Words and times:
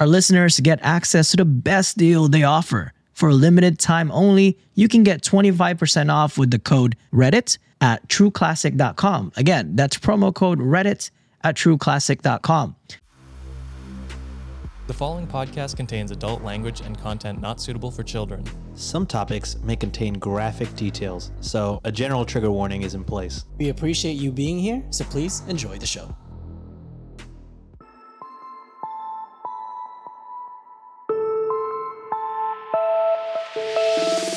Our 0.00 0.06
listeners 0.06 0.58
get 0.60 0.78
access 0.82 1.30
to 1.32 1.36
the 1.36 1.44
best 1.44 1.98
deal 1.98 2.26
they 2.26 2.42
offer. 2.42 2.94
For 3.12 3.28
a 3.28 3.34
limited 3.34 3.78
time 3.78 4.10
only, 4.12 4.58
you 4.74 4.88
can 4.88 5.02
get 5.02 5.20
25% 5.20 6.10
off 6.10 6.38
with 6.38 6.50
the 6.50 6.58
code 6.58 6.96
Reddit 7.12 7.58
at 7.82 8.08
trueclassic.com. 8.08 9.32
Again, 9.36 9.76
that's 9.76 9.98
promo 9.98 10.34
code 10.34 10.58
Reddit 10.58 11.10
at 11.44 11.54
trueclassic.com. 11.54 12.76
The 14.86 14.94
following 14.94 15.26
podcast 15.26 15.76
contains 15.76 16.10
adult 16.10 16.42
language 16.42 16.80
and 16.80 16.98
content 16.98 17.42
not 17.42 17.60
suitable 17.60 17.90
for 17.90 18.02
children. 18.02 18.42
Some 18.74 19.06
topics 19.06 19.56
may 19.62 19.76
contain 19.76 20.14
graphic 20.14 20.74
details, 20.76 21.30
so 21.40 21.78
a 21.84 21.92
general 21.92 22.24
trigger 22.24 22.50
warning 22.50 22.82
is 22.82 22.94
in 22.94 23.04
place. 23.04 23.44
We 23.58 23.68
appreciate 23.68 24.14
you 24.14 24.32
being 24.32 24.58
here, 24.58 24.82
so 24.88 25.04
please 25.04 25.42
enjoy 25.46 25.76
the 25.76 25.86
show. 25.86 26.16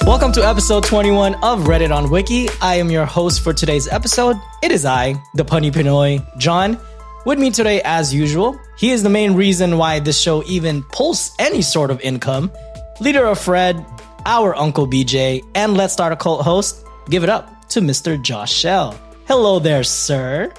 Welcome 0.06 0.34
to 0.34 0.46
episode 0.46 0.84
21 0.84 1.36
of 1.36 1.62
Reddit 1.62 1.96
on 1.96 2.09
Wiki. 2.09 2.50
I 2.62 2.76
am 2.76 2.92
your 2.92 3.06
host 3.06 3.42
for 3.42 3.54
today's 3.54 3.88
episode. 3.88 4.36
It 4.62 4.70
is 4.70 4.84
I, 4.84 5.16
the 5.34 5.46
punny 5.46 5.72
Pinoy, 5.72 6.22
John. 6.38 6.78
With 7.26 7.40
me 7.40 7.50
today, 7.52 7.82
as 7.86 8.14
usual, 8.14 8.59
he 8.78 8.90
is 8.90 9.02
the 9.02 9.09
main 9.09 9.34
reason 9.34 9.78
why 9.78 10.00
this 10.00 10.20
show 10.20 10.44
even 10.44 10.84
pulls 10.84 11.34
any 11.40 11.62
sort 11.62 11.90
of 11.90 12.02
income. 12.02 12.52
Leader 13.00 13.26
of 13.26 13.40
Fred, 13.40 13.86
our 14.26 14.54
Uncle 14.58 14.88
BJ, 14.88 15.42
and 15.56 15.78
Let's 15.78 15.94
Start 15.94 16.12
a 16.12 16.18
Cult 16.18 16.42
host, 16.42 16.86
give 17.09 17.24
it 17.24 17.30
up 17.30 17.68
to 17.70 17.80
Mr. 17.80 18.22
Josh 18.22 18.52
Shell. 18.54 19.00
Hello 19.26 19.58
there, 19.58 19.86
sir. 19.86 20.52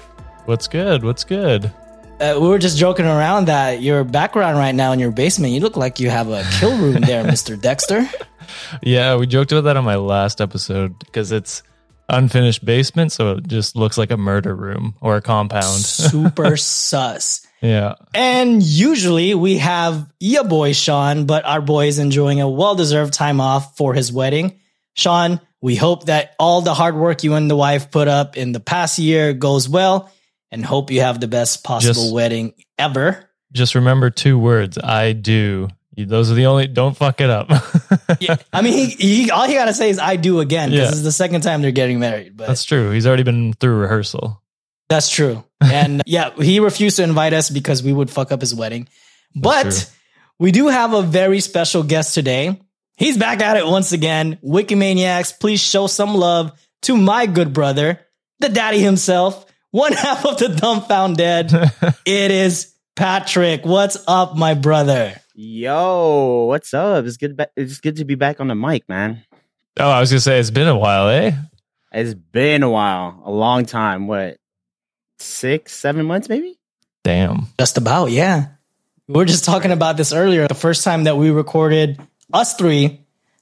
What's 0.45 0.67
good? 0.67 1.03
What's 1.03 1.23
good? 1.23 1.71
Uh, 2.19 2.39
we 2.39 2.47
were 2.47 2.57
just 2.57 2.77
joking 2.77 3.05
around 3.05 3.45
that 3.45 3.81
your 3.81 4.05
background 4.05 4.57
right 4.57 4.73
now 4.73 4.93
in 4.93 4.99
your 4.99 5.11
basement, 5.11 5.51
you 5.51 5.59
look 5.59 5.75
like 5.75 5.99
you 5.99 6.09
have 6.09 6.29
a 6.29 6.45
kill 6.59 6.77
room 6.77 7.01
there, 7.01 7.23
Mr. 7.25 7.59
Dexter. 7.59 8.09
Yeah, 8.81 9.17
we 9.17 9.27
joked 9.27 9.51
about 9.51 9.65
that 9.65 9.75
on 9.75 9.83
my 9.83 9.97
last 9.97 10.39
episode 10.39 10.97
because 10.99 11.33
it's 11.33 11.61
unfinished 12.07 12.63
basement, 12.63 13.11
so 13.11 13.33
it 13.33 13.47
just 13.47 13.75
looks 13.75 13.97
like 13.97 14.11
a 14.11 14.17
murder 14.17 14.55
room 14.55 14.95
or 15.01 15.17
a 15.17 15.21
compound. 15.21 15.63
Super 15.81 16.55
sus. 16.55 17.45
yeah. 17.61 17.95
And 18.13 18.63
usually 18.63 19.35
we 19.35 19.57
have 19.57 20.09
your 20.17 20.45
boy 20.45 20.71
Sean, 20.71 21.25
but 21.25 21.43
our 21.43 21.61
boy 21.61 21.87
is 21.87 21.99
enjoying 21.99 22.39
a 22.39 22.49
well 22.49 22.75
deserved 22.75 23.13
time 23.13 23.41
off 23.41 23.75
for 23.75 23.93
his 23.93 24.13
wedding. 24.13 24.61
Sean, 24.93 25.41
we 25.61 25.75
hope 25.75 26.05
that 26.05 26.33
all 26.39 26.61
the 26.61 26.73
hard 26.73 26.95
work 26.95 27.25
you 27.25 27.33
and 27.33 27.51
the 27.51 27.57
wife 27.57 27.91
put 27.91 28.07
up 28.07 28.37
in 28.37 28.53
the 28.53 28.61
past 28.61 28.99
year 28.99 29.33
goes 29.33 29.67
well 29.67 30.09
and 30.51 30.65
hope 30.65 30.91
you 30.91 31.01
have 31.01 31.19
the 31.19 31.27
best 31.27 31.63
possible 31.63 31.93
Just- 31.93 32.13
wedding 32.13 32.53
ever. 32.77 33.29
Just 33.53 33.75
remember 33.75 34.09
two 34.09 34.37
words 34.37 34.77
I 34.77 35.13
do. 35.13 35.69
Those 35.97 36.29
are 36.29 36.33
the 36.33 36.47
only, 36.47 36.67
don't 36.67 36.95
fuck 36.97 37.21
it 37.21 37.29
up. 37.29 37.49
Yeah, 38.19 38.35
I 38.53 38.61
mean, 38.61 38.73
he, 38.73 38.85
he 39.23 39.31
all 39.31 39.45
he 39.47 39.53
got 39.55 39.65
to 39.65 39.73
say 39.73 39.89
is 39.89 39.99
"I 39.99 40.15
do" 40.15 40.39
again 40.39 40.69
because 40.69 40.83
Yeah. 40.85 40.89
this 40.89 40.97
is 40.97 41.03
the 41.03 41.11
second 41.11 41.41
time 41.41 41.61
they're 41.61 41.71
getting 41.71 41.99
married. 41.99 42.37
But 42.37 42.47
That's 42.47 42.63
true. 42.63 42.91
He's 42.91 43.05
already 43.07 43.23
been 43.23 43.53
through 43.53 43.75
rehearsal. 43.77 44.41
That's 44.89 45.09
true. 45.09 45.43
And 45.59 46.01
yeah, 46.05 46.29
he 46.35 46.59
refused 46.59 46.97
to 46.97 47.03
invite 47.03 47.33
us 47.33 47.49
because 47.49 47.83
we 47.83 47.91
would 47.91 48.09
fuck 48.09 48.31
up 48.31 48.39
his 48.41 48.53
wedding. 48.55 48.87
But 49.35 49.91
we 50.39 50.51
do 50.51 50.67
have 50.67 50.93
a 50.93 51.01
very 51.01 51.39
special 51.41 51.83
guest 51.83 52.13
today. 52.13 52.61
He's 52.97 53.17
back 53.17 53.41
at 53.41 53.57
it 53.57 53.65
once 53.65 53.91
again. 53.91 54.37
Wikimaniacs, 54.43 55.39
please 55.39 55.59
show 55.61 55.87
some 55.87 56.13
love 56.15 56.51
to 56.83 56.95
my 56.95 57.25
good 57.25 57.53
brother, 57.53 57.99
the 58.39 58.49
daddy 58.49 58.79
himself, 58.79 59.45
one 59.75 59.91
half 60.05 60.25
of 60.25 60.37
the 60.37 60.47
dumbfound 60.47 61.17
dead. 61.17 61.51
it 62.05 62.31
is 62.31 62.73
Patrick. 62.95 63.65
What's 63.65 63.97
up, 64.07 64.37
my 64.37 64.53
brother? 64.53 65.19
Yo, 65.33 66.45
what's 66.45 66.73
up? 66.73 67.03
It's 67.03 67.17
good. 67.17 67.35
Ba- 67.35 67.49
it's 67.57 67.81
good 67.81 67.97
to 67.97 68.05
be 68.05 68.15
back 68.15 68.39
on 68.39 68.47
the 68.47 68.55
mic, 68.55 68.87
man. 68.87 69.23
Oh, 69.77 69.89
I 69.89 69.99
was 69.99 70.11
going 70.11 70.19
to 70.19 70.21
say, 70.21 70.39
it's 70.39 70.49
been 70.49 70.69
a 70.69 70.77
while, 70.77 71.09
eh? 71.09 71.33
It's 71.91 72.13
been 72.13 72.63
a 72.63 72.69
while, 72.69 73.21
a 73.25 73.31
long 73.31 73.65
time. 73.65 74.07
What, 74.07 74.37
six, 75.19 75.73
seven 75.73 76.05
months, 76.05 76.29
maybe? 76.29 76.57
Damn. 77.03 77.47
Just 77.59 77.77
about, 77.77 78.11
yeah. 78.11 78.47
We 79.09 79.15
were 79.15 79.25
just 79.25 79.43
talking 79.43 79.71
about 79.71 79.97
this 79.97 80.13
earlier. 80.13 80.47
The 80.47 80.55
first 80.55 80.85
time 80.85 81.03
that 81.03 81.17
we 81.17 81.31
recorded 81.31 81.99
us 82.31 82.55
three 82.55 83.01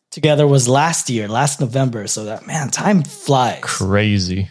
together 0.10 0.48
was 0.48 0.68
last 0.68 1.12
year, 1.12 1.28
last 1.28 1.62
November. 1.62 2.08
So 2.08 2.26
that 2.26 2.48
man, 2.48 2.72
time 2.72 3.04
flies. 3.04 3.60
Crazy. 3.62 4.50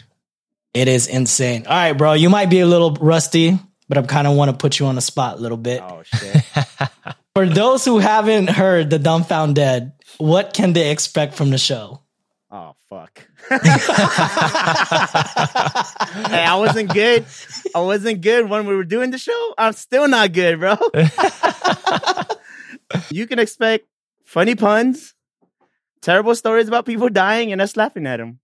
It 0.73 0.87
is 0.87 1.07
insane. 1.07 1.65
All 1.67 1.73
right, 1.73 1.93
bro. 1.93 2.13
You 2.13 2.29
might 2.29 2.49
be 2.49 2.59
a 2.59 2.65
little 2.65 2.93
rusty, 2.95 3.59
but 3.87 3.97
I 3.97 4.01
kind 4.03 4.27
of 4.27 4.35
want 4.35 4.49
to 4.49 4.57
put 4.57 4.79
you 4.79 4.87
on 4.87 4.95
the 4.95 5.01
spot 5.01 5.37
a 5.37 5.41
little 5.41 5.57
bit. 5.57 5.81
Oh 5.83 6.01
shit! 6.03 6.43
For 7.35 7.45
those 7.45 7.85
who 7.85 7.99
haven't 7.99 8.49
heard 8.49 8.89
the 8.89 8.99
Dumbfounded, 8.99 9.91
what 10.17 10.53
can 10.53 10.73
they 10.73 10.91
expect 10.91 11.35
from 11.35 11.51
the 11.51 11.57
show? 11.57 12.01
oh 12.51 12.75
fuck! 12.89 13.27
hey, 13.49 13.59
I 16.43 16.55
wasn't 16.57 16.93
good. 16.93 17.25
I 17.75 17.79
wasn't 17.79 18.21
good 18.21 18.49
when 18.49 18.67
we 18.67 18.75
were 18.75 18.83
doing 18.83 19.11
the 19.11 19.17
show. 19.17 19.53
I'm 19.57 19.73
still 19.73 20.07
not 20.07 20.33
good, 20.33 20.59
bro. 20.59 20.77
you 23.11 23.27
can 23.27 23.39
expect 23.39 23.85
funny 24.23 24.55
puns, 24.55 25.13
terrible 26.01 26.35
stories 26.35 26.67
about 26.67 26.85
people 26.85 27.09
dying, 27.09 27.51
and 27.51 27.61
us 27.61 27.75
laughing 27.75 28.07
at 28.07 28.17
them. 28.17 28.39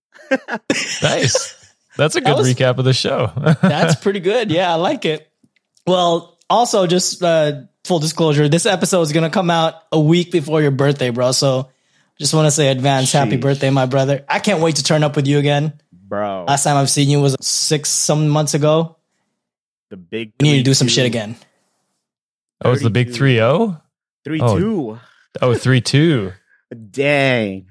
Nice. 1.01 1.55
That's 1.97 2.15
a 2.15 2.21
That 2.21 2.29
good 2.35 2.37
was- 2.37 2.53
recap 2.53 2.77
of 2.77 2.85
the 2.85 2.93
show. 2.93 3.31
That's 3.61 3.95
pretty 3.95 4.19
good. 4.19 4.51
Yeah, 4.51 4.71
I 4.71 4.75
like 4.75 5.05
it. 5.05 5.29
Well, 5.87 6.37
also, 6.49 6.87
just 6.87 7.21
uh, 7.23 7.61
full 7.83 7.99
disclosure, 7.99 8.47
this 8.49 8.65
episode 8.65 9.01
is 9.01 9.11
going 9.11 9.23
to 9.23 9.29
come 9.29 9.49
out 9.49 9.73
a 9.91 9.99
week 9.99 10.31
before 10.31 10.61
your 10.61 10.71
birthday, 10.71 11.09
bro. 11.09 11.31
So 11.31 11.69
just 12.19 12.33
want 12.33 12.45
to 12.47 12.51
say 12.51 12.69
advance 12.69 13.11
happy 13.11 13.37
birthday, 13.37 13.69
my 13.69 13.85
brother. 13.85 14.23
I 14.29 14.39
can't 14.39 14.61
wait 14.61 14.75
to 14.77 14.83
turn 14.83 15.03
up 15.03 15.15
with 15.15 15.27
you 15.27 15.39
again. 15.39 15.79
Bro, 15.91 16.45
Last 16.47 16.63
time 16.63 16.75
I've 16.77 16.89
seen 16.89 17.09
you 17.09 17.21
was 17.21 17.35
six 17.41 17.89
some 17.89 18.29
months 18.29 18.53
ago. 18.55 18.97
the 19.89 19.97
big. 19.97 20.33
We 20.39 20.51
need 20.51 20.57
to 20.57 20.63
do 20.63 20.73
some 20.73 20.87
3-2. 20.87 20.91
shit 20.91 21.05
again. 21.05 21.35
oh, 22.65 22.71
it's 22.71 22.81
the 22.83 22.89
big 22.89 23.13
3 23.13 23.35
0? 23.35 23.81
Three 24.25 24.41
Oh. 24.41 24.57
two. 24.59 24.99
Oh, 25.41 25.53
3 25.55 25.81
2. 25.81 26.33
Dang. 26.91 27.67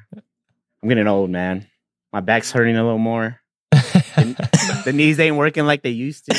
I'm 0.83 0.89
getting 0.89 1.07
old, 1.09 1.31
man. 1.31 1.67
My 2.13 2.21
back's 2.21 2.51
hurting 2.53 2.77
a 2.77 2.83
little 2.83 2.99
more. 2.99 3.41
The, 4.25 4.83
the 4.87 4.93
knees 4.93 5.19
ain't 5.21 5.37
working 5.37 5.65
like 5.67 5.83
they 5.83 5.91
used 5.91 6.27
to. 6.27 6.35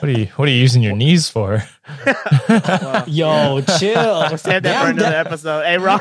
What 0.00 0.04
are 0.04 0.10
you 0.10 0.26
What 0.36 0.48
are 0.48 0.50
you 0.50 0.58
using 0.58 0.82
your 0.82 0.94
knees 0.94 1.28
for? 1.28 1.62
Yo, 3.06 3.60
chill. 3.78 4.20
We'll 4.28 4.38
save 4.38 4.62
that 4.62 4.62
Damn, 4.62 4.84
for 4.84 4.90
another 4.90 5.10
that- 5.10 5.26
episode. 5.26 5.64
Hey, 5.64 5.78
wrong, 5.78 6.00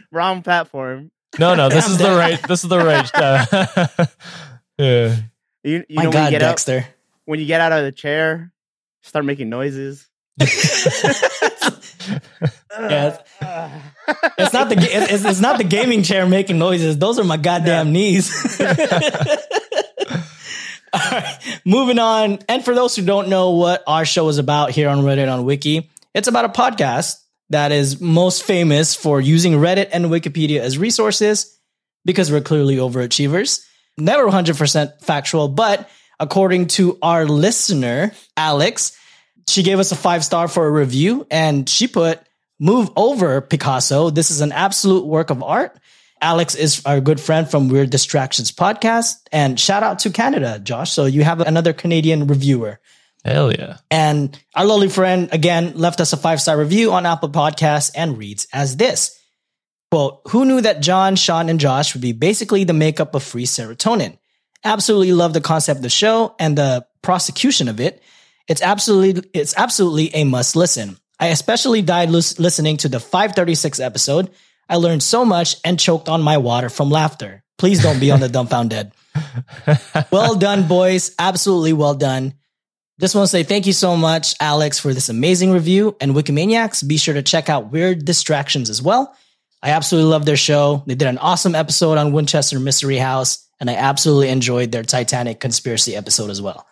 wrong 0.12 0.42
platform. 0.42 1.10
No, 1.38 1.54
no, 1.54 1.68
this 1.68 1.84
Damn, 1.86 1.92
is 1.92 1.98
the 1.98 2.10
right. 2.16 2.42
This 2.48 2.62
is 2.64 2.68
the 2.68 2.78
right. 2.78 3.10
Uh, 3.14 4.06
yeah. 4.78 5.16
You, 5.64 5.84
you 5.88 5.96
My 5.96 6.02
know 6.02 6.08
when 6.10 6.12
God, 6.12 6.24
you 6.24 6.30
get 6.30 6.42
out 6.42 6.48
Dexter. 6.50 6.86
when 7.24 7.40
you 7.40 7.46
get 7.46 7.60
out 7.60 7.72
of 7.72 7.84
the 7.84 7.92
chair, 7.92 8.52
start 9.02 9.24
making 9.24 9.48
noises. 9.48 10.08
Yeah, 12.72 13.18
it's, 13.18 13.22
it's 14.38 14.52
not 14.52 14.68
the 14.68 14.76
it's, 14.78 15.24
it's 15.24 15.40
not 15.40 15.58
the 15.58 15.64
gaming 15.64 16.02
chair 16.02 16.26
making 16.26 16.58
noises. 16.58 16.98
Those 16.98 17.18
are 17.18 17.24
my 17.24 17.36
goddamn 17.36 17.92
knees. 17.92 18.60
All 20.94 21.00
right, 21.10 21.60
moving 21.64 21.98
on. 21.98 22.38
And 22.48 22.64
for 22.64 22.74
those 22.74 22.96
who 22.96 23.04
don't 23.04 23.28
know 23.28 23.50
what 23.50 23.82
our 23.86 24.04
show 24.04 24.28
is 24.28 24.38
about 24.38 24.70
here 24.70 24.88
on 24.88 24.98
Reddit 25.02 25.32
on 25.32 25.44
Wiki, 25.44 25.90
it's 26.14 26.28
about 26.28 26.44
a 26.44 26.48
podcast 26.48 27.16
that 27.50 27.72
is 27.72 28.00
most 28.00 28.42
famous 28.42 28.94
for 28.94 29.20
using 29.20 29.52
Reddit 29.52 29.90
and 29.92 30.06
Wikipedia 30.06 30.60
as 30.60 30.78
resources 30.78 31.58
because 32.04 32.32
we're 32.32 32.40
clearly 32.40 32.76
overachievers. 32.76 33.64
Never 33.98 34.26
100% 34.26 35.00
factual, 35.02 35.48
but 35.48 35.88
according 36.18 36.68
to 36.68 36.98
our 37.02 37.26
listener, 37.26 38.12
Alex, 38.36 38.96
she 39.52 39.62
gave 39.62 39.78
us 39.78 39.92
a 39.92 39.96
five 39.96 40.24
star 40.24 40.48
for 40.48 40.66
a 40.66 40.70
review 40.70 41.26
and 41.30 41.68
she 41.68 41.86
put, 41.86 42.20
Move 42.58 42.90
over, 42.94 43.40
Picasso. 43.40 44.10
This 44.10 44.30
is 44.30 44.40
an 44.40 44.52
absolute 44.52 45.04
work 45.04 45.30
of 45.30 45.42
art. 45.42 45.76
Alex 46.20 46.54
is 46.54 46.80
our 46.86 47.00
good 47.00 47.20
friend 47.20 47.50
from 47.50 47.68
Weird 47.68 47.90
Distractions 47.90 48.52
podcast. 48.52 49.16
And 49.32 49.58
shout 49.58 49.82
out 49.82 49.98
to 50.00 50.10
Canada, 50.10 50.60
Josh. 50.60 50.92
So 50.92 51.06
you 51.06 51.24
have 51.24 51.40
another 51.40 51.72
Canadian 51.72 52.28
reviewer. 52.28 52.78
Hell 53.24 53.52
yeah. 53.52 53.78
And 53.90 54.38
our 54.54 54.64
lovely 54.64 54.88
friend 54.88 55.28
again 55.32 55.76
left 55.76 56.00
us 56.00 56.12
a 56.12 56.16
five 56.16 56.40
star 56.40 56.56
review 56.56 56.92
on 56.92 57.04
Apple 57.04 57.30
Podcasts 57.30 57.90
and 57.96 58.16
reads 58.16 58.46
as 58.52 58.76
this 58.76 59.18
quote, 59.90 60.20
Who 60.28 60.44
knew 60.44 60.60
that 60.60 60.80
John, 60.82 61.16
Sean, 61.16 61.48
and 61.48 61.58
Josh 61.60 61.94
would 61.94 62.02
be 62.02 62.12
basically 62.12 62.62
the 62.64 62.72
makeup 62.72 63.14
of 63.14 63.22
free 63.24 63.46
serotonin? 63.46 64.18
Absolutely 64.64 65.12
love 65.12 65.32
the 65.32 65.40
concept 65.40 65.78
of 65.78 65.82
the 65.82 65.90
show 65.90 66.36
and 66.38 66.56
the 66.56 66.86
prosecution 67.02 67.68
of 67.68 67.80
it. 67.80 68.00
It's 68.48 68.62
absolutely 68.62 69.28
it's 69.34 69.56
absolutely 69.56 70.14
a 70.14 70.24
must 70.24 70.56
listen. 70.56 70.98
I 71.18 71.28
especially 71.28 71.82
died 71.82 72.10
lis- 72.10 72.38
listening 72.38 72.78
to 72.78 72.88
the 72.88 73.00
536 73.00 73.80
episode. 73.80 74.30
I 74.68 74.76
learned 74.76 75.02
so 75.02 75.24
much 75.24 75.56
and 75.64 75.78
choked 75.78 76.08
on 76.08 76.22
my 76.22 76.38
water 76.38 76.68
from 76.68 76.90
laughter. 76.90 77.42
Please 77.58 77.82
don't 77.82 78.00
be 78.00 78.10
on 78.10 78.20
the 78.20 78.28
dumbfounded. 78.28 78.90
well 80.10 80.34
done, 80.34 80.66
boys. 80.66 81.14
Absolutely 81.18 81.72
well 81.72 81.94
done. 81.94 82.34
Just 83.00 83.14
want 83.14 83.26
to 83.26 83.30
say 83.30 83.42
thank 83.42 83.66
you 83.66 83.72
so 83.72 83.96
much, 83.96 84.34
Alex, 84.40 84.78
for 84.78 84.92
this 84.92 85.08
amazing 85.08 85.52
review. 85.52 85.96
And 86.00 86.12
Wikimaniacs, 86.12 86.86
be 86.86 86.96
sure 86.96 87.14
to 87.14 87.22
check 87.22 87.48
out 87.48 87.70
Weird 87.70 88.04
Distractions 88.04 88.70
as 88.70 88.82
well. 88.82 89.14
I 89.62 89.70
absolutely 89.70 90.10
love 90.10 90.26
their 90.26 90.36
show. 90.36 90.82
They 90.86 90.94
did 90.94 91.08
an 91.08 91.18
awesome 91.18 91.54
episode 91.54 91.98
on 91.98 92.12
Winchester 92.12 92.58
Mystery 92.58 92.98
House, 92.98 93.46
and 93.60 93.70
I 93.70 93.74
absolutely 93.74 94.28
enjoyed 94.28 94.72
their 94.72 94.82
Titanic 94.82 95.38
conspiracy 95.38 95.94
episode 95.94 96.30
as 96.30 96.42
well. 96.42 96.66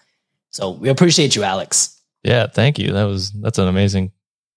So 0.51 0.71
we 0.71 0.89
appreciate 0.89 1.37
you, 1.37 1.43
Alex. 1.43 2.01
Yeah, 2.23 2.47
thank 2.47 2.79
you. 2.79 2.93
That 2.93 3.05
was 3.05 3.31
that's 3.33 3.59
an 3.59 3.69
amazing 3.69 4.13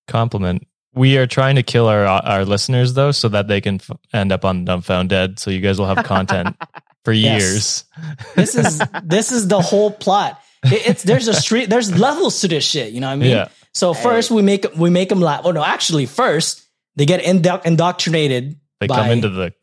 compliment. 0.07 0.67
We 0.95 1.17
are 1.17 1.25
trying 1.27 1.55
to 1.55 1.63
kill 1.63 1.87
our 1.87 2.05
our 2.05 2.45
listeners 2.45 2.93
though, 2.93 3.11
so 3.11 3.29
that 3.29 3.47
they 3.47 3.61
can 3.61 3.75
f- 3.75 3.91
end 4.13 4.31
up 4.31 4.45
on 4.45 4.65
Dumbfound 4.65 5.07
Dead. 5.09 5.39
So 5.39 5.49
you 5.51 5.59
guys 5.59 5.79
will 5.79 5.87
have 5.87 6.05
content 6.05 6.55
for 7.05 7.13
years. 7.13 7.85
This 8.35 8.55
is 8.55 8.81
this 9.03 9.31
is 9.31 9.47
the 9.47 9.61
whole 9.61 9.91
plot. 9.91 10.39
It- 10.65 10.87
it's 10.87 11.03
there's 11.03 11.27
a 11.27 11.33
street 11.33 11.69
there's 11.69 11.97
levels 11.97 12.41
to 12.41 12.47
this 12.47 12.63
shit. 12.63 12.91
You 12.93 13.01
know 13.01 13.07
what 13.07 13.13
I 13.13 13.17
mean? 13.17 13.31
Yeah. 13.31 13.47
So 13.73 13.93
first 13.93 14.29
we 14.29 14.41
make 14.43 14.65
we 14.75 14.89
make 14.91 15.09
them 15.09 15.19
laugh. 15.21 15.41
Oh 15.45 15.51
no, 15.51 15.63
actually 15.63 16.05
first 16.05 16.61
they 16.95 17.05
get 17.05 17.23
indo- 17.23 17.61
indoctrinated. 17.65 18.59
They 18.79 18.87
by- 18.87 18.95
come 18.97 19.09
into 19.11 19.29
the 19.29 19.53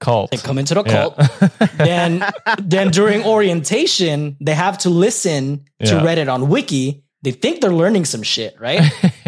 cult. 0.00 0.30
they 0.30 0.36
come 0.36 0.58
into 0.58 0.74
the 0.74 0.82
Yeah. 0.86 0.92
cult. 0.92 1.16
then 1.78 2.24
then 2.62 2.90
during 2.90 3.24
orientation 3.24 4.36
they 4.40 4.54
have 4.54 4.78
to 4.78 4.90
listen 4.90 5.64
to 5.84 5.94
Yeah. 5.94 6.00
Reddit 6.04 6.32
on 6.32 6.48
Wiki. 6.48 7.02
They 7.22 7.32
think 7.32 7.60
they're 7.60 7.72
learning 7.74 8.04
some 8.04 8.22
shit, 8.22 8.54
right? 8.60 8.80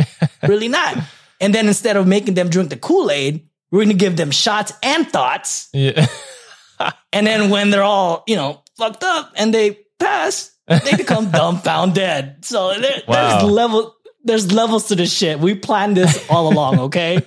really 0.46 0.68
not. 0.68 0.96
And 1.40 1.52
then 1.54 1.66
instead 1.68 1.96
of 1.96 2.06
making 2.06 2.34
them 2.34 2.48
drink 2.48 2.70
the 2.70 2.76
Kool 2.76 3.10
Aid, 3.10 3.48
we're 3.72 3.82
gonna 3.82 3.94
give 3.94 4.16
them 4.16 4.30
shots 4.30 4.72
and 4.82 5.08
thoughts. 5.10 5.68
yeah. 5.72 6.06
And 7.12 7.26
then 7.26 7.50
when 7.50 7.70
they're 7.70 7.82
all, 7.82 8.22
you 8.26 8.36
know, 8.36 8.62
fucked 8.78 9.04
up 9.04 9.32
and 9.36 9.52
they 9.52 9.80
pass, 9.98 10.50
they 10.66 10.96
become 10.96 11.30
dumbfounded. 11.30 12.44
So 12.44 12.72
there, 12.80 13.02
Wow. 13.06 13.38
there's 13.38 13.50
level 13.50 13.94
there's 14.24 14.52
levels 14.52 14.88
to 14.88 14.94
this 14.96 15.12
shit. 15.12 15.40
We 15.40 15.54
planned 15.54 15.96
this 15.96 16.24
all 16.30 16.52
along, 16.52 16.78
okay? 16.88 17.20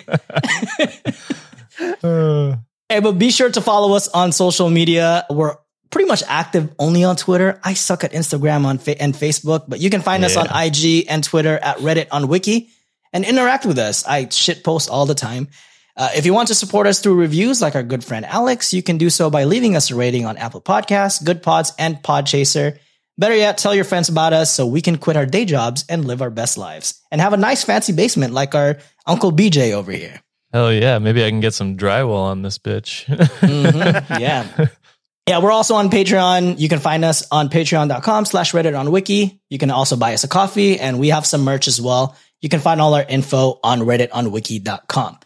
Uh, 2.03 2.55
Hey, 2.89 2.99
but 2.99 3.13
be 3.13 3.31
sure 3.31 3.49
to 3.49 3.61
follow 3.61 3.95
us 3.95 4.07
on 4.07 4.31
social 4.31 4.69
media. 4.69 5.25
We're 5.29 5.55
pretty 5.89 6.07
much 6.07 6.23
active 6.27 6.73
only 6.79 7.03
on 7.03 7.15
Twitter. 7.15 7.59
I 7.63 7.73
suck 7.75 8.03
at 8.03 8.11
Instagram 8.13 8.65
on 8.65 8.77
fa- 8.77 9.01
and 9.01 9.13
Facebook, 9.13 9.65
but 9.67 9.79
you 9.79 9.89
can 9.89 10.01
find 10.01 10.23
us 10.25 10.35
on 10.35 10.47
IG 10.47 11.05
and 11.07 11.23
Twitter 11.23 11.57
at 11.57 11.77
Reddit 11.77 12.07
on 12.11 12.27
Wiki 12.27 12.69
and 13.13 13.23
interact 13.23 13.65
with 13.65 13.77
us. 13.77 14.05
I 14.05 14.27
shit 14.29 14.63
post 14.63 14.89
all 14.89 15.05
the 15.05 15.15
time. 15.15 15.47
Uh, 15.95 16.09
if 16.15 16.25
you 16.25 16.33
want 16.33 16.47
to 16.47 16.55
support 16.55 16.87
us 16.87 16.99
through 16.99 17.13
reviews 17.15 17.61
like 17.61 17.75
our 17.75 17.83
good 17.83 18.03
friend 18.03 18.25
Alex, 18.25 18.73
you 18.73 18.81
can 18.81 18.97
do 18.97 19.11
so 19.11 19.29
by 19.29 19.43
leaving 19.43 19.75
us 19.75 19.91
a 19.91 19.95
rating 19.95 20.25
on 20.25 20.37
Apple 20.37 20.61
Podcasts, 20.61 21.23
Good 21.23 21.43
Pods, 21.43 21.71
and 21.77 21.97
Podchaser. 21.97 22.79
Better 23.15 23.35
yet, 23.35 23.59
tell 23.59 23.75
your 23.75 23.85
friends 23.85 24.09
about 24.09 24.33
us 24.33 24.51
so 24.51 24.65
we 24.65 24.81
can 24.81 24.97
quit 24.97 25.15
our 25.15 25.27
day 25.27 25.45
jobs 25.45 25.85
and 25.87 26.05
live 26.05 26.23
our 26.23 26.31
best 26.31 26.57
lives 26.57 26.99
and 27.11 27.21
have 27.21 27.33
a 27.33 27.37
nice 27.37 27.63
fancy 27.63 27.93
basement 27.93 28.33
like 28.33 28.55
our 28.55 28.77
Uncle 29.05 29.31
BJ 29.31 29.73
over 29.73 29.91
here. 29.91 30.19
Hell 30.53 30.71
yeah. 30.71 30.99
Maybe 30.99 31.25
I 31.25 31.29
can 31.29 31.39
get 31.41 31.53
some 31.53 31.75
drywall 31.75 32.23
on 32.25 32.41
this 32.43 32.57
bitch. 32.57 33.05
Mhm. 33.41 34.19
Yeah. 34.19 34.67
Yeah, 35.25 35.39
we're 35.39 35.53
also 35.53 35.75
on 35.75 35.89
Patreon. 35.89 36.59
You 36.59 36.67
can 36.67 36.79
find 36.79 37.05
us 37.05 37.25
on 37.31 37.47
patreon.com 37.47 38.25
slash 38.25 38.51
Reddit 38.51 38.77
on 38.77 38.91
Wiki. 38.91 39.39
You 39.49 39.57
can 39.57 39.71
also 39.71 39.95
buy 39.95 40.13
us 40.13 40.25
a 40.25 40.27
coffee 40.27 40.77
and 40.77 40.99
we 40.99 41.09
have 41.09 41.25
some 41.25 41.43
merch 41.45 41.69
as 41.69 41.79
well. 41.79 42.17
You 42.41 42.49
can 42.49 42.59
find 42.59 42.81
all 42.81 42.93
our 42.93 43.05
info 43.07 43.57
on 43.63 43.79
redditonwiki.com. 43.79 45.19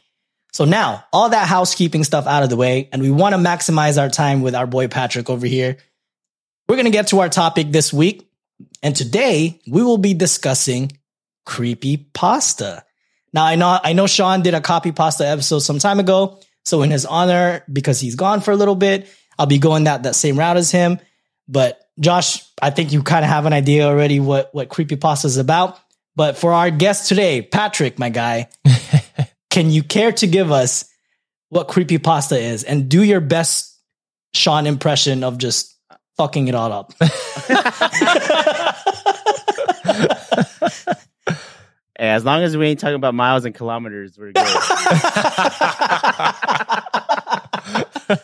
So 0.54 0.66
now 0.66 1.04
all 1.12 1.30
that 1.30 1.48
housekeeping 1.48 2.04
stuff 2.04 2.28
out 2.28 2.44
of 2.44 2.52
the 2.52 2.56
way, 2.56 2.90
and 2.92 3.02
we 3.02 3.10
want 3.10 3.34
to 3.34 3.42
maximize 3.42 4.00
our 4.00 4.08
time 4.08 4.44
with 4.44 4.54
our 4.54 4.68
boy 4.68 4.88
Patrick 4.88 5.32
over 5.32 5.48
here. 5.48 5.78
We're 6.70 6.76
going 6.76 6.86
to 6.86 6.92
get 6.92 7.08
to 7.08 7.20
our 7.22 7.30
topic 7.30 7.72
this 7.72 7.92
week. 7.92 8.30
And 8.84 8.96
today 8.96 9.60
we 9.68 9.82
will 9.82 9.98
be 9.98 10.14
discussing 10.14 10.92
creepy 11.44 11.98
pasta. 11.98 12.84
Now 13.38 13.46
I 13.46 13.56
know 13.56 13.80
I 13.84 13.94
know 13.94 14.08
Sean 14.08 14.42
did 14.42 14.56
a 14.56 14.62
copy 14.62 14.92
pasta 14.92 15.28
episode 15.28 15.60
some 15.60 15.78
time 15.78 16.00
ago. 16.00 16.40
So 16.66 16.82
in 16.82 16.90
his 16.90 17.06
honor, 17.06 17.64
because 17.72 18.00
he's 18.00 18.16
gone 18.16 18.42
for 18.42 18.50
a 18.50 18.56
little 18.56 18.74
bit, 18.74 19.08
I'll 19.38 19.46
be 19.46 19.60
going 19.60 19.84
that 19.84 20.02
that 20.04 20.16
same 20.16 20.40
route 20.40 20.58
as 20.58 20.72
him. 20.72 21.00
But 21.48 21.80
Josh, 22.00 22.44
I 22.60 22.72
think 22.72 22.92
you 22.92 23.04
kind 23.04 23.24
of 23.24 23.30
have 23.30 23.46
an 23.46 23.54
idea 23.54 23.86
already 23.86 24.20
what 24.20 24.50
what 24.56 24.70
creepy 24.70 24.96
pasta 24.96 25.28
is 25.28 25.38
about. 25.38 25.78
But 26.16 26.36
for 26.36 26.52
our 26.52 26.72
guest 26.72 27.10
today, 27.10 27.44
Patrick, 27.44 28.00
my 28.00 28.10
guy, 28.10 28.50
can 29.52 29.70
you 29.70 29.84
care 29.84 30.14
to 30.14 30.26
give 30.26 30.52
us 30.52 30.86
what 31.50 31.68
creepy 31.68 32.00
pasta 32.00 32.40
is 32.40 32.64
and 32.64 32.90
do 32.90 33.04
your 33.04 33.22
best 33.22 33.80
Sean 34.34 34.66
impression 34.66 35.24
of 35.24 35.38
just 35.38 35.76
fucking 36.18 36.48
it 36.48 36.56
all 36.56 36.74
up? 36.74 36.92
Hey, 41.98 42.10
as 42.10 42.24
long 42.24 42.44
as 42.44 42.56
we 42.56 42.68
ain't 42.68 42.80
talking 42.80 42.96
about 42.96 43.16
miles 43.16 43.44
and 43.46 43.56
kilometers, 43.56 44.20
we're 44.20 44.32
good. 44.32 44.46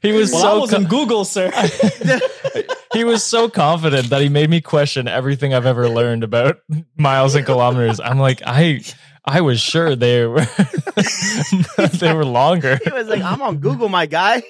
he 0.00 0.12
was 0.12 0.32
Well, 0.32 0.40
so 0.40 0.48
I 0.48 0.54
was 0.58 0.70
co- 0.70 0.76
in 0.76 0.84
Google, 0.84 1.26
sir. 1.26 1.50
he 2.94 3.04
was 3.04 3.22
so 3.22 3.50
confident 3.50 4.08
that 4.08 4.22
he 4.22 4.30
made 4.30 4.48
me 4.48 4.62
question 4.62 5.08
everything 5.08 5.52
I've 5.52 5.66
ever 5.66 5.90
learned 5.90 6.24
about 6.24 6.56
miles 6.96 7.34
and 7.34 7.44
kilometers. 7.44 8.00
I'm 8.00 8.18
like, 8.18 8.40
I 8.46 8.80
I 9.26 9.42
was 9.42 9.60
sure 9.60 9.94
they 9.94 10.24
were 10.26 10.46
they 11.98 12.14
were 12.14 12.24
longer. 12.24 12.78
he 12.82 12.90
was 12.90 13.08
like, 13.08 13.20
"I'm 13.22 13.42
on 13.42 13.58
Google, 13.58 13.90
my 13.90 14.06
guy." 14.06 14.42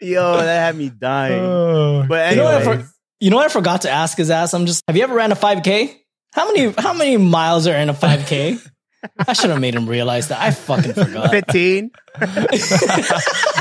Yo, 0.00 0.36
that 0.36 0.46
had 0.66 0.76
me 0.76 0.88
dying. 0.88 1.42
Oh. 1.44 2.04
But 2.08 2.30
You 2.30 2.36
know 2.36 2.84
what 3.22 3.22
I 3.22 3.22
anyway, 3.22 3.22
for- 3.22 3.24
You 3.24 3.30
know 3.30 3.36
what 3.36 3.46
I 3.46 3.48
forgot 3.48 3.80
to 3.82 3.90
ask 3.90 4.16
his 4.18 4.30
ass? 4.30 4.54
I'm 4.54 4.66
just 4.66 4.82
have 4.88 4.96
you 4.96 5.02
ever 5.02 5.14
ran 5.14 5.32
a 5.32 5.36
5K? 5.36 5.96
How 6.32 6.46
many 6.52 6.72
how 6.78 6.92
many 6.94 7.16
miles 7.16 7.66
are 7.66 7.76
in 7.76 7.88
a 7.88 7.94
5K? 7.94 8.68
I 9.26 9.32
should 9.32 9.50
have 9.50 9.60
made 9.60 9.74
him 9.74 9.88
realize 9.88 10.28
that. 10.28 10.40
I 10.40 10.52
fucking 10.52 10.94
forgot. 10.94 11.30
fifteen. 11.30 11.90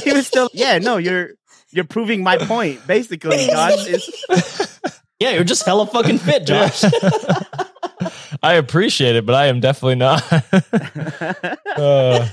he 0.04 0.12
was 0.12 0.28
still, 0.28 0.50
yeah, 0.54 0.80
no, 0.80 0.98
you're 0.98 1.30
you're 1.72 1.86
proving 1.86 2.24
my 2.24 2.38
point. 2.38 2.86
Basically, 2.88 3.48
Josh 3.48 3.88
is 3.88 4.80
Yeah, 5.20 5.32
you're 5.32 5.44
just 5.44 5.66
hella 5.66 5.88
fucking 5.88 6.18
fit, 6.18 6.46
Josh. 6.46 6.84
I 8.44 8.54
appreciate 8.54 9.16
it, 9.16 9.26
but 9.26 9.36
I 9.36 9.48
am 9.48 9.60
definitely 9.60 9.96
not. 9.96 10.24
Uh, 11.72 12.28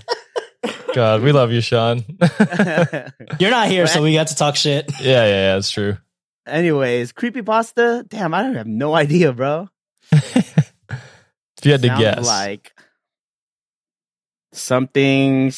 God, 0.93 1.23
we 1.23 1.31
love 1.31 1.53
you, 1.53 1.61
Sean. 1.61 2.05
You're 3.39 3.51
not 3.51 3.69
here, 3.69 3.87
so 3.87 4.03
we 4.03 4.13
got 4.13 4.27
to 4.27 4.35
talk 4.35 4.57
shit. 4.57 4.91
yeah, 5.01 5.25
yeah, 5.25 5.55
that's 5.55 5.71
true. 5.71 5.97
Anyways, 6.45 7.13
creepy 7.13 7.43
pasta. 7.43 8.05
Damn, 8.09 8.35
I 8.35 8.43
have 8.43 8.67
no 8.67 8.95
idea, 8.95 9.33
bro. 9.33 9.69
If 10.11 11.65
you 11.65 11.73
had 11.73 11.83
to 11.83 11.89
guess, 11.89 12.27
like 12.27 12.73
something 14.53 15.53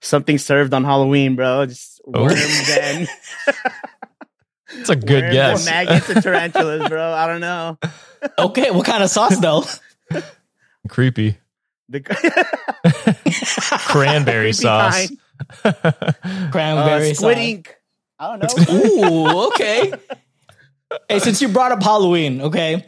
something 0.00 0.38
served 0.38 0.74
on 0.74 0.84
Halloween, 0.84 1.36
bro. 1.36 1.66
Just 1.66 1.93
Oh. 2.06 2.24
worms 2.24 2.70
and 2.80 3.08
it's 4.76 4.90
a 4.90 4.96
good 4.96 5.22
worms 5.24 5.32
guess. 5.32 5.66
and 5.66 5.74
maggots 5.88 6.10
and 6.10 6.22
tarantulas, 6.22 6.88
bro. 6.88 7.12
I 7.12 7.26
don't 7.26 7.40
know. 7.40 7.78
Okay, 8.38 8.70
what 8.70 8.86
kind 8.86 9.02
of 9.02 9.10
sauce 9.10 9.36
though? 9.38 9.64
Creepy 10.88 11.36
The 11.90 12.00
cranberry 13.86 14.44
creepy 14.44 14.52
sauce. 14.52 15.08
kind. 15.62 16.50
Cranberry 16.50 17.10
uh, 17.10 17.14
squid 17.14 17.36
sauce. 17.36 17.44
ink. 17.44 17.76
I 18.18 18.36
don't 18.36 18.68
know. 18.70 18.74
Ooh, 18.74 19.46
okay. 19.48 19.92
hey, 21.08 21.18
since 21.18 21.42
you 21.42 21.48
brought 21.48 21.72
up 21.72 21.82
Halloween, 21.82 22.40
okay, 22.42 22.86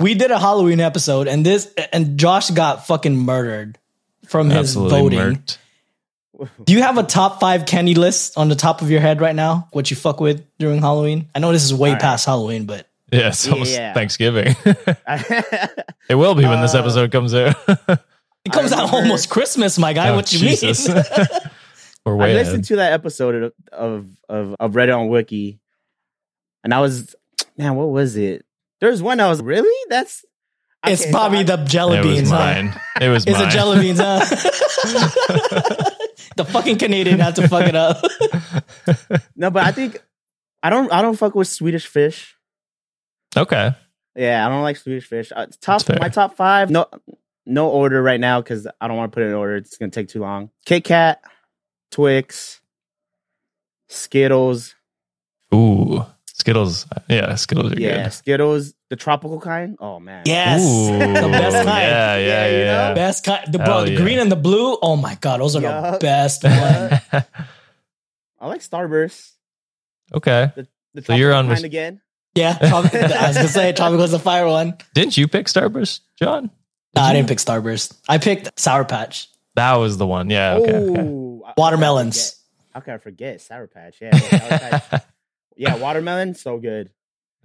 we 0.00 0.14
did 0.14 0.30
a 0.32 0.38
Halloween 0.40 0.80
episode, 0.80 1.28
and 1.28 1.46
this 1.46 1.72
and 1.92 2.18
Josh 2.18 2.50
got 2.50 2.86
fucking 2.86 3.16
murdered 3.16 3.78
from 4.26 4.50
his 4.50 4.76
Absolutely 4.76 4.98
voting. 5.00 5.18
murked. 5.36 5.58
Do 6.64 6.72
you 6.72 6.82
have 6.82 6.98
a 6.98 7.02
top 7.02 7.40
five 7.40 7.66
candy 7.66 7.94
list 7.94 8.36
on 8.38 8.48
the 8.48 8.54
top 8.54 8.82
of 8.82 8.90
your 8.90 9.00
head 9.00 9.20
right 9.20 9.34
now? 9.34 9.68
What 9.72 9.90
you 9.90 9.96
fuck 9.96 10.20
with 10.20 10.44
during 10.58 10.80
Halloween? 10.80 11.28
I 11.34 11.38
know 11.40 11.52
this 11.52 11.64
is 11.64 11.74
way 11.74 11.90
All 11.90 11.94
right. 11.94 12.02
past 12.02 12.26
Halloween, 12.26 12.64
but 12.66 12.88
Yeah, 13.12 13.28
it's 13.28 13.46
almost 13.48 13.72
Yeah. 13.72 13.92
Thanksgiving. 13.94 14.56
it 16.08 16.14
will 16.14 16.34
be 16.34 16.44
when 16.44 16.60
this 16.62 16.74
Uh, 16.74 16.78
episode 16.80 17.12
comes 17.12 17.34
out. 17.34 17.56
it 17.68 18.52
comes 18.52 18.72
out 18.72 18.92
almost 18.92 19.28
Christmas, 19.30 19.78
my 19.78 19.92
guy. 19.92 20.08
Oh, 20.10 20.16
what 20.16 20.32
you 20.32 20.38
Jesus. 20.38 20.88
mean? 20.88 21.02
We're 22.04 22.14
I 22.14 22.16
way 22.16 22.34
listened 22.34 22.54
ahead. 22.56 22.64
to 22.64 22.76
that 22.76 22.92
episode 22.94 23.34
of, 23.44 23.52
of 23.70 24.06
of 24.28 24.56
of 24.58 24.72
Reddit 24.72 24.98
on 24.98 25.08
Wiki, 25.08 25.60
and 26.64 26.74
I 26.74 26.80
was, 26.80 27.14
man, 27.56 27.76
what 27.76 27.90
was 27.90 28.16
it? 28.16 28.44
There's 28.80 29.00
one 29.00 29.20
I 29.20 29.28
was 29.28 29.40
really. 29.40 29.70
That's 29.88 30.24
it's 30.84 31.06
Bobby 31.06 31.36
so 31.46 31.52
I- 31.52 31.56
the 31.56 31.64
jelly 31.64 31.98
It 31.98 32.04
was 32.04 32.16
beans. 32.16 32.30
huh? 32.30 32.38
mine. 32.38 32.80
It 33.00 33.08
was 33.08 33.24
It's 33.24 33.38
mine. 33.38 33.46
a 33.48 33.50
jelly 33.52 33.80
beans, 33.82 34.00
huh? 34.00 35.90
The 36.36 36.44
fucking 36.44 36.78
Canadian 36.78 37.18
had 37.20 37.36
to 37.36 37.48
fuck 37.48 37.66
it 37.66 37.74
up. 37.76 38.02
no, 39.36 39.50
but 39.50 39.64
I 39.64 39.72
think 39.72 40.02
I 40.62 40.70
don't. 40.70 40.92
I 40.92 41.02
don't 41.02 41.16
fuck 41.16 41.34
with 41.34 41.48
Swedish 41.48 41.86
fish. 41.86 42.36
okay. 43.36 43.72
Yeah, 44.14 44.44
I 44.46 44.50
don't 44.50 44.62
like 44.62 44.76
Swedish 44.76 45.06
fish. 45.06 45.32
Uh, 45.34 45.46
That's 45.46 45.56
top 45.56 45.82
fair. 45.82 45.96
my 46.00 46.08
top 46.10 46.36
five. 46.36 46.70
No, 46.70 46.86
no 47.46 47.70
order 47.70 48.02
right 48.02 48.20
now 48.20 48.40
because 48.42 48.66
I 48.80 48.86
don't 48.88 48.96
want 48.98 49.10
to 49.10 49.14
put 49.14 49.22
it 49.24 49.28
in 49.28 49.34
order. 49.34 49.56
It's 49.56 49.76
gonna 49.78 49.90
take 49.90 50.08
too 50.08 50.20
long. 50.20 50.50
Kit 50.66 50.84
Kat, 50.84 51.22
Twix, 51.90 52.60
Skittles. 53.88 54.74
Ooh. 55.54 56.04
Skittles. 56.26 56.86
Yeah, 57.08 57.34
Skittles 57.36 57.72
are 57.72 57.80
Yeah, 57.80 57.88
good. 57.90 57.96
Yeah, 57.96 58.08
Skittles, 58.08 58.74
the 58.92 58.96
tropical 58.96 59.40
kind. 59.40 59.74
Oh 59.80 59.98
man. 59.98 60.22
Yes, 60.26 60.60
Ooh. 60.62 60.92
the 60.98 61.28
best 61.32 61.56
kind. 61.56 61.66
Yeah, 61.66 62.16
yeah, 62.16 62.18
Yeah, 62.18 62.46
you 62.52 62.58
yeah. 62.58 62.88
know? 62.90 62.94
Best 62.94 63.24
kind. 63.24 63.50
The, 63.50 63.58
bro, 63.58 63.84
the 63.86 63.92
yeah. 63.92 63.96
green 63.96 64.18
and 64.18 64.30
the 64.30 64.36
blue. 64.36 64.76
Oh 64.82 64.96
my 64.96 65.14
god, 65.16 65.40
those 65.40 65.56
are 65.56 65.60
the 65.60 65.96
best 65.98 66.44
ones. 66.44 66.92
I 68.38 68.46
like 68.46 68.60
Starburst. 68.60 69.30
okay. 70.14 70.52
The 70.92 71.02
So 71.02 71.14
you're 71.14 71.30
tropical 71.30 71.38
on 71.38 71.44
kind 71.46 71.48
with- 71.58 71.64
again. 71.64 72.00
Yeah, 72.34 72.52
tropic, 72.68 72.94
I 72.94 73.28
was 73.28 73.36
gonna 73.36 73.48
say 73.48 73.72
tropical 73.72 74.04
is 74.04 74.10
the 74.10 74.18
fire 74.18 74.46
one. 74.46 74.76
Didn't 74.94 75.16
you 75.16 75.26
pick 75.26 75.46
Starburst, 75.46 76.00
John? 76.18 76.50
No, 76.94 77.00
I 77.02 77.14
didn't 77.14 77.28
pick 77.28 77.38
Starburst. 77.38 77.96
I 78.08 78.18
picked 78.18 78.58
Sour 78.60 78.84
Patch, 78.84 79.28
That 79.54 79.74
was 79.76 79.96
the 79.96 80.06
one. 80.06 80.28
Yeah. 80.28 80.54
Okay. 80.56 80.74
okay. 80.74 81.00
Ooh, 81.00 81.42
I- 81.46 81.54
watermelons. 81.56 82.36
How 82.74 82.80
can 82.80 82.92
I 82.94 82.98
forget 82.98 83.40
Sour 83.40 83.68
Patch? 83.68 83.96
Yeah, 84.02 84.16
Sour 84.18 84.58
Patch. 84.58 85.02
yeah, 85.56 85.76
watermelon, 85.76 86.34
so 86.34 86.58
good. 86.58 86.90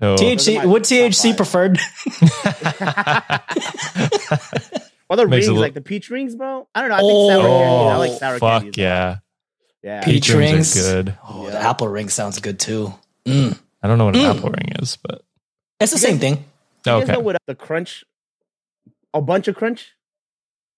Oh. 0.02 0.16
THC. 0.16 0.66
What 0.66 0.84
THC 0.84 1.30
five. 1.30 1.38
preferred? 1.38 1.80
Other 5.10 5.28
Makes 5.28 5.46
rings, 5.46 5.48
it 5.48 5.52
look- 5.54 5.62
like 5.62 5.74
the 5.74 5.82
peach 5.82 6.10
rings, 6.10 6.36
bro. 6.36 6.68
I 6.76 6.82
don't 6.82 6.90
know. 6.90 6.96
I 6.96 7.00
think 7.00 7.32
sour 7.32 7.48
Oh, 7.48 7.60
candy. 7.60 7.90
I 7.90 7.98
like 7.98 8.12
sour 8.20 8.40
fuck 8.40 8.62
candy. 8.64 8.82
yeah. 8.82 9.16
Yeah. 9.84 10.04
Peach 10.04 10.26
Peach 10.28 10.34
rings 10.36 10.76
rings. 10.76 10.78
are 10.78 11.04
good. 11.04 11.18
Oh, 11.28 11.46
Yeah. 11.46 11.52
the 11.52 11.62
apple 11.62 11.88
ring 11.88 12.10
sounds 12.10 12.40
good 12.40 12.60
too. 12.60 12.94
Mm. 13.26 13.58
I 13.82 13.88
don't 13.88 13.98
know 13.98 14.06
what 14.06 14.16
an 14.18 14.22
Mm. 14.24 14.36
apple 14.38 14.50
ring 14.50 14.74
is, 14.82 14.98
but 14.98 15.22
It's 15.80 15.92
the 15.92 15.98
You 15.98 16.02
same 16.02 16.14
guys- 16.16 16.22
thing. 16.22 16.34
You 16.34 16.44
guys 16.84 17.04
okay. 17.04 17.12
know 17.14 17.20
what 17.20 17.38
the 17.48 17.56
crunch? 17.56 18.04
A 19.14 19.22
bunch 19.22 19.48
of 19.48 19.56
crunch. 19.56 19.94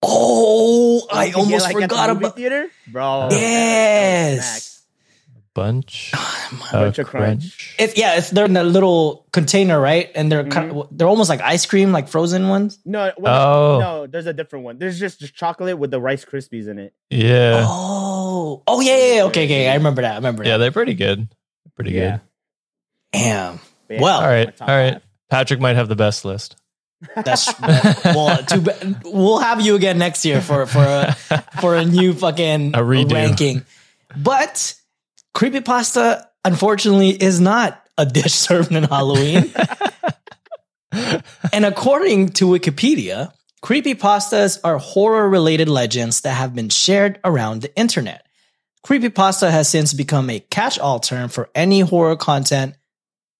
Oh, 0.04 1.08
I 1.12 1.26
You 1.26 1.32
can 1.34 1.42
get, 1.42 1.46
almost 1.46 1.66
like, 1.66 1.76
at 1.76 1.90
the 1.90 1.96
forgot 1.96 2.10
movie 2.10 2.26
about. 2.26 2.36
theater, 2.36 2.70
bro. 2.88 3.20
that- 3.22 3.30
that 3.32 3.40
Yes. 3.42 4.79
Bunch 5.60 6.12
Bunch 6.72 6.98
of 7.00 7.06
of 7.06 7.08
crunch. 7.08 7.42
crunch. 7.42 7.76
If 7.78 7.98
yeah, 7.98 8.18
if 8.18 8.30
they're 8.32 8.46
in 8.46 8.58
a 8.58 8.64
little 8.64 9.28
container, 9.32 9.80
right, 9.80 10.10
and 10.16 10.32
they're 10.32 10.44
kind 10.48 10.72
Mm-hmm. 10.72 10.80
of, 10.80 10.98
they're 10.98 11.08
almost 11.08 11.30
like 11.30 11.42
ice 11.42 11.66
cream, 11.66 11.92
like 11.92 12.08
frozen 12.08 12.48
ones. 12.50 12.80
No, 12.86 13.12
well, 13.18 13.42
Oh. 13.42 13.80
no, 13.80 14.08
there's 14.08 14.26
a 14.26 14.34
different 14.34 14.66
one. 14.66 14.78
There's 14.80 15.00
just, 15.00 15.20
just 15.20 15.36
chocolate 15.36 15.78
with 15.78 15.92
the 15.92 16.00
Rice 16.02 16.24
Krispies 16.26 16.68
in 16.68 16.80
it. 16.80 16.94
Yeah. 17.10 17.66
Oh, 17.68 18.64
oh 18.68 18.80
yeah, 18.82 18.98
yeah, 18.98 19.14
yeah. 19.16 19.24
Okay, 19.26 19.46
okay. 19.46 19.70
I 19.70 19.76
remember 19.76 20.02
that. 20.04 20.14
I 20.14 20.16
remember 20.16 20.44
Yeah, 20.44 20.52
that. 20.52 20.58
they're 20.60 20.72
pretty 20.72 20.94
good. 20.96 21.28
Pretty 21.76 21.92
Yeah. 21.92 22.12
good. 22.12 22.22
Damn, 23.14 23.60
yeah, 23.90 24.02
Well, 24.02 24.20
all 24.22 24.28
right, 24.28 24.54
all 24.62 24.68
right. 24.68 24.94
five. 24.94 25.02
Patrick 25.30 25.60
might 25.60 25.76
have 25.76 25.88
the 25.90 25.96
best 25.96 26.26
list. 26.26 26.56
that's 27.16 27.54
well. 28.04 28.38
Too 28.44 28.62
bad. 28.62 29.02
We'll 29.06 29.40
have 29.40 29.62
you 29.62 29.76
again 29.76 29.98
next 29.98 30.26
year 30.26 30.42
for 30.42 30.66
for 30.66 30.84
a 30.84 31.14
for 31.62 31.76
a 31.76 31.86
new 31.86 32.14
fucking 32.14 32.72
A 32.76 32.84
ranking. 32.84 33.64
But 34.18 34.74
creepypasta, 35.40 36.26
unfortunately, 36.44 37.10
is 37.12 37.40
not 37.40 37.82
a 37.98 38.06
dish 38.06 38.34
served 38.48 38.74
in 38.74 38.84
Halloween. 38.84 39.52
and 41.54 41.66
according 41.66 42.30
to 42.30 42.46
Wikipedia, 42.46 43.32
creepypastas 43.64 44.60
are 44.64 44.78
horror 44.78 45.30
related 45.30 45.70
legends 45.70 46.22
that 46.22 46.34
have 46.34 46.54
been 46.54 46.70
shared 46.70 47.20
around 47.24 47.62
the 47.62 47.76
internet. 47.78 48.26
Creepypasta 48.86 49.50
has 49.50 49.70
since 49.70 49.94
become 49.94 50.30
a 50.30 50.40
catch 50.40 50.78
all 50.78 51.00
term 51.00 51.30
for 51.30 51.50
any 51.56 51.82
horror 51.82 52.16
content. 52.18 52.76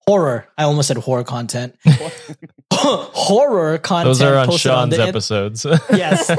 Horror. 0.06 0.48
I 0.56 0.64
almost 0.64 0.88
said 0.88 0.96
horror 0.96 1.24
content. 1.24 1.76
horror 2.72 3.78
content. 3.78 4.08
Those 4.08 4.22
are 4.22 4.36
on 4.36 4.50
Sean's 4.52 4.94
in- 4.94 5.00
episodes. 5.00 5.66
Yes. 5.90 6.30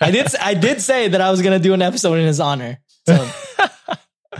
I 0.00 0.10
did. 0.10 0.34
I 0.36 0.54
did 0.54 0.80
say 0.80 1.08
that 1.08 1.20
I 1.20 1.30
was 1.30 1.42
going 1.42 1.58
to 1.58 1.62
do 1.62 1.74
an 1.74 1.82
episode 1.82 2.14
in 2.14 2.26
his 2.26 2.40
honor. 2.40 2.78
So 3.06 3.30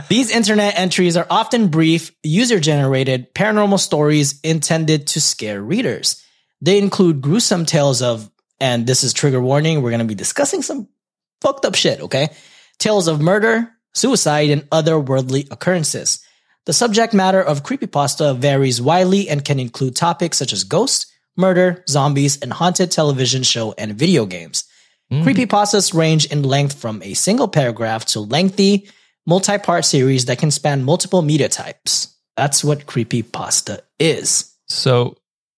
these 0.09 0.31
internet 0.31 0.77
entries 0.77 1.17
are 1.17 1.27
often 1.29 1.67
brief, 1.67 2.11
user-generated 2.23 3.33
paranormal 3.33 3.79
stories 3.79 4.39
intended 4.41 5.07
to 5.07 5.21
scare 5.21 5.61
readers. 5.61 6.23
They 6.61 6.77
include 6.77 7.21
gruesome 7.21 7.65
tales 7.65 8.01
of, 8.01 8.29
and 8.59 8.87
this 8.87 9.03
is 9.03 9.13
trigger 9.13 9.41
warning. 9.41 9.81
We're 9.81 9.91
going 9.91 9.99
to 9.99 10.05
be 10.05 10.15
discussing 10.15 10.61
some 10.61 10.87
fucked 11.41 11.65
up 11.65 11.75
shit. 11.75 12.01
Okay, 12.01 12.29
tales 12.79 13.07
of 13.07 13.21
murder, 13.21 13.69
suicide, 13.93 14.49
and 14.49 14.67
other 14.71 14.99
worldly 14.99 15.47
occurrences. 15.51 16.23
The 16.65 16.73
subject 16.73 17.13
matter 17.13 17.41
of 17.41 17.63
creepypasta 17.63 18.37
varies 18.37 18.81
widely 18.81 19.27
and 19.29 19.43
can 19.43 19.59
include 19.59 19.95
topics 19.95 20.37
such 20.37 20.53
as 20.53 20.63
ghosts, 20.63 21.11
murder, 21.35 21.83
zombies, 21.89 22.41
and 22.41 22.53
haunted 22.53 22.89
television 22.89 23.43
show 23.43 23.73
and 23.77 23.93
video 23.93 24.25
games. 24.25 24.63
Hmm. 25.11 25.23
Creepypastas 25.23 25.93
range 25.93 26.25
in 26.27 26.43
length 26.43 26.79
from 26.79 27.03
a 27.03 27.13
single 27.13 27.49
paragraph 27.49 28.05
to 28.05 28.21
lengthy, 28.21 28.89
multi-part 29.25 29.85
series 29.85 30.25
that 30.25 30.37
can 30.37 30.51
span 30.51 30.83
multiple 30.83 31.21
media 31.21 31.49
types. 31.49 32.15
That's 32.35 32.63
what 32.63 32.85
creepypasta 32.85 33.81
is. 33.99 34.53
so, 34.67 35.17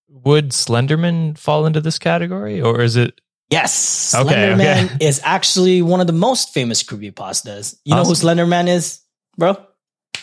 would 0.10 0.50
Slenderman 0.52 1.38
fall 1.38 1.66
into 1.68 1.80
this 1.82 2.00
category, 2.00 2.60
or 2.62 2.82
is 2.82 2.96
it? 2.96 3.22
Yes, 3.52 4.14
Okay, 4.16 4.34
Slenderman 4.34 4.86
okay. 4.96 5.06
is 5.06 5.22
actually 5.24 5.82
one 5.84 6.02
of 6.02 6.08
the 6.08 6.14
most 6.14 6.52
famous 6.54 6.82
creepypastas. 6.82 7.78
You 7.86 7.94
know 7.96 8.04
who 8.04 8.14
Slenderman 8.14 8.68
is, 8.68 9.02
bro? 9.38 9.56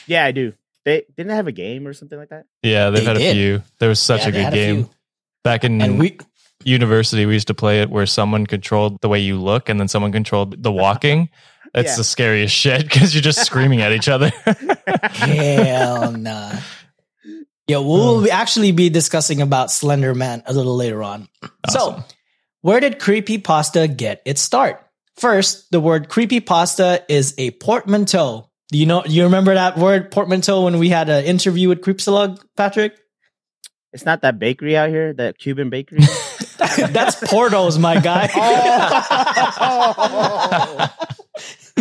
Yeah, 0.06 0.25
I 0.25 0.32
do. 0.32 0.54
They 0.84 1.04
didn't 1.16 1.28
they 1.28 1.34
have 1.37 1.46
a 1.46 1.52
game 1.52 1.87
or 1.87 1.92
something 1.92 2.18
like 2.18 2.30
that. 2.30 2.46
Yeah, 2.62 2.90
they've 2.90 3.04
They 3.04 3.06
had 3.06 3.16
a 3.16 3.32
few. 3.32 3.62
There 3.78 3.88
was 3.88 4.00
such 4.00 4.22
Yeah, 4.22 4.28
a 4.28 4.32
good 4.32 4.44
had 4.44 4.52
a 4.54 4.56
game 4.56 4.88
back 5.44 5.62
in 5.62 5.80
And 5.80 5.99
we, 6.00 6.18
university. 6.64 7.25
We 7.26 7.34
used 7.34 7.46
to 7.46 7.54
play 7.54 7.80
it 7.80 7.90
where 7.90 8.06
someone 8.06 8.46
controlled 8.46 9.00
the 9.00 9.08
way 9.08 9.20
you 9.20 9.38
look, 9.40 9.68
and 9.68 9.78
then 9.78 9.87
someone 9.87 10.11
controlled 10.11 10.61
the 10.62 10.72
walking. 10.72 11.28
It's 11.75 11.91
Yeah. 11.93 11.97
the 11.97 12.05
scariest 12.05 12.55
shit 12.55 12.83
because 12.83 13.14
you're 13.14 13.23
just 13.23 13.45
screaming 13.45 13.81
at 13.81 13.93
each 13.93 14.09
other. 14.09 14.31
hell 15.12 16.12
nah. 16.12 16.52
Yeah, 17.67 17.79
we'll 17.79 18.25
be- 18.25 18.31
actually 18.31 18.73
be 18.73 18.91
discussing 18.91 19.41
about 19.41 19.71
Slender 19.71 20.14
Man 20.14 20.43
a 20.47 20.52
little 20.52 20.76
later 20.76 21.02
on. 21.02 21.29
So, 21.71 22.05
where 22.61 22.81
did 22.81 22.99
creepypasta 22.99 23.97
get 23.97 24.21
its 24.26 24.41
start? 24.43 24.85
First, 25.17 25.71
the 25.71 25.81
word 25.81 26.09
creepypasta 26.09 27.05
is 27.09 27.35
a 27.38 27.52
portmanteau. 27.52 28.50
Do 28.71 28.79
you 28.79 28.87
know? 28.87 29.05
You 29.07 29.25
remember 29.25 29.55
that 29.55 29.79
word 29.79 30.11
portmanteau 30.11 30.64
when 30.64 30.79
we 30.79 30.88
had 30.88 31.09
an 31.09 31.25
interview 31.25 31.69
with 31.69 31.81
Creepsalug, 31.83 32.43
Patrick? 32.57 32.97
It's 33.93 34.05
not 34.07 34.23
that 34.23 34.38
bakery 34.38 34.76
out 34.76 34.88
here, 34.88 35.12
that 35.14 35.38
Cuban 35.38 35.69
bakery. 35.71 35.99
That's 36.59 37.17
Portos, 37.21 37.79
my 37.79 38.00
guy. 38.00 38.31
oh. 39.59 40.88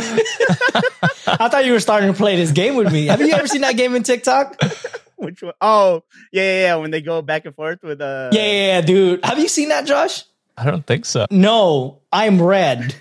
I 1.27 1.47
thought 1.49 1.65
you 1.65 1.73
were 1.73 1.79
starting 1.79 2.11
to 2.11 2.17
play 2.17 2.35
this 2.35 2.51
game 2.51 2.75
with 2.75 2.91
me. 2.91 3.07
Have 3.07 3.21
you 3.21 3.33
ever 3.33 3.47
seen 3.47 3.61
that 3.61 3.77
game 3.77 3.95
in 3.95 4.03
TikTok? 4.03 4.61
Which 4.61 4.81
Which 5.17 5.43
one? 5.43 5.53
Oh, 5.61 6.03
yeah, 6.31 6.43
yeah, 6.43 6.61
yeah. 6.61 6.75
When 6.75 6.91
they 6.91 7.01
go 7.01 7.21
back 7.21 7.45
and 7.45 7.53
forth 7.55 7.83
with 7.83 8.01
uh 8.01 8.29
Yeah, 8.33 8.41
yeah, 8.41 8.51
yeah, 8.51 8.81
dude. 8.81 9.25
Have 9.25 9.39
you 9.39 9.47
seen 9.47 9.69
that, 9.69 9.85
Josh? 9.85 10.23
I 10.57 10.65
don't 10.65 10.85
think 10.85 11.05
so. 11.05 11.25
No, 11.31 12.01
I'm 12.11 12.41
red. 12.41 12.95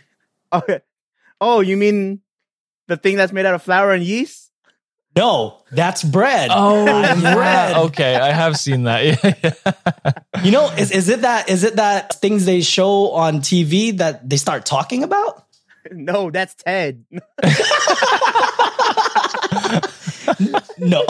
Oh, 0.52 0.62
oh, 1.40 1.60
you 1.60 1.76
mean 1.76 2.20
the 2.88 2.96
thing 2.96 3.16
that's 3.16 3.32
made 3.32 3.46
out 3.46 3.54
of 3.54 3.62
flour 3.62 3.92
and 3.92 4.02
yeast? 4.02 4.50
No, 5.16 5.62
that's 5.72 6.04
bread. 6.04 6.50
Oh, 6.52 6.86
I'm 6.86 7.20
yeah. 7.20 7.74
Okay, 7.86 8.14
I 8.14 8.32
have 8.32 8.56
seen 8.56 8.84
that. 8.84 9.00
Yeah, 9.24 9.34
yeah. 9.42 10.42
You 10.44 10.52
know, 10.52 10.70
is 10.70 10.90
is 10.92 11.08
it 11.08 11.22
that 11.22 11.50
is 11.50 11.64
it 11.64 11.76
that 11.76 12.14
things 12.20 12.46
they 12.46 12.60
show 12.60 13.10
on 13.10 13.40
TV 13.40 13.96
that 13.98 14.28
they 14.28 14.36
start 14.36 14.64
talking 14.64 15.02
about? 15.02 15.44
No, 15.92 16.30
that's 16.30 16.54
Ted. 16.54 17.04
No. 20.78 21.04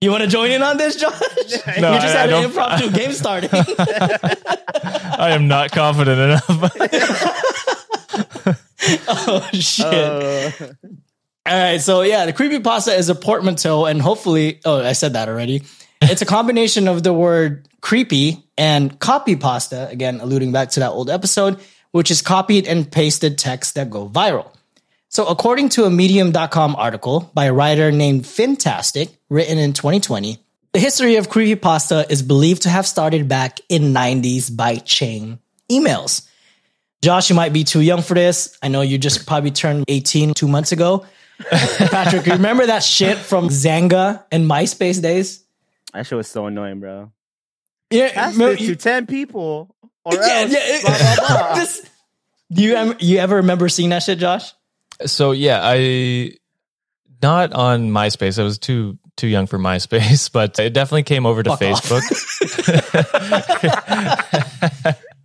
you 0.00 0.10
want 0.10 0.22
to 0.22 0.28
join 0.28 0.50
in 0.50 0.62
on 0.62 0.76
this, 0.76 0.96
Josh? 0.96 1.12
No, 1.80 1.92
we 1.92 1.98
just 1.98 2.14
I- 2.14 2.18
I 2.18 2.20
had 2.20 2.24
an 2.24 2.30
don't- 2.30 2.44
impromptu 2.46 2.90
game 2.90 3.12
starting. 3.12 3.50
I 3.52 5.30
am 5.32 5.48
not 5.48 5.70
confident 5.72 6.20
enough. 6.20 6.44
oh 9.08 9.48
shit. 9.52 9.84
Uh, 9.94 10.50
All 11.46 11.58
right, 11.58 11.80
so 11.80 12.02
yeah, 12.02 12.26
the 12.26 12.32
creepy 12.32 12.60
pasta 12.60 12.92
is 12.94 13.08
a 13.08 13.14
portmanteau, 13.14 13.86
and 13.86 14.00
hopefully, 14.02 14.60
oh, 14.64 14.84
I 14.84 14.92
said 14.92 15.14
that 15.14 15.28
already. 15.28 15.62
It's 16.02 16.22
a 16.22 16.26
combination 16.26 16.86
of 16.88 17.02
the 17.02 17.12
word 17.12 17.66
creepy 17.80 18.44
and 18.56 18.98
copy 19.00 19.34
pasta, 19.36 19.88
again, 19.88 20.20
alluding 20.20 20.52
back 20.52 20.70
to 20.70 20.80
that 20.80 20.90
old 20.90 21.10
episode, 21.10 21.60
which 21.92 22.10
is 22.10 22.22
copied 22.22 22.66
and 22.66 22.90
pasted 22.90 23.38
text 23.38 23.74
that 23.74 23.90
go 23.90 24.08
viral. 24.08 24.52
So, 25.08 25.26
according 25.26 25.70
to 25.70 25.84
a 25.84 25.90
Medium.com 25.90 26.76
article 26.76 27.30
by 27.32 27.46
a 27.46 27.52
writer 27.52 27.90
named 27.90 28.24
Fintastic, 28.24 29.10
written 29.30 29.56
in 29.58 29.72
2020, 29.72 30.38
the 30.74 30.78
history 30.80 31.16
of 31.16 31.28
creepypasta 31.30 32.10
is 32.10 32.22
believed 32.22 32.62
to 32.62 32.68
have 32.68 32.86
started 32.86 33.26
back 33.26 33.60
in 33.70 33.94
90s 33.94 34.54
by 34.54 34.76
chain 34.76 35.38
emails. 35.70 36.26
Josh, 37.00 37.30
you 37.30 37.36
might 37.36 37.52
be 37.52 37.64
too 37.64 37.80
young 37.80 38.02
for 38.02 38.14
this. 38.14 38.56
I 38.62 38.68
know 38.68 38.82
you 38.82 38.98
just 38.98 39.26
probably 39.26 39.50
turned 39.50 39.84
18 39.88 40.34
two 40.34 40.48
months 40.48 40.72
ago. 40.72 41.06
Patrick, 41.50 42.26
remember 42.26 42.66
that 42.66 42.82
shit 42.82 43.16
from 43.16 43.48
Xanga 43.48 44.24
and 44.32 44.44
MySpace 44.50 45.00
days? 45.00 45.44
that 45.94 46.06
shit 46.06 46.16
was 46.18 46.28
so 46.28 46.46
annoying, 46.46 46.80
bro. 46.80 47.12
Yeah, 47.90 48.12
Pass 48.12 48.34
remember- 48.34 48.56
this 48.56 48.66
to 48.66 48.76
ten 48.76 49.06
people, 49.06 49.74
or 50.04 50.14
yeah, 50.14 50.20
else. 50.40 50.52
yeah, 50.52 50.80
blah, 50.82 50.98
blah, 50.98 51.26
blah. 51.28 51.54
This- 51.60 51.90
do 52.50 52.62
you 52.62 52.76
em- 52.76 52.96
you 53.00 53.18
ever 53.18 53.36
remember 53.36 53.68
seeing 53.68 53.90
that 53.90 54.02
shit, 54.02 54.18
Josh? 54.18 54.52
so 55.06 55.32
yeah, 55.32 55.60
I 55.62 56.32
not 57.22 57.52
on 57.52 57.90
MySpace. 57.90 58.38
I 58.38 58.42
was 58.42 58.58
too 58.58 58.98
too 59.16 59.26
young 59.26 59.46
for 59.46 59.58
MySpace, 59.58 60.32
but 60.32 60.58
it 60.58 60.72
definitely 60.72 61.02
came 61.02 61.26
over 61.26 61.42
to 61.42 61.50
Fuck. 61.56 61.60
Facebook. 61.60 62.02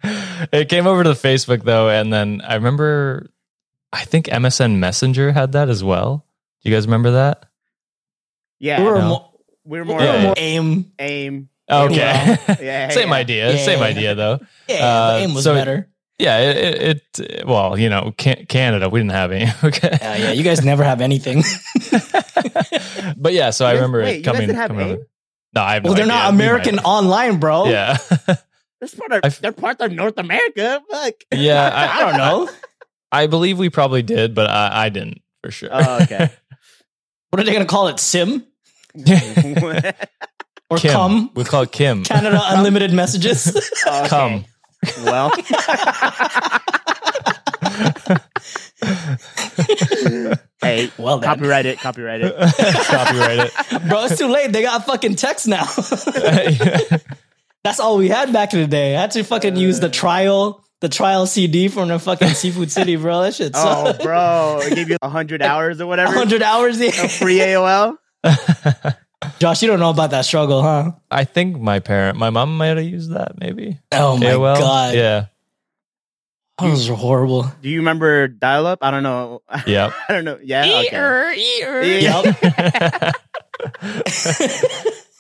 it 0.52 0.70
came 0.70 0.88
over 0.88 1.04
to 1.04 1.12
Facebook 1.12 1.64
though, 1.64 1.90
and 1.90 2.12
then 2.12 2.42
I 2.46 2.56
remember 2.56 3.28
I 3.92 4.04
think 4.06 4.26
MSN 4.28 4.78
Messenger 4.78 5.32
had 5.32 5.54
that 5.54 5.70
as 5.70 5.84
well. 5.84 6.26
Do 6.64 6.70
you 6.70 6.76
guys 6.76 6.86
remember 6.88 7.12
that? 7.12 7.46
yeah, 8.60 8.80
we 8.80 8.86
were 8.86 9.00
no. 9.00 9.08
more, 9.08 9.30
we 9.66 9.80
were 9.80 9.86
we 9.86 9.88
more 9.92 9.98
were 10.00 10.04
Yeah, 10.06 10.24
more 10.24 10.34
aim. 10.38 10.92
aim. 11.00 11.50
Okay. 11.82 12.38
Yeah, 12.66 12.90
same 12.90 13.10
yeah. 13.10 13.14
idea. 13.16 13.52
Yeah, 13.54 13.66
same 13.66 13.80
yeah. 13.80 13.86
idea 13.86 14.16
though. 14.16 14.40
Yeah, 14.68 14.86
Uh, 14.86 15.18
the 15.18 15.24
aim 15.24 15.34
was 15.34 15.44
so- 15.44 15.54
better. 15.54 15.90
Yeah, 16.20 16.40
it, 16.40 16.58
it, 16.82 17.20
it 17.20 17.48
well, 17.48 17.78
you 17.78 17.90
know, 17.90 18.14
Can- 18.16 18.46
Canada, 18.48 18.88
we 18.88 19.00
didn't 19.00 19.12
have 19.14 19.32
any. 19.32 19.52
Okay. 19.64 19.98
Yeah, 20.00 20.16
yeah, 20.16 20.32
you 20.32 20.44
guys 20.44 20.64
never 20.64 20.84
have 20.84 21.02
anything. 21.02 21.44
but 23.18 23.34
yeah, 23.34 23.50
so 23.50 23.66
I 23.66 23.74
remember 23.74 24.00
wait, 24.02 24.10
it 24.10 24.18
you 24.18 24.24
guys 24.24 24.32
coming. 24.34 24.42
didn't 24.48 24.56
have 24.60 24.70
coming 24.70 25.06
No, 25.54 25.62
I 25.62 25.74
have 25.76 25.84
well, 25.84 25.94
no 25.94 25.98
they're 25.98 26.06
not 26.06 26.28
idea. 26.28 26.38
We 26.38 26.44
American 26.46 26.76
might- 26.78 26.86
online, 26.86 27.40
bro. 27.40 27.66
Yeah. 27.66 27.98
That's 28.80 28.94
part 28.96 29.12
of, 29.14 29.22
I 29.24 29.28
f- 29.28 29.40
they're 29.40 29.52
part 29.52 29.82
of 29.82 29.92
North 29.92 30.18
America. 30.18 30.82
Fuck. 30.92 31.14
yeah. 31.34 31.72
I 31.74 32.00
don't 32.02 32.18
know. 32.18 32.50
I 33.12 33.28
believe 33.28 33.58
we 33.58 33.70
probably 33.70 34.04
did, 34.04 34.36
but 34.36 34.50
I, 34.50 34.86
I 34.86 34.90
didn't 34.90 35.22
for 35.42 35.52
sure. 35.52 35.70
Oh, 35.72 36.04
okay. 36.04 36.30
What 37.32 37.40
are 37.40 37.44
they 37.44 37.54
gonna 37.54 37.66
call 37.66 37.88
it? 37.88 38.00
Sim 38.00 38.46
or 40.74 40.78
Kim. 40.78 40.92
cum? 40.92 41.32
We 41.36 41.44
call 41.44 41.62
it 41.64 41.72
Kim. 41.72 42.04
Canada 42.04 42.40
Unlimited 42.46 42.92
Messages. 42.94 43.48
Okay. 43.88 44.08
Come. 44.08 44.46
Well, 45.06 45.30
hey, 50.62 50.92
well, 50.98 51.20
then. 51.20 51.30
copyright 51.30 51.66
it. 51.66 51.80
Copyright 51.80 52.22
it. 52.22 52.36
Copyright 52.36 53.40
it. 53.40 53.88
bro, 53.90 54.06
it's 54.06 54.18
too 54.18 54.28
late. 54.28 54.52
They 54.52 54.62
got 54.62 54.86
fucking 54.86 55.16
text 55.16 55.48
now. 55.48 55.64
That's 57.64 57.80
all 57.80 57.98
we 57.98 58.10
had 58.10 58.34
back 58.34 58.54
in 58.54 58.60
the 58.62 58.68
day. 58.68 58.96
I 58.98 59.02
had 59.02 59.12
to 59.12 59.24
fucking 59.24 59.56
use 59.56 59.80
the 59.80 59.90
trial, 59.90 60.66
the 60.82 60.90
trial 60.90 61.26
CD 61.26 61.70
from 61.70 61.88
the 61.88 61.98
fucking 62.00 62.30
Seafood 62.30 62.72
City, 62.72 62.96
bro. 62.98 63.22
That 63.22 63.36
shit 63.36 63.52
Oh, 63.56 63.94
bro, 64.02 64.60
it 64.62 64.76
gave 64.76 64.90
you 64.90 64.98
hundred 65.02 65.42
hours 65.42 65.80
or 65.80 65.88
whatever. 65.88 66.10
100 66.10 66.42
hours. 66.42 66.80
A 66.82 66.86
Yeah. 66.88 67.08
free 67.08 67.40
AOL. 67.40 67.96
Josh, 69.44 69.62
you 69.62 69.68
don't 69.68 69.82
know 69.82 69.90
about 69.90 70.12
that 70.12 70.24
struggle, 70.24 70.62
huh? 70.62 70.94
I 71.12 71.26
think 71.26 71.60
my 71.60 71.80
parent, 71.80 72.18
my 72.18 72.30
mom 72.30 72.56
might 72.56 72.78
have 72.78 72.86
used 72.86 73.12
that 73.12 73.38
maybe. 73.38 73.78
Oh 73.92 74.16
my 74.16 74.28
AOL? 74.28 74.58
god. 74.58 74.96
Yeah. 74.96 75.26
Those 76.62 76.90
are 76.90 76.96
horrible. 76.96 77.52
Do 77.62 77.68
you 77.68 77.80
remember 77.80 78.30
dial 78.30 78.66
up? 78.66 78.80
I 78.82 78.90
don't 78.90 79.04
know. 79.04 79.42
Yep. 79.68 79.94
I 80.08 80.14
don't 80.14 80.24
know. 80.24 80.40
Yeah. 80.42 80.84
Okay. 80.88 81.36
Yeah. 81.60 82.24
Yep. 82.24 82.36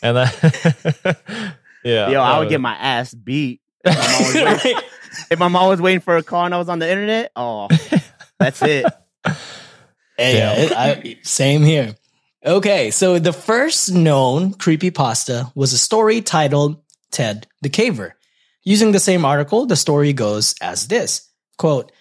and 0.01 0.15
that. 0.15 1.57
yeah. 1.83 2.07
Yo, 2.07 2.21
I 2.21 2.37
uh, 2.37 2.39
would 2.39 2.47
get 2.47 2.61
my 2.61 2.75
ass 2.75 3.13
beat. 3.13 3.59
If 3.83 3.91
my, 3.93 4.07
mom 4.07 4.23
was 4.23 4.63
waiting, 4.63 4.81
if 5.31 5.39
my 5.39 5.47
mom 5.49 5.67
was 5.67 5.81
waiting 5.81 5.99
for 5.99 6.15
a 6.15 6.23
call 6.23 6.45
and 6.45 6.55
I 6.55 6.59
was 6.59 6.69
on 6.69 6.79
the 6.79 6.89
internet, 6.89 7.33
oh, 7.35 7.67
that's 8.39 8.61
it. 8.61 8.85
Hey, 10.15 10.37
yeah, 10.37 10.53
it- 10.53 10.71
I- 10.71 11.17
same 11.23 11.63
here. 11.63 11.95
Okay, 12.45 12.91
so 12.91 13.19
the 13.19 13.31
first 13.31 13.93
known 13.93 14.53
creepypasta 14.55 15.55
was 15.55 15.71
a 15.71 15.77
story 15.77 16.21
titled 16.21 16.83
Ted 17.09 17.47
the 17.61 17.69
Caver. 17.69 18.11
Using 18.65 18.91
the 18.91 18.99
same 18.99 19.23
article, 19.23 19.65
the 19.65 19.77
story 19.77 20.11
goes 20.11 20.53
as 20.61 20.87
this 20.87 21.29
quote, 21.57 21.93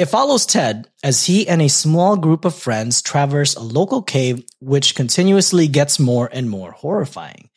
It 0.00 0.06
follows 0.06 0.46
Ted 0.46 0.88
as 1.04 1.26
he 1.26 1.46
and 1.46 1.62
a 1.62 1.68
small 1.68 2.16
group 2.16 2.44
of 2.44 2.56
friends 2.56 3.02
traverse 3.02 3.54
a 3.54 3.60
local 3.60 4.02
cave, 4.02 4.44
which 4.58 4.96
continuously 4.96 5.68
gets 5.68 6.00
more 6.00 6.28
and 6.32 6.50
more 6.50 6.72
horrifying. 6.72 7.48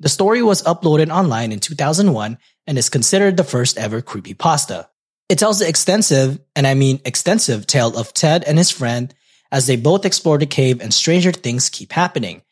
The 0.00 0.08
story 0.08 0.40
was 0.40 0.62
uploaded 0.62 1.10
online 1.10 1.52
in 1.52 1.60
2001 1.60 2.38
and 2.66 2.78
is 2.78 2.88
considered 2.88 3.36
the 3.36 3.44
first 3.44 3.76
ever 3.76 4.00
creepypasta. 4.00 4.86
It 5.28 5.38
tells 5.38 5.58
the 5.58 5.68
extensive, 5.68 6.40
and 6.56 6.66
I 6.66 6.72
mean 6.72 7.02
extensive, 7.04 7.66
tale 7.66 7.94
of 7.98 8.14
Ted 8.14 8.42
and 8.44 8.56
his 8.56 8.70
friend 8.70 9.14
as 9.54 9.68
they 9.68 9.76
both 9.76 10.04
explore 10.04 10.36
the 10.36 10.46
cave 10.46 10.80
and 10.80 10.92
stranger 10.92 11.30
things 11.30 11.68
keep 11.68 11.92
happening. 11.92 12.42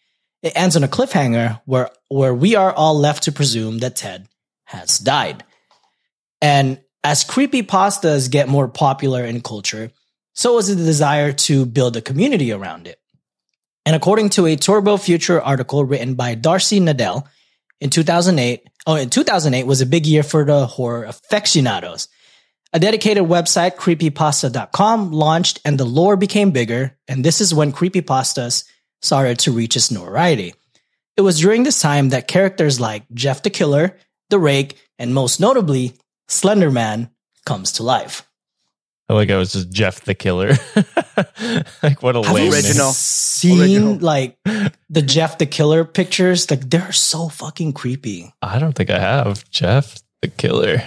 It 0.40 0.52
ends 0.54 0.76
on 0.76 0.84
a 0.84 0.88
cliffhanger 0.88 1.60
where, 1.64 1.90
where 2.08 2.32
we 2.32 2.54
are 2.54 2.72
all 2.72 2.96
left 2.96 3.24
to 3.24 3.32
presume 3.32 3.78
that 3.78 3.96
Ted 3.96 4.28
has 4.66 5.00
died. 5.00 5.42
And 6.40 6.80
as 7.02 7.24
creepy 7.24 7.64
pastas 7.64 8.30
get 8.30 8.48
more 8.48 8.68
popular 8.68 9.24
in 9.24 9.40
culture, 9.40 9.90
so 10.34 10.58
is 10.58 10.68
the 10.68 10.76
desire 10.76 11.32
to 11.32 11.66
build 11.66 11.96
a 11.96 12.00
community 12.00 12.52
around 12.52 12.86
it. 12.86 13.00
And 13.84 13.96
according 13.96 14.28
to 14.30 14.46
a 14.46 14.54
Turbo 14.54 14.96
Future 14.96 15.42
article 15.42 15.84
written 15.84 16.14
by 16.14 16.36
Darcy 16.36 16.78
Nadell 16.78 17.26
in 17.80 17.90
2008, 17.90 18.62
oh, 18.86 18.94
in 18.94 19.10
2008 19.10 19.66
was 19.66 19.80
a 19.80 19.86
big 19.86 20.06
year 20.06 20.22
for 20.22 20.44
the 20.44 20.66
horror 20.66 21.02
aficionados. 21.04 22.06
A 22.74 22.80
dedicated 22.80 23.24
website, 23.24 23.76
creepypasta.com, 23.76 25.12
launched 25.12 25.61
and 25.64 25.78
the 25.78 25.85
lore 25.85 26.16
became 26.16 26.52
bigger, 26.52 26.96
and 27.06 27.22
this 27.22 27.40
is 27.42 27.52
when 27.52 27.70
creepypastas 27.72 28.64
started 29.02 29.38
to 29.40 29.52
reach 29.52 29.76
its 29.76 29.90
notoriety. 29.90 30.54
It 31.16 31.20
was 31.20 31.40
during 31.40 31.64
this 31.64 31.82
time 31.82 32.08
that 32.11 32.28
characters 32.28 32.80
like 32.80 33.04
Jeff 33.12 33.42
the 33.42 33.50
Killer, 33.50 33.98
The 34.30 34.38
Rake, 34.38 34.78
and 34.98 35.12
most 35.12 35.38
notably, 35.38 35.92
Slender 36.28 36.70
Man 36.70 37.11
comes 37.44 37.72
to 37.72 37.82
life. 37.82 38.26
I 39.08 39.14
like 39.14 39.30
I 39.30 39.37
was 39.37 39.52
just 39.52 39.70
Jeff 39.70 40.00
the 40.02 40.14
Killer. 40.14 40.52
like 41.82 42.02
what 42.02 42.16
a 42.16 42.22
Have 42.22 42.35
lame 42.35 42.44
you 42.46 42.50
name. 42.52 42.54
Original. 42.54 42.92
seen 42.92 43.61
Original. 43.61 43.98
like 43.98 44.38
the 44.88 45.02
Jeff 45.02 45.37
the 45.37 45.44
Killer 45.44 45.85
pictures? 45.85 46.50
Like 46.50 46.70
they're 46.70 46.92
so 46.92 47.28
fucking 47.28 47.74
creepy. 47.74 48.32
I 48.40 48.58
don't 48.58 48.72
think 48.74 48.88
I 48.88 48.98
have 48.98 49.48
Jeff 49.50 49.98
the 50.22 50.28
Killer. 50.28 50.82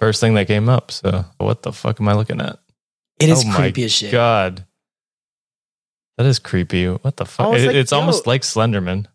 First 0.00 0.20
thing 0.20 0.34
that 0.34 0.46
came 0.48 0.68
up. 0.68 0.90
So 0.90 1.24
what 1.38 1.62
the 1.62 1.72
fuck 1.72 2.00
am 2.00 2.08
I 2.08 2.14
looking 2.14 2.40
at? 2.40 2.58
It 3.20 3.28
is 3.28 3.44
oh 3.44 3.48
my 3.48 3.54
creepy 3.56 3.84
as 3.84 3.92
shit. 3.92 4.10
God, 4.10 4.66
that 6.16 6.26
is 6.26 6.38
creepy. 6.38 6.86
What 6.86 7.16
the 7.18 7.26
fuck? 7.26 7.46
Oh, 7.46 7.52
it's 7.54 7.62
It- 7.62 7.66
like- 7.68 7.76
it's 7.76 7.92
almost 7.92 8.26
like 8.26 8.42
Slenderman. 8.42 9.06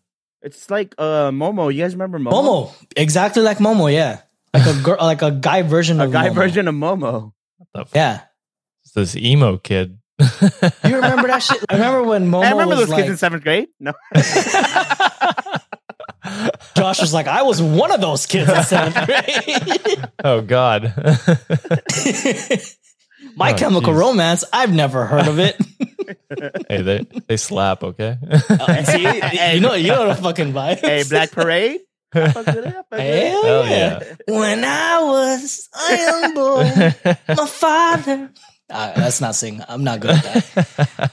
It's 0.42 0.70
like 0.70 0.94
uh 0.96 1.30
Momo. 1.32 1.74
You 1.74 1.82
guys 1.82 1.94
remember 1.94 2.18
Momo? 2.20 2.30
Momo, 2.32 2.74
exactly 2.96 3.42
like 3.42 3.58
Momo, 3.58 3.92
yeah, 3.92 4.20
like 4.54 4.64
a 4.66 4.80
girl, 4.84 4.96
like 5.00 5.22
a 5.22 5.32
guy 5.32 5.62
version 5.62 6.00
of 6.00 6.06
Momo. 6.06 6.10
A 6.10 6.12
guy 6.12 6.28
Momo. 6.28 6.34
version 6.34 6.68
of 6.68 6.74
Momo. 6.76 7.32
What 7.58 7.68
the 7.74 7.84
fuck? 7.86 7.94
Yeah, 7.96 8.20
It's 8.84 8.92
this 8.92 9.16
emo 9.16 9.56
kid. 9.58 9.98
You 10.20 10.26
remember 10.96 11.26
that 11.26 11.42
shit? 11.42 11.64
I 11.68 11.74
remember 11.74 12.04
when 12.04 12.30
Momo 12.30 12.44
I 12.44 12.50
remember 12.52 12.76
was 12.76 12.78
those 12.78 12.88
like, 12.90 12.98
kids 13.02 13.10
in 13.10 13.16
seventh 13.16 13.42
grade. 13.42 13.68
No, 13.80 13.92
Josh 16.76 17.00
was 17.00 17.12
like, 17.14 17.26
I 17.26 17.42
was 17.42 17.60
one 17.62 17.92
of 17.92 18.00
those 18.00 18.26
kids 18.26 18.50
in 18.50 18.62
seventh 18.62 19.06
grade. 19.06 20.04
oh 20.24 20.40
God. 20.42 20.92
My 23.36 23.52
Oh, 23.52 23.56
Chemical 23.56 23.92
jeez. 23.92 23.98
Romance. 23.98 24.44
I've 24.52 24.72
never 24.72 25.04
heard 25.06 25.26
of 25.28 25.38
it. 25.38 25.56
hey, 26.68 26.82
they 26.82 27.06
they 27.26 27.36
slap. 27.36 27.82
Okay. 27.82 28.16
Uh, 28.48 28.82
see, 28.84 29.02
you 29.54 29.60
know, 29.60 29.74
you 29.74 29.88
know 29.88 30.08
the 30.08 30.14
fucking 30.14 30.52
vibe. 30.52 30.80
hey, 30.80 31.02
Black 31.08 31.32
Parade. 31.32 31.80
I 32.14 32.28
fuck 32.32 32.46
with 32.46 32.56
it, 32.56 32.66
I 32.66 32.70
fuck 32.70 32.86
with 32.92 33.00
it. 33.00 33.30
Hell 33.30 33.42
Hell 33.42 33.66
yeah. 33.66 34.00
yeah. 34.28 34.38
When 34.38 34.64
I 34.64 35.02
was 35.02 35.68
a 35.90 35.96
young 35.96 36.34
boy, 36.34 36.94
my 37.28 37.46
father. 37.46 38.30
Uh, 38.70 38.92
that's 38.94 39.20
not 39.20 39.34
sing. 39.34 39.60
I'm 39.68 39.84
not 39.84 40.00
good 40.00 40.10
at 40.10 40.22
that. 40.24 41.12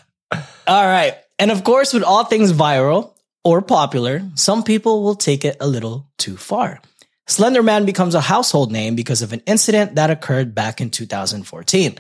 all 0.67 0.86
right. 0.86 1.15
And 1.39 1.51
of 1.51 1.63
course, 1.63 1.93
with 1.93 2.03
all 2.03 2.23
things 2.23 2.53
viral 2.53 3.13
or 3.43 3.62
popular, 3.62 4.21
some 4.36 4.63
people 4.63 5.03
will 5.03 5.15
take 5.15 5.45
it 5.45 5.58
a 5.60 5.67
little 5.67 6.10
too 6.17 6.38
far. 6.38 6.82
Slender 7.27 7.63
Man 7.63 7.86
becomes 7.86 8.15
a 8.15 8.21
household 8.21 8.71
name 8.71 8.95
because 8.95 9.21
of 9.21 9.34
an 9.34 9.41
incident 9.45 9.95
that 9.95 10.10
occurred 10.10 10.53
back 10.53 10.82
in 10.82 10.89
2014. 10.89 11.97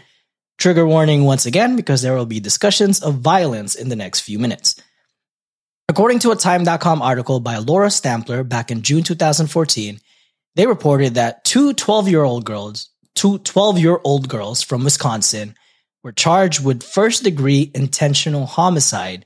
Trigger 0.57 0.85
warning 0.85 1.23
once 1.23 1.45
again 1.45 1.75
because 1.75 2.01
there 2.01 2.13
will 2.13 2.25
be 2.25 2.39
discussions 2.39 3.01
of 3.01 3.15
violence 3.15 3.75
in 3.75 3.89
the 3.89 3.95
next 3.95 4.21
few 4.21 4.37
minutes. 4.37 4.75
According 5.89 6.19
to 6.19 6.31
a 6.31 6.35
Time.com 6.35 7.01
article 7.01 7.39
by 7.39 7.57
Laura 7.57 7.89
Stampler 7.89 8.43
back 8.43 8.71
in 8.71 8.81
June 8.81 9.03
2014, 9.03 9.99
they 10.55 10.67
reported 10.67 11.15
that 11.15 11.43
two 11.43 11.73
12 11.73 12.09
year 12.09 12.23
old 12.23 12.45
girls, 12.45 12.89
two 13.15 13.39
12 13.39 13.79
year 13.79 13.99
old 14.03 14.29
girls 14.29 14.61
from 14.61 14.83
Wisconsin 14.83 15.55
were 16.03 16.11
charged 16.11 16.63
with 16.63 16.83
first 16.83 17.23
degree 17.23 17.71
intentional 17.73 18.45
homicide 18.45 19.25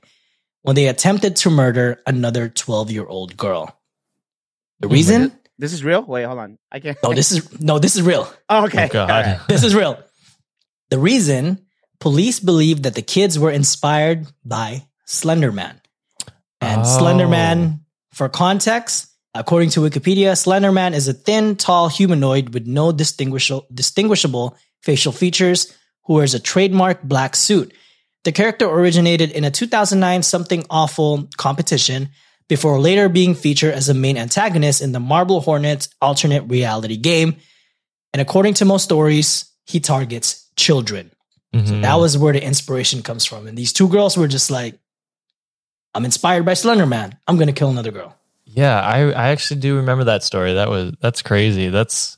when 0.68 0.74
they 0.76 0.88
attempted 0.88 1.34
to 1.34 1.48
murder 1.48 1.98
another 2.06 2.50
12 2.50 2.90
year 2.90 3.06
old 3.06 3.38
girl. 3.38 3.74
The 4.80 4.88
reason? 4.88 5.32
This 5.56 5.72
is 5.72 5.82
real. 5.82 6.02
Wait, 6.02 6.24
hold 6.24 6.38
on. 6.38 6.58
I 6.70 6.78
can't. 6.78 6.98
No, 7.02 7.14
this 7.14 7.32
is 7.32 7.58
no, 7.58 7.78
this 7.78 7.96
is 7.96 8.02
real. 8.02 8.30
Oh, 8.50 8.66
okay. 8.66 8.84
Oh 8.84 8.88
God. 8.92 9.10
All 9.10 9.22
right. 9.22 9.40
This 9.48 9.64
is 9.64 9.74
real. 9.74 9.98
The 10.90 10.98
reason 10.98 11.64
police 12.00 12.38
believe 12.38 12.82
that 12.82 12.94
the 12.94 13.00
kids 13.00 13.38
were 13.38 13.50
inspired 13.50 14.26
by 14.44 14.84
Slender 15.06 15.50
Man. 15.50 15.80
And 16.60 16.82
Oh. 16.82 16.98
Slender 16.98 17.28
Man, 17.28 17.80
for 18.12 18.28
context, 18.28 19.08
according 19.34 19.70
to 19.70 19.80
Wikipedia, 19.80 20.36
Slender 20.36 20.70
Man 20.70 20.92
is 20.92 21.08
a 21.08 21.14
thin, 21.14 21.56
tall 21.56 21.88
humanoid 21.88 22.52
with 22.52 22.66
no 22.66 22.92
distinguishable, 22.92 23.66
distinguishable 23.72 24.54
facial 24.82 25.12
features 25.12 25.72
who 26.04 26.12
wears 26.20 26.34
a 26.34 26.40
trademark 26.40 27.02
black 27.02 27.36
suit. 27.36 27.72
The 28.24 28.32
character 28.32 28.66
originated 28.68 29.30
in 29.30 29.44
a 29.44 29.50
2009 29.50 30.22
Something 30.22 30.64
Awful 30.70 31.28
competition 31.36 32.10
before 32.48 32.80
later 32.80 33.08
being 33.08 33.34
featured 33.34 33.74
as 33.74 33.88
a 33.88 33.94
main 33.94 34.16
antagonist 34.16 34.80
in 34.82 34.92
the 34.92 35.00
Marble 35.00 35.40
Hornets 35.40 35.88
alternate 36.00 36.42
reality 36.48 36.96
game. 36.96 37.36
And 38.12 38.20
according 38.20 38.54
to 38.54 38.64
most 38.64 38.84
stories, 38.84 39.44
he 39.66 39.80
targets 39.80 40.46
children. 40.56 41.10
Mhm. 41.54 41.82
That 41.82 41.96
was 41.96 42.16
where 42.18 42.32
the 42.32 42.42
inspiration 42.42 43.02
comes 43.02 43.24
from. 43.24 43.46
And 43.46 43.56
these 43.56 43.72
two 43.72 43.88
girls 43.88 44.16
were 44.16 44.28
just 44.28 44.50
like, 44.50 44.78
I'm 45.94 46.04
inspired 46.04 46.44
by 46.44 46.54
Slender 46.54 46.86
Man. 46.86 47.16
I'm 47.26 47.36
going 47.36 47.48
to 47.48 47.52
kill 47.52 47.70
another 47.70 47.90
girl. 47.90 48.14
Yeah, 48.44 48.80
I 48.80 49.10
I 49.10 49.28
actually 49.28 49.60
do 49.60 49.76
remember 49.76 50.04
that 50.04 50.22
story. 50.22 50.54
That 50.54 50.70
was 50.70 50.92
that's 51.00 51.22
crazy. 51.22 51.68
That's 51.68 52.16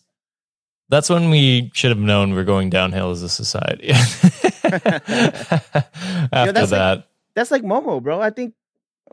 that's 0.88 1.10
when 1.10 1.30
we 1.30 1.70
should 1.74 1.90
have 1.90 1.98
known 1.98 2.34
we're 2.34 2.44
going 2.44 2.70
downhill 2.70 3.10
as 3.10 3.22
a 3.22 3.28
society. 3.28 3.92
After 6.32 6.52
that's 6.52 6.70
like- 6.70 6.70
that, 6.70 7.06
That's 7.34 7.50
like 7.50 7.62
Momo, 7.62 8.02
bro. 8.02 8.20
I 8.20 8.30
think 8.30 8.54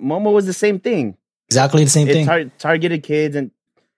Momo 0.01 0.33
was 0.33 0.45
the 0.45 0.53
same 0.53 0.79
thing. 0.79 1.17
Exactly 1.49 1.83
the 1.83 1.89
same 1.89 2.07
It 2.07 2.13
thing. 2.13 2.25
tar- 2.25 2.51
targeted 2.59 3.03
kids 3.03 3.35
and 3.35 3.51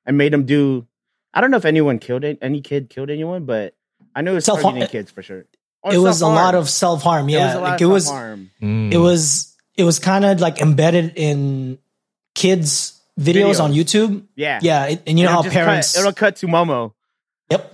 and 0.05 0.17
made 0.17 0.33
them 0.33 0.45
do. 0.45 0.85
I 1.33 1.41
don't 1.41 1.51
know 1.51 1.57
if 1.57 1.65
anyone 1.65 1.99
killed 1.99 2.23
it. 2.23 2.37
Any 2.41 2.61
kid 2.61 2.89
killed 2.89 3.09
anyone, 3.09 3.45
but 3.45 3.75
I 4.15 4.21
know 4.21 4.31
it 4.31 4.35
was 4.35 4.45
Self-harm- 4.45 4.75
targeting 4.75 4.91
kids 4.91 5.11
for 5.11 5.21
sure. 5.21 5.45
Or 5.81 5.93
it 5.93 5.97
was 5.97 6.21
a 6.21 6.27
lot 6.27 6.55
of 6.55 6.69
self 6.69 7.01
harm. 7.03 7.29
It 7.29 7.33
Yeah. 7.33 7.45
was 7.47 7.55
a 7.55 7.57
lot 7.59 7.63
like 7.63 7.81
of 7.81 7.89
it 7.89 7.93
was. 7.93 8.11
Mm. 8.61 8.91
it 8.93 8.97
was, 8.97 9.55
it 9.77 9.83
was 9.83 9.99
kind 9.99 10.25
of 10.25 10.39
like 10.41 10.59
embedded 10.61 11.13
in 11.15 11.79
kids' 12.35 12.99
videos, 13.19 13.55
Videos. 13.55 13.63
on 13.63 13.73
YouTube. 13.73 14.23
Yeah, 14.35 14.59
Yeah. 14.61 14.85
it- 14.85 15.03
and 15.07 15.17
you 15.17 15.25
know 15.25 15.31
It'll 15.31 15.43
how 15.43 15.43
just 15.43 15.53
cut- 15.55 15.65
parents, 15.65 15.97
it'll 15.97 16.13
cut 16.13 16.35
to 16.37 16.47
Momo. 16.47 16.93
yep. 17.49 17.73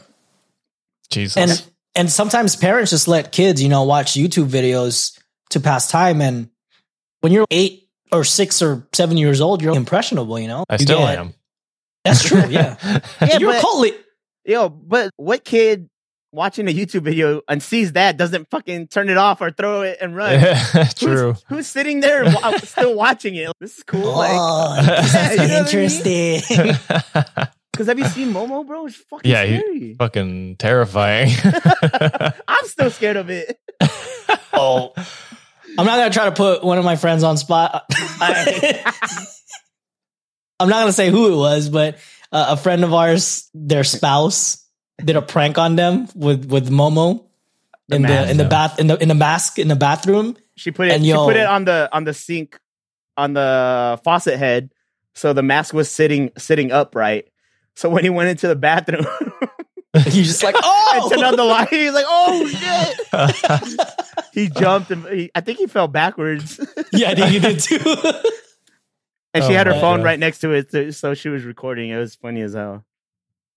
Jesus. 1.09 1.37
And, 1.37 1.71
and 1.95 2.09
sometimes 2.11 2.55
parents 2.55 2.91
just 2.91 3.07
let 3.07 3.31
kids, 3.31 3.61
you 3.63 3.69
know, 3.69 3.83
watch 3.83 4.13
YouTube 4.13 4.47
videos 4.47 5.17
to 5.51 5.59
pass 5.59 5.89
time. 5.89 6.21
And 6.21 6.49
when 7.21 7.31
you're 7.31 7.45
eight 7.51 7.89
or 8.11 8.23
six 8.23 8.61
or 8.61 8.87
seven 8.93 9.17
years 9.17 9.41
old, 9.41 9.61
you're 9.61 9.75
impressionable, 9.75 10.37
you 10.39 10.47
know? 10.47 10.63
I 10.69 10.75
You 10.75 10.79
still 10.79 10.99
get- 10.99 11.19
am. 11.19 11.33
That's 12.03 12.23
true. 12.23 12.43
Yeah. 12.49 12.75
Yeah, 13.21 13.37
you're 13.39 13.55
a 13.55 13.59
cult 13.61 13.79
leader. 13.81 13.97
Yo, 14.45 14.69
but 14.69 15.09
what 15.17 15.43
kid 15.43 15.89
watching 16.31 16.67
a 16.67 16.71
YouTube 16.73 17.01
video 17.01 17.41
and 17.47 17.63
sees 17.63 17.93
that 17.93 18.15
doesn't 18.17 18.49
fucking 18.51 18.87
turn 18.89 19.09
it 19.09 19.17
off 19.17 19.41
or 19.41 19.49
throw 19.51 19.81
it 19.81 19.97
and 20.01 20.15
run? 20.15 20.39
Who's- 20.73 20.93
True. 20.93 21.35
Who's, 21.47 21.65
sitting 21.65 22.01
there 22.01 22.23
and 22.23 22.35
wa- 22.35 22.57
still 22.57 22.93
watching 22.95 23.35
it? 23.35 23.51
This 23.59 23.77
is 23.77 23.83
cool. 23.83 24.17
Like, 24.17 24.31
Oh, 24.33 24.75
Yeah, 24.81 25.31
you 25.31 25.37
know 25.37 25.43
I 25.65 27.35
mean? 27.35 27.47
Interesting. 27.79 27.85
because 27.85 27.87
have 27.87 27.99
you 27.99 28.05
seen 28.25 28.33
Momo, 28.33 28.65
bro? 28.65 28.85
It's 28.87 28.95
fucking 28.95 29.29
Yeah, 29.31 29.45
he- 29.45 29.57
scary. 29.59 29.93
Fucking 29.95 30.55
terrifying. 30.57 31.31
I'm 32.47 32.65
still 32.65 32.89
scared 32.91 33.17
of 33.17 33.29
it. 33.29 33.59
oh, 34.53 34.93
I'm 35.77 35.85
not 35.85 35.97
gonna 35.97 36.09
try 36.11 36.25
to 36.25 36.31
put 36.31 36.63
one 36.63 36.77
of 36.77 36.85
my 36.85 36.95
friends 36.95 37.23
on 37.23 37.37
spot. 37.37 37.85
I, 37.91 38.81
am 40.59 40.69
not 40.69 40.81
gonna 40.81 40.91
say 40.93 41.09
who 41.09 41.33
it 41.33 41.37
was, 41.37 41.69
but 41.69 41.97
uh, 42.31 42.47
a 42.49 42.57
friend 42.57 42.83
of 42.83 42.93
ours, 42.93 43.49
their 43.53 43.83
spouse, 43.83 44.63
did 45.03 45.15
a 45.15 45.21
prank 45.21 45.57
on 45.57 45.75
them 45.75 46.07
with 46.15 46.45
with 46.49 46.69
Momo 46.69 47.25
in 47.89 48.01
the 48.03 48.29
in 48.31 48.37
the 48.37 48.45
bath 48.45 48.79
in 48.79 48.87
the 48.87 48.97
in 49.01 49.09
the 49.09 49.15
mask 49.15 49.59
in 49.59 49.67
the 49.67 49.75
bathroom. 49.75 50.37
She 50.55 50.71
put 50.71 50.87
it. 50.87 50.93
And 50.93 51.03
she 51.03 51.09
yo- 51.09 51.25
put 51.25 51.35
it 51.35 51.45
on 51.45 51.65
the 51.65 51.89
on 51.91 52.05
the 52.05 52.13
sink 52.13 52.57
on 53.17 53.33
the 53.33 53.99
faucet 54.03 54.37
head, 54.39 54.71
so 55.13 55.33
the 55.33 55.43
mask 55.43 55.73
was 55.73 55.89
sitting 55.91 56.31
sitting 56.37 56.71
upright. 56.71 57.27
So 57.75 57.89
when 57.89 58.03
he 58.03 58.09
went 58.09 58.29
into 58.29 58.47
the 58.47 58.55
bathroom 58.55 59.05
He's 60.05 60.27
just 60.27 60.43
like, 60.43 60.55
and 60.57 60.63
oh, 60.65 61.09
turned 61.09 61.23
on 61.23 61.35
the 61.37 61.41
oh! 61.43 61.47
light, 61.47 61.69
he's 61.69 61.93
like, 61.93 62.05
"Oh 62.07 62.47
shit!" 62.47 63.79
He 64.33 64.49
jumped 64.49 64.91
and 64.91 65.05
he, 65.07 65.31
I 65.33 65.39
think 65.39 65.57
he 65.59 65.67
fell 65.67 65.87
backwards. 65.87 66.59
yeah, 66.91 67.11
I 67.11 67.15
think 67.15 67.27
he 67.31 67.39
did 67.39 67.59
too. 67.61 67.77
and 69.33 69.43
she 69.45 69.51
Oh 69.53 69.57
had 69.57 69.67
her 69.67 69.73
phone 69.79 69.99
God. 69.99 70.03
right 70.05 70.19
next 70.19 70.39
to 70.39 70.51
it, 70.51 70.69
so, 70.71 70.91
so 70.91 71.13
she 71.13 71.29
was 71.29 71.43
recording. 71.45 71.89
It 71.91 71.97
was 71.97 72.15
funny 72.15 72.41
as 72.41 72.53
hell. 72.55 72.83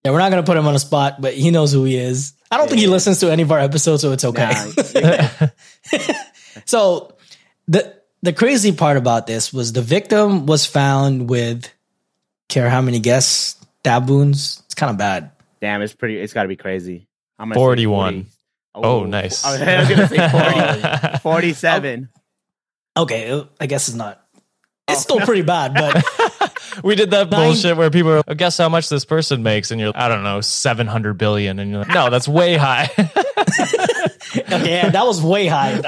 yeah, 0.05 0.13
we're 0.13 0.19
not 0.21 0.31
gonna 0.31 0.45
put 0.45 0.57
him 0.57 0.69
on 0.69 0.75
the 0.75 0.79
spot, 0.79 1.21
but 1.21 1.35
he 1.35 1.51
knows 1.51 1.73
who 1.73 1.83
he 1.85 1.97
is. 1.97 2.35
I 2.53 2.57
don't 2.57 2.69
think 2.69 2.79
he 2.79 2.87
Yeah. 2.87 2.93
listens 2.93 3.19
to 3.21 3.33
any 3.33 3.43
of 3.43 3.51
our 3.51 3.59
episodes, 3.59 4.03
so 4.03 4.13
it's 4.13 4.25
okay. 4.25 4.53
Nah, 4.95 5.49
So 6.67 7.17
the 7.67 7.95
the 8.23 8.33
crazy 8.33 8.73
part 8.73 8.97
about 8.97 9.27
this 9.27 9.53
was 9.53 9.73
the 9.73 9.83
victim 9.83 10.47
was 10.47 10.67
found 10.67 11.29
with 11.29 11.69
care 12.49 12.69
how 12.71 12.81
many 12.81 13.01
guess 13.01 13.55
stab 13.89 14.09
wounds. 14.11 14.63
It's 14.67 14.75
kind 14.75 14.91
of 14.91 14.99
bad. 14.99 15.31
damn, 15.61 15.81
it's 15.83 15.95
pretty. 15.95 16.19
It's 16.21 16.33
got 16.35 16.43
to 16.43 16.49
be 16.49 16.57
crazy. 16.57 17.09
I'm 17.39 17.49
gonna 17.49 17.55
say 17.55 17.61
41. 17.61 18.27
40. 18.75 18.87
Oh, 18.89 19.05
nice. 19.05 19.45
I 19.45 19.53
was 19.81 19.89
gonna 19.89 20.09
say 20.09 21.09
40. 21.09 21.19
47. 21.23 22.09
Okay, 22.97 23.45
I 23.61 23.67
guess 23.67 23.89
it's 23.89 23.97
not. 23.97 24.23
It's 24.89 24.99
Oh, 24.99 25.03
still 25.03 25.19
no. 25.21 25.25
pretty 25.27 25.43
bad, 25.43 25.75
but 25.75 26.53
we 26.85 26.95
did 26.97 27.11
that 27.13 27.31
Nine- 27.31 27.49
bullshit 27.49 27.77
where 27.77 27.91
people 27.91 28.11
are, 28.13 28.23
"Oh, 28.27 28.35
guess 28.35 28.57
how 28.59 28.69
much 28.69 28.89
this 28.89 29.05
person 29.05 29.43
makes, 29.43 29.71
and 29.71 29.81
you're, 29.81 29.93
I 29.95 30.09
don't 30.09 30.23
know, 30.25 30.41
seven 30.41 30.87
hundred 30.87 31.15
billion, 31.19 31.59
and 31.59 31.71
you're 31.71 31.81
like, 31.81 31.95
no, 31.95 32.11
that's 32.11 32.27
way 32.29 32.57
high. 32.57 32.91
okay, 32.99 34.71
yeah, 34.71 34.89
that 34.91 35.07
was 35.07 35.23
way 35.23 35.47
high. 35.47 35.81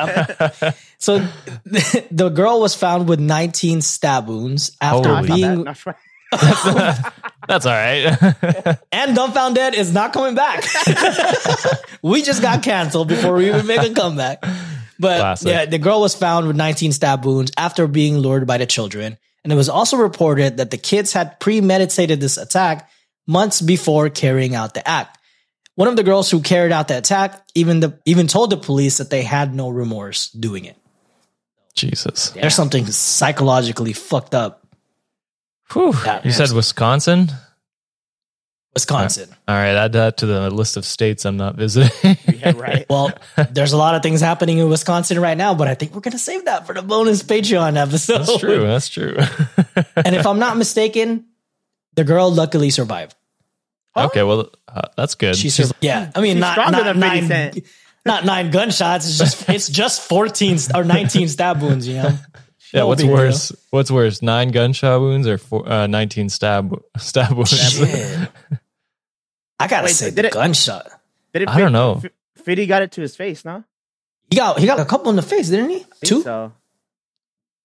So 0.99 1.19
the 2.11 2.31
girl 2.35 2.61
was 2.61 2.75
found 2.75 3.09
with 3.09 3.21
19 3.21 3.81
stab 3.83 4.29
wounds 4.29 4.77
after 4.81 5.15
Holy. 5.15 5.29
Not 5.29 5.35
being 5.37 5.75
Not 6.33 7.15
that's 7.49 7.67
all 7.67 7.73
right. 7.73 8.79
and 8.93 9.17
Dumb 9.17 9.33
Found 9.33 9.55
Dead 9.55 9.75
is 9.75 9.93
not 9.93 10.13
coming 10.13 10.35
back. 10.35 10.65
we 12.03 12.23
just 12.23 12.43
got 12.43 12.63
canceled 12.63 13.09
before 13.09 13.35
we 13.35 13.49
even 13.49 13.67
make 13.67 13.83
a 13.83 13.93
comeback. 13.93 14.43
But 14.99 15.19
Classic. 15.19 15.49
yeah, 15.49 15.65
the 15.67 15.79
girl 15.79 16.01
was 16.01 16.15
found 16.15 16.47
with 16.47 16.57
19 16.57 16.93
stab 16.93 17.25
wounds 17.25 17.53
after 17.57 17.87
being 17.87 18.19
lured 18.19 18.47
by 18.47 18.59
the 18.59 18.67
children. 18.67 19.19
And 19.43 19.53
it 19.53 19.57
was 19.57 19.69
also 19.69 19.97
reported 19.97 20.59
that 20.59 20.71
the 20.71 20.77
kids 20.77 21.13
had 21.13 21.41
premeditated 21.41 22.21
this 22.21 22.37
attack 22.37 22.91
months 23.27 23.61
before 23.61 24.11
carrying 24.11 24.55
out 24.55 24.75
the 24.75 24.87
act. 24.87 25.19
One 25.75 25.89
of 25.89 25.97
the 25.97 26.03
girls 26.03 26.31
who 26.31 26.43
carried 26.43 26.73
out 26.73 26.89
the 26.89 26.99
attack 26.99 27.43
even 27.55 27.81
the 27.81 27.99
even 28.05 28.27
told 28.27 28.51
the 28.51 28.59
police 28.59 28.99
that 28.99 29.09
they 29.09 29.23
had 29.23 29.55
no 29.55 29.71
remorse 29.71 30.29
doing 30.31 30.67
it. 30.67 30.77
Jesus. 31.75 32.31
There's 32.31 32.55
something 32.55 32.85
psychologically 32.87 33.95
fucked 33.95 34.35
up. 34.35 34.60
Whew. 35.73 35.93
Yeah, 36.05 36.21
you 36.25 36.33
said 36.33 36.51
Wisconsin? 36.53 37.31
Wisconsin. 38.75 39.29
All 39.49 39.57
right, 39.57 39.75
add 39.75 39.93
that 39.95 40.19
to 40.19 40.27
the 40.27 40.49
list 40.51 40.77
of 40.77 40.85
states 40.85 41.25
I'm 41.25 41.37
not 41.37 41.57
visiting. 41.57 41.91
Yeah, 42.41 42.53
right. 42.57 42.87
Well, 42.89 43.13
there's 43.51 43.73
a 43.75 43.77
lot 43.77 43.95
of 43.95 44.03
things 44.03 44.21
happening 44.23 44.57
in 44.59 44.69
Wisconsin 44.71 45.19
right 45.21 45.37
now, 45.37 45.53
but 45.55 45.69
I 45.69 45.75
think 45.75 45.95
we're 45.95 46.01
gonna 46.01 46.19
save 46.19 46.47
that 46.47 46.67
for 46.67 46.73
the 46.75 46.81
bonus 46.83 47.23
Patreon 47.23 47.77
episode. 47.77 48.19
That's 48.19 48.39
true. 48.39 48.63
That's 48.67 48.89
true. 48.89 49.17
And 49.97 50.15
if 50.17 50.27
I'm 50.27 50.39
not 50.39 50.57
mistaken, 50.57 51.27
the 51.95 52.05
girl 52.05 52.31
luckily 52.33 52.71
survived. 52.71 53.15
okay, 53.97 54.23
well, 54.23 54.51
uh, 54.69 54.83
that's 54.97 55.15
good. 55.17 55.37
She 55.37 55.51
She's- 55.51 55.57
survived. 55.69 55.85
Yeah, 55.85 56.11
I 56.15 56.21
mean, 56.23 56.37
she's 56.37 56.41
not, 56.41 56.53
stronger 56.55 56.77
not 56.79 56.85
than 56.85 57.01
nine, 57.01 57.27
Cent. 57.27 57.59
not 58.07 58.25
nine 58.25 58.51
gunshots. 58.51 59.07
It's 59.07 59.19
just 59.19 59.49
it's 59.51 59.69
just 59.69 60.01
14 60.09 60.59
or 60.75 60.85
19 60.85 61.29
stab 61.29 61.61
wounds. 61.61 61.87
You 61.87 61.95
know. 61.97 62.19
Yeah, 62.73 62.85
what's 62.85 63.03
big 63.03 63.09
deal. 63.09 63.17
worse? 63.17 63.53
What's 63.71 63.91
worse, 63.91 64.23
nine 64.23 64.51
gunshot 64.51 65.01
wounds 65.01 65.27
or 65.27 65.39
four, 65.39 65.69
uh, 65.69 65.87
19 65.87 66.29
stab 66.29 66.81
stab 66.99 67.33
wounds? 67.33 67.51
Shit. 67.51 68.29
I 69.61 69.67
gotta 69.69 69.87
Wait, 69.87 69.93
say 69.93 70.07
did 70.11 70.17
the 70.25 70.27
it- 70.29 70.33
gunshot. 70.33 70.89
Did 71.33 71.43
it 71.43 71.49
I 71.49 71.59
don't 71.59 71.73
know. 71.73 72.01
F- 72.05 72.11
Fitty 72.45 72.67
got 72.67 72.83
it 72.83 72.93
to 72.93 73.01
his 73.03 73.15
face, 73.17 73.45
no? 73.45 73.63
He 74.31 74.37
got 74.37 74.59
he 74.59 74.67
got 74.67 74.81
a 74.81 74.85
couple 74.85 75.11
in 75.11 75.17
the 75.17 75.23
face, 75.23 75.49
didn't 75.51 75.71
he? 75.71 75.77
I 75.77 75.79
think 75.81 75.99
Two. 76.05 76.23
So 76.23 76.53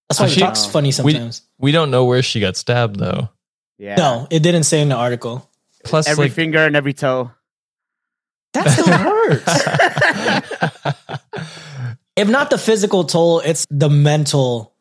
That's 0.09 0.19
why 0.19 0.25
Oh, 0.25 0.29
she- 0.29 0.39
talks 0.41 0.65
funny 0.65 0.91
sometimes. 0.91 1.41
we 1.57 1.71
don't 1.71 1.89
know 1.91 2.05
where 2.05 2.21
she 2.21 2.39
got 2.39 2.57
stabbed 2.57 2.99
though. 2.99 3.29
yeah. 3.77 3.95
No, 3.95 4.27
it 4.29 4.41
didn't 4.43 4.63
say 4.63 4.81
in 4.81 4.89
the 4.89 4.95
article. 4.95 5.49
Plus, 5.83 6.07
Every 6.07 6.25
like, 6.25 6.31
finger 6.33 6.59
and 6.59 6.75
every 6.75 6.93
toe. 6.93 7.31
That 8.53 8.69
still 8.69 8.87
hurts. 8.97 9.45
if 12.15 12.29
not 12.29 12.49
the 12.49 12.57
physical 12.57 13.03
toll, 13.05 13.39
it's 13.41 13.65
the 13.69 13.89
mental 13.89 14.73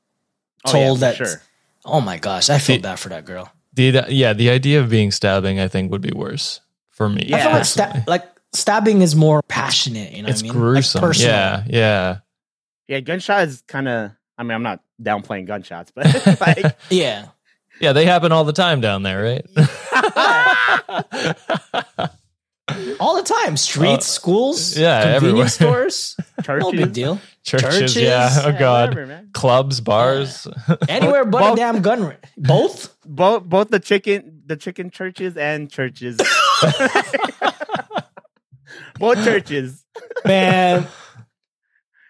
Oh, 0.66 0.76
yeah, 0.94 0.94
that. 1.00 1.16
sure. 1.16 1.42
Oh 1.84 2.00
my 2.00 2.16
gosh, 2.18 2.48
I 2.50 2.58
feel 2.58 2.76
See- 2.76 2.82
bad 2.82 2.98
for 2.98 3.10
that 3.10 3.24
girl. 3.24 3.52
the 3.74 4.06
yeah, 4.08 4.32
the 4.32 4.50
idea 4.50 4.80
of 4.80 4.88
being 4.88 5.10
stabbing, 5.10 5.60
I 5.60 5.68
think, 5.68 5.90
would 5.92 6.00
be 6.00 6.12
worse 6.14 6.60
for 6.90 7.08
me. 7.08 7.26
Yeah. 7.28 7.36
I 7.36 7.40
feel 7.42 7.52
like, 7.52 7.64
sta- 7.64 8.04
like 8.06 8.24
stabbing 8.52 9.02
is 9.02 9.14
more 9.16 9.42
passionate. 9.42 10.12
You 10.12 10.22
know, 10.22 10.28
it's 10.28 10.42
what 10.42 10.50
I 10.50 10.52
mean? 10.54 10.60
gruesome. 10.62 11.00
Like 11.02 11.08
personal. 11.10 11.32
yeah, 11.34 11.64
yeah. 11.68 12.16
Yeah, 12.88 13.00
gunshot 13.00 13.48
is 13.48 13.62
kind 13.66 13.88
of. 13.88 14.10
I 14.38 14.42
mean, 14.42 14.52
I'm 14.52 14.62
not 14.62 14.80
downplaying 15.02 15.46
gunshots, 15.46 15.92
but 15.94 16.06
like, 16.40 16.76
yeah. 16.90 17.28
Yeah, 17.80 17.92
they 17.92 18.04
happen 18.06 18.30
all 18.32 18.44
the 18.44 18.52
time 18.52 18.80
down 18.80 19.02
there, 19.02 19.22
right? 19.22 19.46
All 23.00 23.16
the 23.16 23.22
time, 23.22 23.56
streets, 23.56 24.08
Uh, 24.08 24.12
schools, 24.12 24.76
yeah, 24.78 24.98
everywhere. 24.98 25.20
convenience 25.20 25.54
stores. 25.54 26.16
churches, 26.42 26.62
No 26.64 26.72
big 26.72 26.92
deal. 26.92 27.20
Churches, 27.42 27.78
Churches, 27.78 27.96
yeah. 27.96 28.30
Oh 28.44 28.48
yeah, 28.48 28.58
god. 28.58 28.88
whatever. 28.90 29.22
Clubs, 29.32 29.80
bars. 29.80 30.46
Anywhere 30.88 31.24
but 31.24 31.52
a 31.52 31.56
damn 31.56 31.82
gun. 31.82 32.04
ra- 32.04 32.12
Both. 32.38 32.96
Both 33.04 33.44
both 33.44 33.68
the 33.68 33.80
chicken 33.80 34.42
the 34.46 34.56
chicken 34.56 34.90
churches 34.90 35.36
and 35.36 35.70
churches. 35.70 36.16
both 38.98 39.22
churches. 39.24 39.84
Man, 40.24 40.86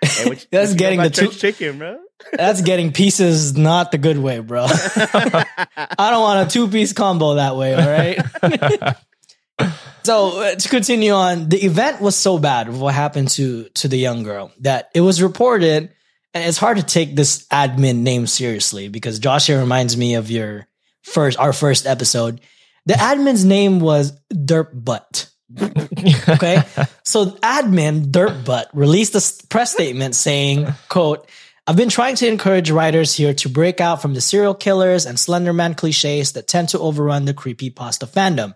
Hey, 0.02 0.28
what 0.28 0.42
you- 0.42 0.48
That's 0.50 0.52
what 0.52 0.52
you 0.52 0.68
know 0.68 0.74
getting 0.76 1.00
the 1.02 1.10
two- 1.10 1.26
church 1.28 1.38
chicken, 1.38 1.78
bro. 1.78 1.98
that's 2.32 2.60
getting 2.60 2.92
pieces 2.92 3.56
not 3.56 3.90
the 3.90 3.98
good 3.98 4.18
way, 4.18 4.38
bro. 4.40 4.66
I 4.68 6.10
don't 6.10 6.20
want 6.20 6.46
a 6.46 6.50
two 6.52 6.68
piece 6.68 6.92
combo 6.92 7.34
that 7.36 7.56
way. 7.56 7.74
All 7.74 7.88
right. 7.88 8.18
So 10.04 10.40
uh, 10.42 10.54
to 10.54 10.68
continue 10.68 11.12
on, 11.12 11.48
the 11.48 11.64
event 11.64 12.00
was 12.00 12.14
so 12.14 12.38
bad 12.38 12.68
of 12.68 12.80
what 12.80 12.94
happened 12.94 13.30
to 13.30 13.64
to 13.76 13.88
the 13.88 13.96
young 13.96 14.22
girl 14.22 14.52
that 14.60 14.90
it 14.94 15.00
was 15.00 15.22
reported, 15.22 15.90
and 16.34 16.44
it's 16.44 16.58
hard 16.58 16.76
to 16.76 16.82
take 16.82 17.16
this 17.16 17.46
admin 17.48 17.98
name 17.98 18.26
seriously 18.26 18.88
because 18.88 19.18
Josh 19.18 19.46
here 19.46 19.58
reminds 19.58 19.96
me 19.96 20.14
of 20.14 20.30
your 20.30 20.66
first 21.02 21.38
our 21.38 21.52
first 21.52 21.86
episode. 21.86 22.40
The 22.86 22.94
admin's 22.94 23.44
name 23.44 23.80
was 23.80 24.12
Derp 24.32 24.70
Butt. 24.72 25.30
Okay. 26.28 26.62
so 27.04 27.26
admin 27.26 28.06
Derp 28.10 28.44
Butt 28.44 28.68
released 28.74 29.14
a 29.14 29.46
press 29.48 29.72
statement 29.72 30.14
saying, 30.14 30.66
quote, 30.88 31.28
I've 31.66 31.76
been 31.76 31.88
trying 31.88 32.16
to 32.16 32.28
encourage 32.28 32.70
writers 32.70 33.14
here 33.14 33.32
to 33.34 33.48
break 33.48 33.80
out 33.80 34.02
from 34.02 34.12
the 34.12 34.20
serial 34.20 34.54
killers 34.54 35.06
and 35.06 35.16
Slenderman 35.16 35.76
cliches 35.76 36.32
that 36.32 36.46
tend 36.46 36.70
to 36.70 36.78
overrun 36.78 37.24
the 37.24 37.32
creepypasta 37.32 38.06
fandom. 38.06 38.54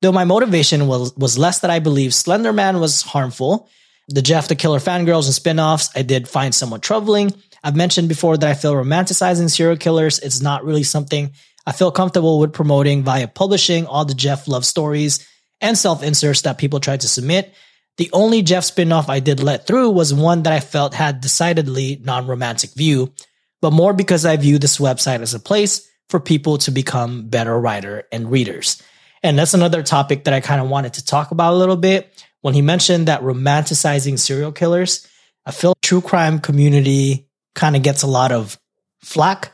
Though 0.00 0.12
my 0.12 0.24
motivation 0.24 0.86
was, 0.86 1.14
was 1.16 1.38
less 1.38 1.60
that 1.60 1.70
I 1.70 1.80
believe 1.80 2.12
Slenderman 2.12 2.80
was 2.80 3.02
harmful, 3.02 3.68
the 4.08 4.22
Jeff 4.22 4.48
the 4.48 4.54
Killer 4.54 4.78
fangirls 4.78 5.26
and 5.26 5.34
spin-offs 5.34 5.90
I 5.94 6.02
did 6.02 6.28
find 6.28 6.54
somewhat 6.54 6.82
troubling. 6.82 7.32
I've 7.62 7.76
mentioned 7.76 8.08
before 8.08 8.36
that 8.36 8.48
I 8.48 8.54
feel 8.54 8.74
romanticizing 8.74 9.50
serial 9.50 9.76
killers 9.76 10.18
is 10.20 10.40
not 10.40 10.64
really 10.64 10.84
something 10.84 11.32
I 11.66 11.72
feel 11.72 11.90
comfortable 11.90 12.38
with 12.38 12.54
promoting 12.54 13.02
via 13.02 13.28
publishing 13.28 13.86
all 13.86 14.04
the 14.04 14.14
Jeff 14.14 14.48
love 14.48 14.64
stories 14.64 15.28
and 15.60 15.76
self-inserts 15.76 16.42
that 16.42 16.56
people 16.56 16.80
tried 16.80 17.00
to 17.00 17.08
submit. 17.08 17.52
The 17.98 18.08
only 18.12 18.42
Jeff 18.42 18.64
spin-off 18.64 19.10
I 19.10 19.20
did 19.20 19.42
let 19.42 19.66
through 19.66 19.90
was 19.90 20.14
one 20.14 20.44
that 20.44 20.52
I 20.52 20.60
felt 20.60 20.94
had 20.94 21.20
decidedly 21.20 22.00
non-romantic 22.02 22.70
view, 22.74 23.12
but 23.60 23.72
more 23.72 23.92
because 23.92 24.24
I 24.24 24.36
view 24.36 24.58
this 24.58 24.78
website 24.78 25.20
as 25.20 25.34
a 25.34 25.40
place 25.40 25.86
for 26.08 26.20
people 26.20 26.56
to 26.58 26.70
become 26.70 27.28
better 27.28 27.58
writer 27.60 28.04
and 28.12 28.30
readers. 28.30 28.80
And 29.28 29.38
that's 29.38 29.52
another 29.52 29.82
topic 29.82 30.24
that 30.24 30.32
I 30.32 30.40
kind 30.40 30.58
of 30.60 30.70
wanted 30.70 30.94
to 30.94 31.04
talk 31.04 31.32
about 31.32 31.52
a 31.52 31.56
little 31.56 31.76
bit. 31.76 32.24
When 32.40 32.54
he 32.54 32.62
mentioned 32.62 33.08
that 33.08 33.20
romanticizing 33.20 34.18
serial 34.18 34.52
killers, 34.52 35.06
I 35.44 35.50
feel 35.50 35.74
true 35.82 36.00
crime 36.00 36.38
community 36.38 37.28
kind 37.54 37.76
of 37.76 37.82
gets 37.82 38.02
a 38.02 38.06
lot 38.06 38.32
of 38.32 38.58
flack 39.02 39.52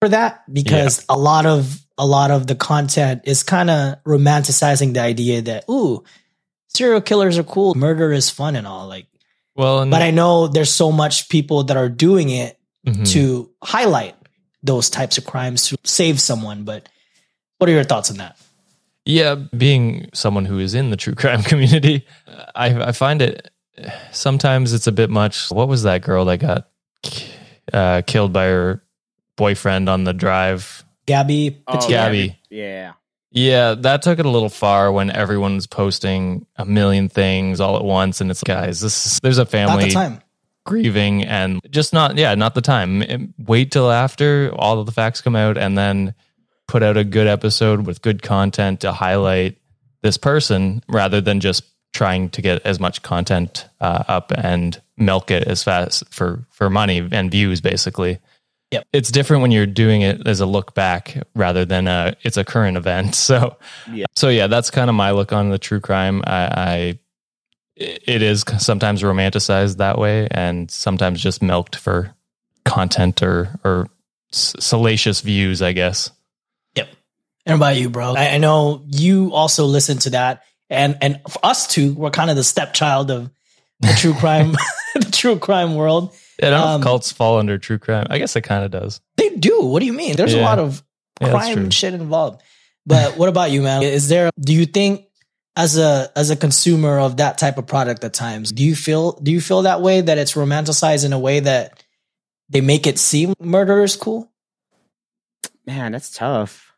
for 0.00 0.08
that 0.08 0.42
because 0.52 1.04
a 1.08 1.16
lot 1.16 1.46
of 1.46 1.80
a 1.98 2.04
lot 2.06 2.32
of 2.32 2.48
the 2.48 2.56
content 2.56 3.22
is 3.26 3.44
kind 3.44 3.70
of 3.70 4.02
romanticizing 4.04 4.92
the 4.94 5.00
idea 5.00 5.42
that 5.42 5.64
ooh 5.70 6.02
serial 6.68 7.00
killers 7.00 7.38
are 7.38 7.42
cool 7.44 7.74
murder 7.74 8.10
is 8.10 8.30
fun 8.30 8.56
and 8.56 8.66
all 8.66 8.88
like 8.88 9.06
well, 9.56 9.80
and 9.82 9.90
but 9.90 10.00
i 10.00 10.10
know 10.10 10.46
there's 10.46 10.72
so 10.72 10.90
much 10.90 11.28
people 11.28 11.64
that 11.64 11.76
are 11.76 11.88
doing 11.90 12.30
it 12.30 12.58
Mhm. 12.86 13.06
to 13.12 13.50
highlight 13.62 14.14
those 14.62 14.88
types 14.88 15.18
of 15.18 15.26
crimes 15.26 15.68
to 15.68 15.76
save 15.84 16.18
someone 16.18 16.64
but 16.64 16.88
what 17.58 17.68
are 17.68 17.72
your 17.74 17.84
thoughts 17.84 18.10
on 18.10 18.16
that 18.16 18.38
Yeah, 19.10 19.34
being 19.34 20.08
someone 20.14 20.44
who 20.44 20.58
is 20.58 20.74
in 20.74 20.90
the 20.90 20.96
true 20.96 21.14
crime 21.16 21.42
community, 21.42 22.06
I, 22.54 22.88
I 22.88 22.92
find 22.92 23.22
it 23.22 23.50
sometimes 24.12 24.72
it's 24.72 24.86
a 24.86 24.92
bit 24.92 25.10
much. 25.10 25.50
What 25.50 25.68
was 25.68 25.82
that 25.82 26.02
girl 26.02 26.24
that 26.26 26.38
got 26.38 26.68
uh, 27.72 28.02
killed 28.06 28.32
by 28.32 28.46
her 28.46 28.82
boyfriend 29.36 29.88
on 29.88 30.04
the 30.04 30.12
drive? 30.12 30.84
gabby 31.06 31.62
Oh, 31.66 31.88
Gabby. 31.88 32.38
Yeah. 32.50 32.92
Yeah, 33.32 33.74
that 33.74 34.02
took 34.02 34.18
it 34.18 34.26
a 34.26 34.28
little 34.28 34.48
far 34.48 34.90
when 34.90 35.10
everyone's 35.10 35.66
posting 35.66 36.46
a 36.56 36.64
million 36.64 37.08
things 37.08 37.60
all 37.60 37.76
at 37.76 37.84
once, 37.84 38.20
and 38.20 38.28
it's 38.28 38.42
guys, 38.42 38.80
this 38.80 39.06
is, 39.06 39.20
there's 39.20 39.38
a 39.38 39.46
family 39.46 39.84
the 39.84 39.90
time 39.90 40.20
grieving 40.66 41.24
and 41.24 41.60
just 41.70 41.92
not 41.92 42.18
yeah 42.18 42.34
not 42.34 42.54
the 42.54 42.60
time 42.60 43.32
wait 43.38 43.72
till 43.72 43.90
after 43.90 44.52
all 44.54 44.78
of 44.78 44.84
the 44.84 44.92
facts 44.92 45.22
come 45.22 45.34
out 45.34 45.56
and 45.56 45.76
then 45.76 46.14
put 46.70 46.82
out 46.84 46.96
a 46.96 47.02
good 47.04 47.26
episode 47.26 47.84
with 47.86 48.00
good 48.00 48.22
content 48.22 48.80
to 48.80 48.92
highlight 48.92 49.58
this 50.02 50.16
person 50.16 50.82
rather 50.88 51.20
than 51.20 51.40
just 51.40 51.64
trying 51.92 52.30
to 52.30 52.40
get 52.40 52.62
as 52.64 52.78
much 52.78 53.02
content 53.02 53.66
uh, 53.80 54.04
up 54.06 54.30
and 54.36 54.80
milk 54.96 55.32
it 55.32 55.42
as 55.48 55.64
fast 55.64 56.04
for 56.14 56.44
for 56.50 56.70
money 56.70 57.06
and 57.10 57.30
views 57.30 57.60
basically 57.60 58.18
Yep. 58.72 58.86
it's 58.92 59.10
different 59.10 59.42
when 59.42 59.50
you're 59.50 59.66
doing 59.66 60.02
it 60.02 60.28
as 60.28 60.38
a 60.38 60.46
look 60.46 60.74
back 60.76 61.16
rather 61.34 61.64
than 61.64 61.88
a 61.88 62.14
it's 62.22 62.36
a 62.36 62.44
current 62.44 62.76
event 62.76 63.14
so 63.28 63.56
Yeah. 63.92 64.06
so 64.14 64.28
yeah 64.28 64.46
that's 64.46 64.70
kind 64.70 64.88
of 64.88 64.94
my 64.94 65.10
look 65.10 65.32
on 65.32 65.50
the 65.50 65.58
true 65.58 65.80
crime 65.80 66.22
i, 66.24 66.44
I 66.70 66.98
it 67.76 68.22
is 68.22 68.44
sometimes 68.58 69.02
romanticized 69.02 69.78
that 69.78 69.98
way 69.98 70.28
and 70.30 70.70
sometimes 70.70 71.20
just 71.20 71.42
milked 71.42 71.74
for 71.74 72.14
content 72.64 73.22
or 73.24 73.58
or 73.64 73.88
salacious 74.30 75.20
views 75.20 75.62
i 75.62 75.72
guess 75.72 76.12
and 77.52 77.60
about 77.60 77.76
you 77.76 77.90
bro 77.90 78.14
I, 78.14 78.34
I 78.34 78.38
know 78.38 78.82
you 78.86 79.32
also 79.32 79.64
listen 79.66 79.98
to 79.98 80.10
that 80.10 80.42
and 80.68 80.96
and 81.00 81.20
for 81.28 81.44
us 81.44 81.66
two 81.66 81.92
we're 81.94 82.10
kind 82.10 82.30
of 82.30 82.36
the 82.36 82.44
stepchild 82.44 83.10
of 83.10 83.30
the 83.80 83.92
true 83.98 84.14
crime 84.18 84.52
the 84.94 85.10
true 85.10 85.38
crime 85.38 85.74
world 85.74 86.14
i 86.42 86.50
don't 86.50 86.60
know 86.60 86.66
Um, 86.66 86.80
if 86.80 86.84
cults 86.84 87.12
fall 87.12 87.38
under 87.38 87.58
true 87.58 87.78
crime 87.78 88.06
i 88.10 88.18
guess 88.18 88.36
it 88.36 88.42
kind 88.42 88.64
of 88.64 88.70
does 88.70 89.00
They 89.16 89.30
do. 89.36 89.62
What 89.62 89.80
do 89.80 89.86
you 89.86 89.92
mean? 89.92 90.16
There's 90.16 90.34
a 90.34 90.40
lot 90.40 90.58
of 90.58 90.82
crime 91.20 91.54
true. 91.54 91.62
and 91.64 91.74
shit 91.74 91.94
involved. 91.94 92.42
But 92.86 93.18
what 93.18 93.28
about 93.28 93.50
you, 93.50 93.60
man? 93.62 93.82
Is 93.82 94.08
there 94.08 94.30
do 94.40 94.54
you 94.54 94.64
think 94.64 95.04
as 95.54 95.76
a 95.76 96.10
as 96.16 96.30
a 96.30 96.36
consumer 96.36 96.98
of 96.98 97.18
that 97.18 97.36
type 97.36 97.58
of 97.58 97.66
product 97.66 98.02
at 98.04 98.14
times, 98.14 98.50
do 98.52 98.64
you 98.64 98.74
feel 98.74 99.12
do 99.20 99.30
you 99.30 99.40
feel 99.40 99.62
that 99.62 99.82
way 99.82 100.00
that 100.00 100.16
it's 100.16 100.32
romanticized 100.32 101.04
in 101.04 101.12
a 101.12 101.18
way 101.18 101.40
that 101.40 101.84
they 102.48 102.62
make 102.62 102.86
it 102.86 102.98
seem 102.98 103.34
murder 103.38 103.84
is 103.84 103.96
cool? 103.96 104.32
Man, 105.66 105.92
that's 105.92 106.10
tough. 106.10 106.69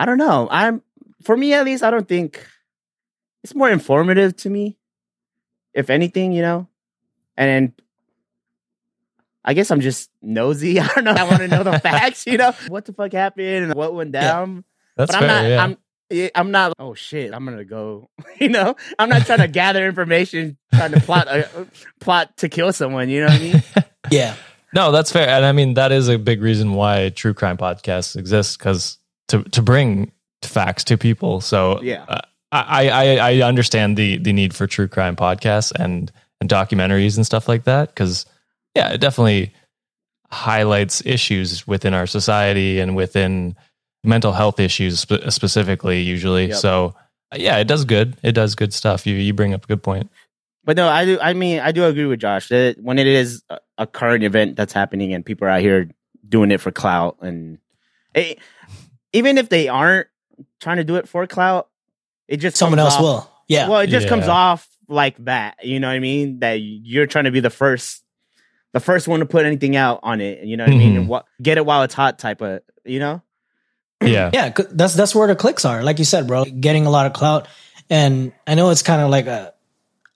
I 0.00 0.06
don't 0.06 0.18
know. 0.18 0.48
I'm 0.50 0.82
for 1.22 1.36
me 1.36 1.52
at 1.52 1.64
least, 1.64 1.82
I 1.82 1.90
don't 1.90 2.08
think 2.08 2.46
it's 3.44 3.54
more 3.54 3.70
informative 3.70 4.34
to 4.38 4.50
me. 4.50 4.78
If 5.74 5.90
anything, 5.90 6.32
you 6.32 6.42
know. 6.42 6.66
And 7.36 7.72
I 9.44 9.54
guess 9.54 9.70
I'm 9.70 9.80
just 9.80 10.10
nosy. 10.22 10.80
I 10.80 10.86
don't 10.88 11.04
know. 11.04 11.12
I 11.12 11.24
want 11.24 11.38
to 11.38 11.48
know 11.48 11.62
the 11.62 11.78
facts, 11.82 12.26
you 12.26 12.38
know. 12.38 12.52
What 12.68 12.84
the 12.84 12.92
fuck 12.92 13.12
happened 13.12 13.46
and 13.46 13.74
what 13.74 13.94
went 13.94 14.14
Yeah. 14.14 14.20
down. 14.20 14.64
That's 14.96 15.12
but 15.12 15.22
I'm 15.22 15.28
fair. 15.28 15.42
not. 15.42 15.48
yeah. 15.48 15.62
I'm. 15.64 15.76
yeah, 16.10 16.28
I'm 16.34 16.50
not. 16.50 16.72
Oh 16.78 16.94
shit! 16.94 17.32
I'm 17.32 17.44
gonna 17.44 17.64
go. 17.64 18.08
You 18.40 18.48
know, 18.48 18.74
I'm 18.98 19.10
not 19.10 19.26
trying 19.26 19.40
to 19.40 19.48
gather 19.48 19.86
information, 19.86 20.56
trying 20.74 20.92
to 20.92 21.00
plot 21.00 21.28
a 21.28 21.66
plot 22.00 22.38
to 22.38 22.48
kill 22.48 22.72
someone. 22.72 23.10
You 23.10 23.20
know 23.20 23.26
what 23.26 23.34
I 23.34 23.38
mean? 23.38 23.62
Yeah. 24.10 24.34
No, 24.74 24.92
that's 24.92 25.12
fair, 25.12 25.28
and 25.28 25.44
I 25.44 25.52
mean 25.52 25.74
that 25.74 25.92
is 25.92 26.08
a 26.08 26.16
big 26.18 26.40
reason 26.42 26.72
why 26.74 27.10
true 27.10 27.34
crime 27.34 27.56
podcasts 27.58 28.16
exist 28.16 28.58
because 28.58 28.96
to 29.30 29.42
to 29.44 29.62
bring 29.62 30.12
facts 30.42 30.84
to 30.84 30.96
people. 30.96 31.40
So 31.40 31.80
Yeah. 31.82 32.04
uh, 32.08 32.20
I, 32.52 32.88
I 32.88 33.04
I 33.32 33.42
understand 33.42 33.96
the 33.96 34.18
the 34.18 34.32
need 34.32 34.54
for 34.54 34.66
true 34.66 34.88
crime 34.88 35.16
podcasts 35.16 35.72
and 35.72 36.10
and 36.40 36.50
documentaries 36.50 37.16
and 37.16 37.24
stuff 37.26 37.48
like 37.48 37.64
that 37.64 37.88
because 37.88 38.26
yeah, 38.74 38.92
it 38.92 39.00
definitely 39.00 39.52
highlights 40.30 41.04
issues 41.04 41.66
within 41.66 41.92
our 41.94 42.06
society 42.06 42.78
and 42.80 42.94
within 42.96 43.56
mental 44.04 44.32
health 44.32 44.60
issues 44.60 45.00
spe- 45.00 45.28
specifically 45.28 46.00
usually. 46.00 46.46
Yep. 46.46 46.56
So 46.56 46.94
yeah, 47.34 47.58
it 47.58 47.68
does 47.68 47.84
good. 47.84 48.16
It 48.22 48.32
does 48.32 48.54
good 48.54 48.72
stuff. 48.72 49.06
You 49.06 49.14
you 49.16 49.32
bring 49.32 49.54
up 49.54 49.64
a 49.64 49.66
good 49.66 49.82
point. 49.82 50.10
But 50.64 50.76
no, 50.76 50.88
I 50.88 51.04
do. 51.04 51.18
I 51.20 51.32
mean, 51.32 51.60
I 51.60 51.72
do 51.72 51.84
agree 51.84 52.04
with 52.06 52.20
Josh 52.20 52.48
that 52.48 52.76
when 52.80 52.98
it 52.98 53.06
is 53.06 53.42
a, 53.48 53.58
a 53.78 53.86
current 53.86 54.24
event 54.24 54.56
that's 54.56 54.72
happening 54.72 55.14
and 55.14 55.24
people 55.24 55.46
are 55.46 55.50
out 55.50 55.60
here 55.62 55.88
doing 56.28 56.50
it 56.50 56.60
for 56.60 56.70
clout, 56.70 57.16
and 57.22 57.58
it, 58.14 58.38
even 59.12 59.38
if 59.38 59.48
they 59.48 59.68
aren't 59.68 60.08
trying 60.60 60.76
to 60.78 60.84
do 60.84 60.96
it 60.96 61.08
for 61.08 61.26
clout, 61.26 61.68
it 62.28 62.38
just 62.38 62.56
Someone 62.56 62.78
else 62.78 62.94
off- 62.94 63.00
will. 63.02 63.30
Yeah. 63.48 63.68
Well, 63.68 63.80
it 63.80 63.88
just 63.88 64.08
comes 64.08 64.28
off 64.28 64.68
like 64.88 65.16
that. 65.24 65.64
You 65.64 65.80
know 65.80 65.88
what 65.88 65.94
I 65.94 65.98
mean? 65.98 66.38
That 66.38 66.54
you're 66.60 67.06
trying 67.06 67.24
to 67.24 67.32
be 67.32 67.40
the 67.40 67.50
first, 67.50 68.04
the 68.72 68.78
first 68.78 69.08
one 69.08 69.20
to 69.20 69.26
put 69.26 69.44
anything 69.44 69.74
out 69.74 70.00
on 70.04 70.20
it. 70.20 70.44
You 70.44 70.56
know 70.56 70.64
what 70.64 70.72
I 70.72 70.76
mean? 70.76 70.96
And 70.96 71.08
what 71.08 71.26
get 71.42 71.58
it 71.58 71.66
while 71.66 71.82
it's 71.82 71.94
hot 71.94 72.18
type 72.20 72.40
of. 72.42 72.60
You 72.84 73.00
know? 73.00 73.22
Yeah. 74.02 74.30
Yeah, 74.32 74.50
that's 74.70 74.94
that's 74.94 75.14
where 75.14 75.26
the 75.26 75.34
clicks 75.36 75.64
are. 75.64 75.82
Like 75.82 75.98
you 75.98 76.04
said, 76.04 76.28
bro, 76.28 76.44
getting 76.44 76.86
a 76.86 76.90
lot 76.90 77.06
of 77.06 77.12
clout. 77.12 77.48
And 77.90 78.32
I 78.46 78.54
know 78.54 78.70
it's 78.70 78.82
kind 78.82 79.02
of 79.02 79.10
like 79.10 79.26
a 79.26 79.52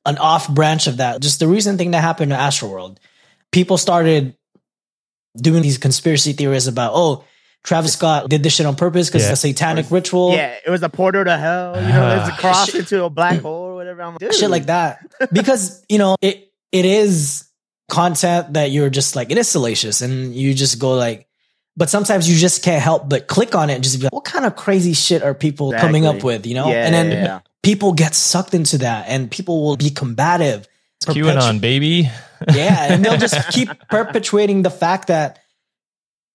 an 0.07 0.19
off 0.19 0.49
branch 0.49 0.87
of 0.87 0.99
that. 0.99 1.21
Just 1.21 1.41
the 1.41 1.49
recent 1.49 1.77
thing 1.79 1.91
that 1.91 2.01
happened 2.01 2.31
to 2.31 2.37
Astroworld. 2.37 2.99
People 3.51 3.79
started 3.79 4.37
doing 5.37 5.63
these 5.63 5.79
conspiracy 5.79 6.33
theories 6.35 6.67
about, 6.69 6.93
oh, 6.95 7.25
Travis 7.65 7.95
Scott 7.95 8.29
did 8.29 8.43
this 8.43 8.55
shit 8.55 8.67
on 8.67 8.77
purpose 8.77 9.09
because 9.09 9.23
Yeah. 9.23 9.33
it's 9.33 9.43
a 9.43 9.49
satanic 9.49 9.91
ritual. 9.91 10.33
Yeah, 10.33 10.55
it 10.65 10.71
was 10.71 10.83
a 10.83 10.91
portal 10.91 11.25
to 11.25 11.37
hell. 11.37 11.75
You 11.75 11.89
know, 11.89 12.09
there's 12.11 12.29
a 12.29 12.33
uh-huh. 12.33 12.41
cross 12.41 12.75
into 12.75 13.05
a 13.05 13.11
black 13.11 13.41
hole 13.43 13.71
or 13.71 13.75
whatever. 13.75 14.03
I'm 14.03 14.17
like, 14.21 14.33
shit 14.33 14.51
like 14.51 14.67
that. 14.67 15.01
Because, 15.33 15.85
you 15.89 15.99
know, 15.99 16.17
it 16.21 16.53
it 16.73 16.85
is 16.85 17.49
content 17.89 18.53
that 18.53 18.71
you're 18.71 18.91
just 18.91 19.17
like, 19.17 19.31
it 19.31 19.39
is 19.39 19.49
salacious 19.49 20.03
and 20.03 20.35
you 20.35 20.53
just 20.53 20.79
go 20.79 20.95
like, 20.95 21.27
but 21.77 21.89
sometimes 21.89 22.31
you 22.31 22.37
just 22.37 22.63
can't 22.63 22.83
help 22.83 23.09
but 23.09 23.27
click 23.29 23.55
on 23.55 23.71
it 23.71 23.75
and 23.75 23.83
just 23.83 23.99
be 23.99 24.05
like, 24.05 24.13
what 24.13 24.25
kind 24.25 24.45
of 24.45 24.57
crazy 24.57 24.93
shit 24.93 25.23
are 25.23 25.35
people 25.35 25.73
coming 25.73 26.05
up 26.05 26.23
with, 26.23 26.47
you 26.47 26.55
know? 26.55 26.69
Yeah, 26.69 26.85
and 26.85 26.95
then 26.95 27.11
yeah, 27.11 27.25
yeah. 27.25 27.41
people 27.63 27.95
get 27.95 28.15
sucked 28.15 28.53
into 28.53 28.79
that 28.79 29.07
and 29.09 29.31
people 29.31 29.65
will 29.65 29.77
be 29.77 29.91
combative. 29.91 30.69
QAnon, 31.03 31.61
baby. 31.61 32.11
Yeah. 32.53 32.93
And 32.93 33.05
they'll 33.05 33.17
just 33.17 33.49
keep 33.53 33.69
perpetuating 33.89 34.63
the 34.63 34.71
fact 34.71 35.09
that 35.09 35.39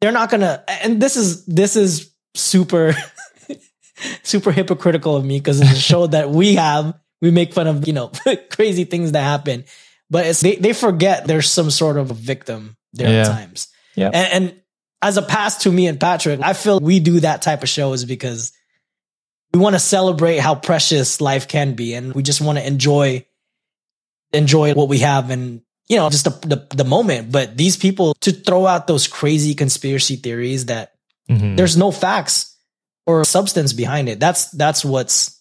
they're 0.02 0.12
not 0.12 0.30
gonna 0.30 0.64
and 0.68 1.02
this 1.02 1.18
is 1.18 1.46
this 1.46 1.76
is 1.76 2.14
super 2.36 2.94
super 4.24 4.52
hypocritical 4.52 5.16
of 5.16 5.26
me 5.26 5.40
because 5.40 5.60
it's 5.62 5.72
a 5.74 5.76
show 5.76 6.08
that 6.08 6.30
we 6.30 6.56
have. 6.56 6.94
We 7.22 7.32
make 7.32 7.54
fun 7.54 7.68
of, 7.68 7.86
you 7.86 7.94
know, 7.94 8.12
crazy 8.50 8.86
things 8.86 9.12
that 9.12 9.22
happen. 9.24 9.66
But 10.10 10.26
it's 10.26 10.42
they, 10.42 10.56
they 10.56 10.74
forget 10.74 11.28
there's 11.28 11.50
some 11.52 11.70
sort 11.70 11.98
of 11.98 12.12
a 12.12 12.14
victim 12.14 12.78
there 12.94 13.10
Yeah. 13.10 13.22
at 13.22 13.28
times. 13.28 13.68
Yeah. 13.96 14.08
And, 14.14 14.44
and 14.46 14.62
as 15.02 15.18
a 15.18 15.22
pass 15.22 15.64
to 15.64 15.72
me 15.72 15.88
and 15.88 16.00
Patrick, 16.00 16.40
I 16.42 16.54
feel 16.54 16.80
we 16.80 17.00
do 17.00 17.20
that 17.20 17.42
type 17.42 17.62
of 17.64 17.70
shows 17.70 18.06
because 18.06 18.54
we 19.54 19.60
want 19.60 19.76
to 19.76 19.80
celebrate 19.80 20.38
how 20.38 20.56
precious 20.56 21.20
life 21.20 21.48
can 21.48 21.74
be 21.74 21.94
and 21.94 22.14
we 22.14 22.24
just 22.24 22.40
want 22.42 22.58
to 22.58 22.66
enjoy 22.66 23.26
enjoy 24.32 24.74
what 24.76 24.88
we 24.88 25.00
have 25.00 25.32
and 25.32 25.62
you 25.90 25.98
know 25.98 26.10
just 26.10 26.24
the, 26.24 26.48
the 26.48 26.76
the 26.76 26.84
moment 26.84 27.32
but 27.32 27.58
these 27.58 27.76
people 27.78 28.14
to 28.22 28.32
throw 28.32 28.66
out 28.66 28.88
those 28.88 29.08
crazy 29.08 29.54
conspiracy 29.56 30.16
theories 30.16 30.66
that 30.68 30.94
Mhm. 31.30 31.58
there's 31.58 31.78
no 31.78 31.92
facts 31.92 32.56
or 33.06 33.24
substance 33.24 33.72
behind 33.74 34.10
it 34.10 34.20
that's 34.20 34.50
that's 34.52 34.84
what's 34.84 35.40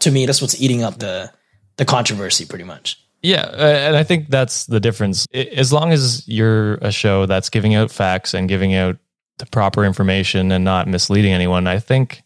to 0.00 0.10
me 0.10 0.26
that's 0.26 0.42
what's 0.42 0.60
eating 0.60 0.82
up 0.82 0.98
the 0.98 1.30
the 1.76 1.84
controversy 1.84 2.44
pretty 2.44 2.64
much 2.64 2.98
Yeah, 3.22 3.46
and 3.86 3.96
I 3.96 4.04
think 4.04 4.28
that's 4.28 4.66
the 4.66 4.80
difference. 4.80 5.26
As 5.32 5.72
long 5.72 5.92
as 5.92 6.28
you're 6.28 6.74
a 6.84 6.92
show 6.92 7.24
that's 7.24 7.48
giving 7.48 7.74
out 7.74 7.90
facts 7.90 8.34
and 8.34 8.46
giving 8.50 8.74
out 8.74 8.98
the 9.38 9.46
proper 9.46 9.82
information 9.86 10.52
and 10.52 10.62
not 10.62 10.88
misleading 10.88 11.32
anyone, 11.32 11.66
I 11.66 11.78
think 11.80 12.22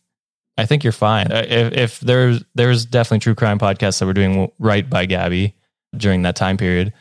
I 0.58 0.66
think 0.66 0.82
you're 0.82 0.92
fine. 0.92 1.30
Uh, 1.30 1.46
If, 1.48 1.72
if 1.72 2.00
there's 2.00 2.42
there's 2.56 2.84
definitely 2.84 3.20
true 3.20 3.36
crime 3.36 3.60
podcasts 3.60 4.00
that 4.00 4.06
were 4.06 4.12
doing 4.12 4.50
right 4.58 4.90
by 4.90 5.06
Gabby 5.06 5.54
during 5.96 6.22
that 6.22 6.34
time 6.34 6.56
period, 6.56 6.92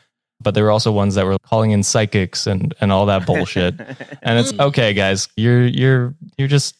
but 0.42 0.54
there 0.54 0.64
were 0.64 0.72
also 0.72 0.92
ones 0.92 1.16
that 1.16 1.26
were 1.26 1.38
calling 1.40 1.72
in 1.72 1.84
psychics 1.84 2.48
and 2.48 2.74
and 2.80 2.92
all 2.92 3.06
that 3.08 3.26
bullshit. 3.26 3.76
and 4.22 4.40
it's 4.40 4.54
okay, 4.60 4.94
guys. 4.94 5.28
You're 5.36 5.66
you're 5.66 6.16
you're 6.38 6.48
just 6.48 6.76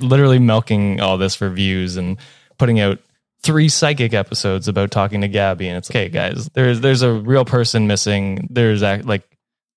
literally 0.00 0.38
milking 0.38 1.00
all 1.00 1.18
this 1.18 1.34
for 1.34 1.48
views 1.48 1.96
and 1.96 2.18
putting 2.58 2.80
out 2.80 2.98
three 3.42 3.68
psychic 3.68 4.14
episodes 4.14 4.68
about 4.68 4.90
talking 4.90 5.22
to 5.22 5.28
Gabby, 5.28 5.68
and 5.68 5.76
it's 5.78 5.90
okay, 5.90 6.08
guys. 6.08 6.48
There's 6.54 6.80
there's 6.80 7.02
a 7.02 7.12
real 7.12 7.44
person 7.44 7.86
missing. 7.86 8.46
There's 8.50 8.82
act 8.82 9.04
like 9.04 9.22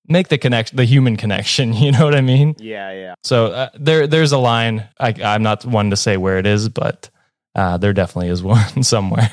make 0.08 0.28
the 0.28 0.38
connection, 0.38 0.76
the 0.76 0.84
human 0.84 1.16
connection. 1.16 1.72
You 1.86 1.92
know 1.92 2.04
what 2.04 2.14
I 2.14 2.20
mean? 2.20 2.54
Yeah, 2.58 2.92
yeah. 2.92 3.14
So 3.22 3.46
uh, 3.46 3.68
there 3.78 4.06
there's 4.06 4.32
a 4.32 4.38
line. 4.38 4.88
I, 5.00 5.14
I'm 5.24 5.42
not 5.42 5.64
one 5.64 5.90
to 5.90 5.96
say 5.96 6.16
where 6.16 6.38
it 6.38 6.46
is, 6.46 6.68
but 6.68 7.10
uh, 7.54 7.78
there 7.78 7.92
definitely 7.92 8.28
is 8.28 8.42
one 8.42 8.82
somewhere. 8.82 9.30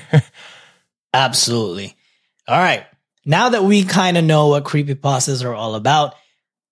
absolutely 1.14 1.96
all 2.48 2.58
right 2.58 2.88
now 3.26 3.50
that 3.50 3.64
we 3.64 3.84
kind 3.84 4.18
of 4.18 4.24
know 4.24 4.50
what 4.50 4.64
creepy 4.64 4.96
creepypastas 4.96 5.44
are 5.44 5.54
all 5.54 5.76
about 5.76 6.16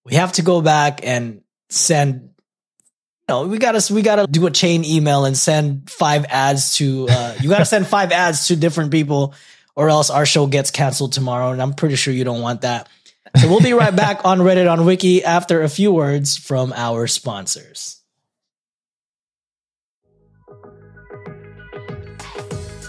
we 0.05 0.15
have 0.15 0.33
to 0.33 0.41
go 0.41 0.61
back 0.61 1.05
and 1.05 1.41
send 1.69 2.29
no, 3.29 3.47
we 3.47 3.59
gotta 3.59 3.93
we 3.93 4.01
gotta 4.01 4.27
do 4.27 4.45
a 4.45 4.51
chain 4.51 4.83
email 4.83 5.23
and 5.23 5.37
send 5.37 5.89
five 5.89 6.25
ads 6.25 6.75
to 6.77 7.07
uh 7.09 7.35
you 7.39 7.49
gotta 7.49 7.65
send 7.65 7.87
five 7.97 8.11
ads 8.11 8.47
to 8.47 8.55
different 8.55 8.91
people 8.91 9.33
or 9.75 9.89
else 9.89 10.09
our 10.09 10.25
show 10.25 10.47
gets 10.47 10.71
canceled 10.71 11.13
tomorrow 11.13 11.51
and 11.51 11.61
I'm 11.61 11.73
pretty 11.73 11.95
sure 11.95 12.13
you 12.13 12.25
don't 12.25 12.41
want 12.41 12.61
that. 12.61 12.89
So 13.37 13.47
we'll 13.47 13.61
be 13.61 13.71
right 13.71 13.95
back 13.95 14.25
on 14.25 14.39
Reddit 14.39 14.69
on 14.69 14.85
Wiki 14.85 15.23
after 15.23 15.61
a 15.61 15.69
few 15.69 15.93
words 15.93 16.35
from 16.35 16.73
our 16.75 17.07
sponsors. 17.07 18.00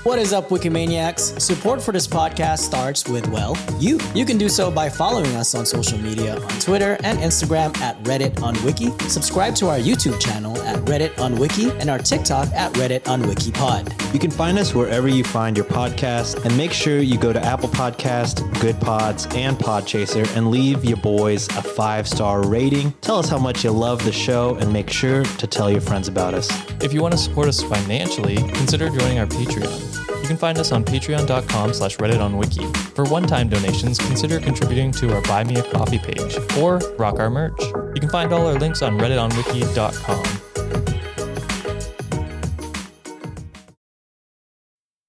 What 0.05 0.19
is 0.19 0.33
up, 0.33 0.49
Wikimaniacs? 0.49 1.41
Support 1.41 1.81
for 1.81 1.93
this 1.93 2.09
podcast 2.09 2.59
starts 2.59 3.09
with, 3.09 3.29
well, 3.29 3.57
you. 3.79 4.01
You 4.17 4.25
can 4.25 4.37
do 4.37 4.49
so 4.49 4.69
by 4.69 4.89
following 4.89 5.37
us 5.37 5.55
on 5.55 5.65
social 5.65 5.97
media 5.97 6.41
on 6.41 6.49
Twitter 6.59 6.99
and 7.05 7.21
Instagram 7.21 7.77
at 7.79 8.03
Reddit 8.03 8.43
on 8.43 8.61
Wiki. 8.65 8.91
Subscribe 9.09 9.55
to 9.57 9.69
our 9.69 9.79
YouTube 9.79 10.21
channel 10.21 10.61
at 10.63 10.81
Reddit 10.87 11.17
on 11.21 11.37
Wiki 11.37 11.71
and 11.79 11.89
our 11.89 12.01
TikTok 12.01 12.49
at 12.49 12.73
Reddit 12.73 13.07
on 13.07 13.23
WikiPod. 13.23 14.13
You 14.13 14.19
can 14.19 14.33
find 14.33 14.59
us 14.59 14.75
wherever 14.75 15.07
you 15.07 15.23
find 15.23 15.57
your 15.57 15.67
podcast, 15.67 16.45
and 16.45 16.57
make 16.57 16.73
sure 16.73 16.99
you 16.99 17.17
go 17.17 17.33
to 17.33 17.41
Apple 17.41 17.69
Podcast, 17.69 18.43
Good 18.61 18.81
Pods, 18.81 19.27
and 19.37 19.57
Podchaser 19.57 20.27
and 20.37 20.51
leave 20.51 20.85
your 20.85 20.97
boys 20.97 21.47
a 21.51 21.63
five 21.63 22.09
star 22.09 22.45
rating. 22.45 22.91
Tell 23.03 23.19
us 23.19 23.29
how 23.29 23.39
much 23.39 23.63
you 23.63 23.71
love 23.71 24.05
the 24.05 24.13
show, 24.13 24.57
and 24.57 24.73
make 24.73 24.91
sure 24.91 25.23
to 25.23 25.47
tell 25.47 25.71
your 25.71 25.81
friends 25.81 26.09
about 26.09 26.35
us. 26.35 26.51
if 26.83 26.93
you 26.93 27.01
want 27.03 27.13
to 27.13 27.19
support 27.19 27.47
us 27.47 27.63
financially, 27.63 28.37
consider 28.37 28.89
joining 28.89 29.21
our 29.21 29.27
Patreon. 29.27 29.92
You 30.23 30.29
can 30.29 30.37
find 30.37 30.57
us 30.57 30.71
on 30.71 30.85
patreon.com 30.85 31.75
slash 31.75 31.97
reddit 31.97 32.21
on 32.21 32.37
wiki. 32.37 32.65
For 32.95 33.05
one-time 33.07 33.49
donations, 33.49 33.99
consider 33.99 34.39
contributing 34.39 34.93
to 34.93 35.13
our 35.13 35.21
Buy 35.23 35.43
Me 35.43 35.57
a 35.57 35.65
Coffee 35.65 35.99
page 35.99 36.39
or 36.59 36.79
rock 36.97 37.19
our 37.19 37.29
merch. 37.29 37.61
You 37.61 38.01
can 38.01 38.09
find 38.09 38.33
all 38.33 38.47
our 38.47 38.55
links 38.55 38.83
on 38.83 39.01
redditonwiki.com. 39.01 40.23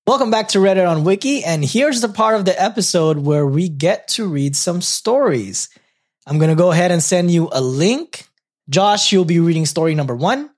Welcome 0.08 0.32
back 0.32 0.48
to 0.50 0.58
Reddit 0.58 0.90
on 0.90 1.04
Wiki, 1.04 1.44
and 1.44 1.64
here's 1.64 2.02
the 2.02 2.10
part 2.10 2.36
of 2.36 2.46
the 2.46 2.60
episode 2.60 3.20
where 3.20 3.46
we 3.46 3.70
get 3.70 4.08
to 4.10 4.28
read 4.28 4.56
some 4.56 4.82
stories. 4.82 5.70
I'm 6.26 6.40
gonna 6.40 6.56
go 6.56 6.72
ahead 6.72 6.90
and 6.90 7.04
send 7.04 7.30
you 7.30 7.50
a 7.52 7.62
link. 7.62 8.26
Josh, 8.68 9.12
you'll 9.14 9.26
be 9.26 9.40
reading 9.40 9.68
story 9.68 9.94
number 9.94 10.16
one. 10.16 10.50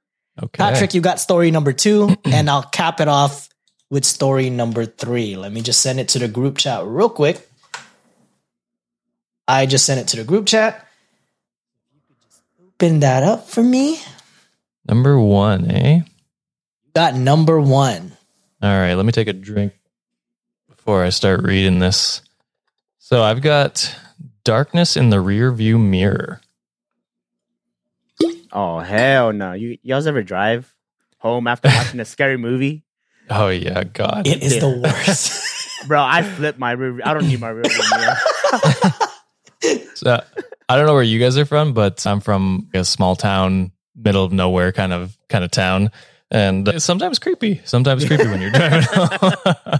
Okay. 0.41 0.57
Patrick, 0.57 0.93
you 0.93 1.01
got 1.01 1.19
story 1.19 1.51
number 1.51 1.73
two, 1.73 2.15
and 2.25 2.49
I'll 2.49 2.63
cap 2.63 3.01
it 3.01 3.09
off 3.09 3.49
with 3.95 4.03
story 4.03 4.49
number 4.49 4.85
three. 4.85 5.37
Let 5.37 5.53
me 5.53 5.61
just 5.61 5.79
send 5.81 6.01
it 6.01 6.09
to 6.09 6.19
the 6.19 6.27
group 6.27 6.57
chat 6.57 6.85
real 6.85 7.07
quick. 7.07 7.47
I 9.47 9.65
just 9.65 9.85
sent 9.85 10.01
it 10.01 10.09
to 10.09 10.17
the 10.17 10.25
group 10.25 10.47
chat. 10.47 10.85
Open 12.61 12.99
that 12.99 13.23
up 13.23 13.47
for 13.47 13.63
me. 13.63 14.01
Number 14.85 15.17
one, 15.17 15.71
eh? 15.71 16.01
Got 16.93 17.15
number 17.15 17.57
one. 17.57 18.17
All 18.61 18.69
right, 18.69 18.95
let 18.95 19.05
me 19.05 19.13
take 19.13 19.29
a 19.29 19.33
drink 19.33 19.71
before 20.67 21.01
I 21.01 21.09
start 21.09 21.43
reading 21.43 21.79
this. 21.79 22.21
So 22.99 23.23
I've 23.23 23.41
got 23.41 23.95
darkness 24.43 24.97
in 24.97 25.09
the 25.09 25.21
rear 25.21 25.53
view 25.53 25.79
mirror. 25.79 26.41
Oh 28.51 28.79
hell 28.79 29.31
no! 29.31 29.53
You 29.53 29.77
y'all's 29.83 30.07
ever 30.07 30.21
drive 30.21 30.73
home 31.17 31.47
after 31.47 31.69
watching 31.73 32.01
a 32.01 32.05
scary 32.05 32.37
movie. 32.37 32.84
Oh 33.29 33.49
yeah, 33.49 33.83
God. 33.83 34.27
It 34.27 34.43
is 34.43 34.59
the 34.59 34.69
worst. 34.69 35.41
Bro, 35.87 36.01
I 36.01 36.23
flip 36.23 36.57
my 36.57 36.71
rear. 36.71 36.99
I 37.03 37.13
don't 37.13 37.27
need 37.27 37.39
my 37.39 37.49
rear 37.49 37.63
view 37.63 37.83
mirror. 37.91 39.87
So, 39.95 40.21
I 40.67 40.75
don't 40.75 40.85
know 40.85 40.93
where 40.93 41.03
you 41.03 41.19
guys 41.19 41.37
are 41.37 41.45
from, 41.45 41.73
but 41.73 42.05
I'm 42.05 42.19
from 42.19 42.69
a 42.73 42.83
small 42.83 43.15
town, 43.15 43.71
middle 43.95 44.23
of 44.23 44.31
nowhere 44.31 44.71
kind 44.71 44.93
of 44.93 45.17
kind 45.29 45.43
of 45.43 45.51
town, 45.51 45.91
and 46.31 46.67
it's 46.67 46.85
sometimes 46.85 47.19
creepy. 47.19 47.61
Sometimes 47.65 48.05
creepy 48.05 48.27
when 48.27 48.41
you're 48.41 48.51
driving. 48.51 48.87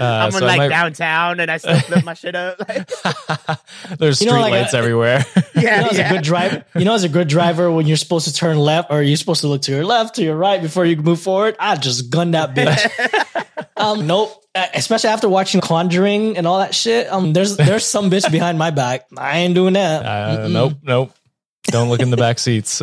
home. 0.00 0.08
Uh, 0.08 0.24
I'm 0.26 0.30
so 0.32 0.38
in 0.38 0.44
like 0.44 0.58
might- 0.58 0.68
downtown 0.68 1.40
and 1.40 1.50
I 1.50 1.56
still 1.58 1.78
flip 1.80 2.04
my 2.04 2.14
shit 2.14 2.34
up. 2.34 2.58
There's 3.98 4.20
You 4.20 4.28
know, 4.28 4.40
like, 4.40 4.50
lights 4.52 4.74
uh, 4.74 4.78
everywhere. 4.78 5.24
yeah, 5.54 5.54
you 5.54 5.82
know, 5.82 5.88
as 5.90 5.98
yeah. 5.98 6.08
a 6.10 6.12
good 6.14 6.22
driver, 6.24 6.64
you 6.74 6.84
know, 6.84 6.94
as 6.94 7.04
a 7.04 7.08
good 7.08 7.28
driver, 7.28 7.70
when 7.70 7.86
you're 7.86 7.96
supposed 7.96 8.26
to 8.28 8.34
turn 8.34 8.58
left 8.58 8.90
or 8.90 9.02
you're 9.02 9.16
supposed 9.16 9.42
to 9.42 9.48
look 9.48 9.62
to 9.62 9.72
your 9.72 9.84
left, 9.84 10.16
to 10.16 10.22
your 10.22 10.36
right 10.36 10.60
before 10.60 10.84
you 10.86 10.96
move 10.96 11.20
forward, 11.20 11.56
I 11.58 11.76
just 11.76 12.10
gun 12.10 12.32
that 12.32 12.54
bitch. 12.54 13.46
um, 13.76 14.06
nope. 14.06 14.36
Uh, 14.54 14.66
Especially 14.74 15.10
after 15.10 15.28
watching 15.28 15.60
Conjuring 15.60 16.36
and 16.36 16.44
all 16.46 16.58
that 16.58 16.74
shit. 16.74 17.06
Um, 17.12 17.32
there's 17.32 17.56
there's 17.56 17.84
some 17.84 18.10
bitch 18.10 18.30
behind 18.32 18.58
my 18.58 18.70
back. 18.70 19.06
I 19.16 19.38
ain't 19.38 19.54
doing 19.54 19.74
that. 19.74 20.04
Uh, 20.04 20.48
nope, 20.48 20.72
nope. 20.82 21.14
Don't 21.66 21.88
look 21.88 22.00
in 22.00 22.10
the 22.10 22.16
back 22.16 22.38
seats. 22.40 22.82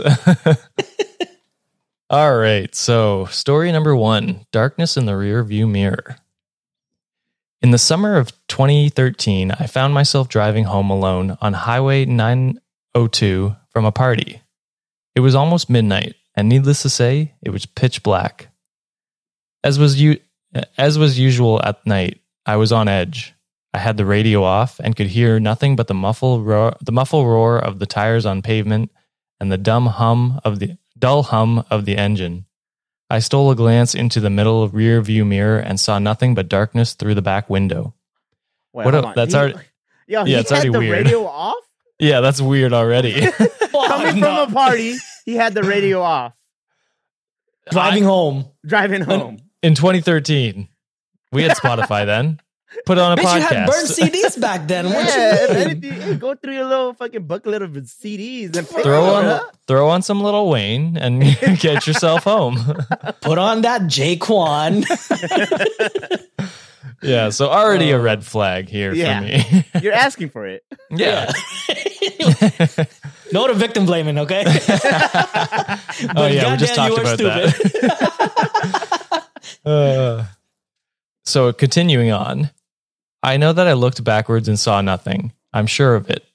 All 2.09 2.37
right. 2.37 2.73
So, 2.73 3.25
story 3.25 3.71
number 3.73 3.93
one 3.95 4.45
Darkness 4.53 4.95
in 4.95 5.05
the 5.05 5.17
rear 5.17 5.43
view 5.43 5.67
mirror. 5.67 6.15
In 7.61 7.71
the 7.71 7.77
summer 7.79 8.17
of 8.17 8.31
2013, 8.49 9.51
I 9.51 9.65
found 9.65 9.93
myself 9.93 10.29
driving 10.29 10.65
home 10.65 10.91
alone 10.91 11.37
on 11.41 11.53
Highway 11.53 12.05
902 12.05 13.55
from 13.71 13.85
a 13.85 13.91
party. 13.91 14.41
It 15.15 15.21
was 15.21 15.33
almost 15.33 15.69
midnight, 15.69 16.15
and 16.35 16.47
needless 16.47 16.83
to 16.83 16.89
say, 16.89 17.33
it 17.41 17.49
was 17.49 17.65
pitch 17.65 18.03
black. 18.03 18.49
As 19.63 19.79
was, 19.79 19.99
u- 19.99 20.19
as 20.77 20.99
was 20.99 21.17
usual 21.17 21.59
at 21.63 21.85
night, 21.87 22.21
I 22.45 22.57
was 22.57 22.71
on 22.71 22.87
edge. 22.87 23.33
I 23.73 23.79
had 23.79 23.97
the 23.97 24.05
radio 24.05 24.43
off 24.43 24.79
and 24.79 24.95
could 24.95 25.07
hear 25.07 25.39
nothing 25.39 25.75
but 25.75 25.87
the 25.87 25.93
muffle 25.93 26.43
roar, 26.43 26.75
the 26.81 26.91
muffle 26.91 27.25
roar 27.25 27.57
of 27.57 27.79
the 27.79 27.85
tires 27.85 28.25
on 28.25 28.41
pavement 28.41 28.91
and 29.39 29.51
the 29.51 29.57
dumb 29.57 29.85
hum 29.87 30.39
of 30.43 30.59
the 30.59 30.77
dull 30.97 31.23
hum 31.23 31.63
of 31.69 31.85
the 31.85 31.95
engine. 31.95 32.46
I 33.09 33.19
stole 33.19 33.51
a 33.51 33.55
glance 33.55 33.95
into 33.95 34.19
the 34.19 34.29
middle 34.29 34.67
rear 34.67 35.01
view 35.01 35.23
mirror 35.25 35.59
and 35.59 35.79
saw 35.79 35.97
nothing 35.99 36.35
but 36.35 36.49
darkness 36.49 36.93
through 36.93 37.15
the 37.15 37.21
back 37.21 37.49
window. 37.49 37.93
Wait, 38.73 38.85
What 38.85 38.95
a- 38.95 39.13
that's 39.15 39.33
He- 39.33 39.39
already- 39.39 39.59
Yo, 40.09 40.19
Yeah, 40.23 40.25
he 40.25 40.33
it's 40.35 40.49
had 40.49 40.55
already 40.57 40.69
the 40.71 40.79
weird. 40.79 41.05
radio 41.05 41.25
off. 41.27 41.55
Yeah, 41.99 42.21
that's 42.21 42.39
weird 42.41 42.73
already. 42.73 43.13
Coming 43.71 44.21
from 44.21 44.49
a 44.49 44.51
party, 44.53 44.95
he 45.25 45.35
had 45.35 45.53
the 45.53 45.63
radio 45.63 46.01
off. 46.01 46.33
Driving 47.71 48.03
home. 48.03 48.45
Driving 48.65 49.01
home. 49.01 49.37
In 49.63 49.73
2013, 49.75 50.69
we 51.31 51.43
had 51.43 51.51
Spotify 51.57 52.05
then. 52.05 52.39
Put 52.85 52.97
on 52.97 53.13
a 53.17 53.21
Bitch, 53.21 53.33
you 53.35 53.41
had 53.41 53.65
burned 53.69 53.87
CDs 53.87 54.39
back 54.39 54.67
then. 54.67 54.85
What 54.87 55.05
Yeah, 55.05 55.35
if 55.35 55.49
you 55.49 55.55
mean? 55.55 55.67
anything, 55.69 56.01
hey, 56.01 56.15
go 56.15 56.35
through 56.35 56.53
your 56.53 56.65
little 56.65 56.93
fucking 56.93 57.25
booklet 57.25 57.61
of 57.61 57.71
CDs 57.71 58.55
and 58.57 58.67
throw 58.67 59.05
on 59.15 59.25
up. 59.25 59.55
throw 59.67 59.87
on 59.89 60.01
some 60.01 60.21
Lil 60.21 60.49
Wayne 60.49 60.97
and 60.97 61.21
get 61.59 61.87
yourself 61.87 62.23
home. 62.25 62.57
Put 63.21 63.37
on 63.37 63.61
that 63.61 63.83
Jaquan. 63.83 64.83
yeah, 67.01 67.29
so 67.29 67.47
already 67.49 67.91
a 67.91 67.99
red 67.99 68.25
flag 68.25 68.67
here 68.69 68.93
Yeah. 68.93 69.19
for 69.19 69.25
me. 69.25 69.65
You're 69.81 69.93
asking 69.93 70.29
for 70.29 70.45
it. 70.45 70.63
yeah. 70.91 71.31
no 73.31 73.47
to 73.47 73.53
victim 73.53 73.85
blaming, 73.85 74.17
okay? 74.19 74.43
oh 74.45 74.53
But 76.13 76.33
yeah, 76.33 76.51
we 76.51 76.57
just 76.57 76.75
goddamn, 76.75 76.75
talked 76.75 76.89
you 76.89 76.99
about 76.99 77.19
were 77.21 77.51
that. 78.83 79.23
Uh, 79.65 80.25
so 81.27 81.51
continuing 81.53 82.11
on, 82.11 82.51
I 83.21 83.37
know 83.37 83.53
that 83.53 83.67
I 83.67 83.73
looked 83.73 84.03
backwards 84.03 84.47
and 84.47 84.59
saw 84.59 84.81
nothing. 84.81 85.33
I'm 85.53 85.67
sure 85.67 85.95
of 85.95 86.09
it. 86.09 86.25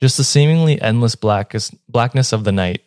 Just 0.00 0.16
the 0.16 0.24
seemingly 0.24 0.80
endless 0.80 1.14
blackness, 1.14 1.70
blackness 1.88 2.32
of 2.32 2.44
the 2.44 2.52
night. 2.52 2.82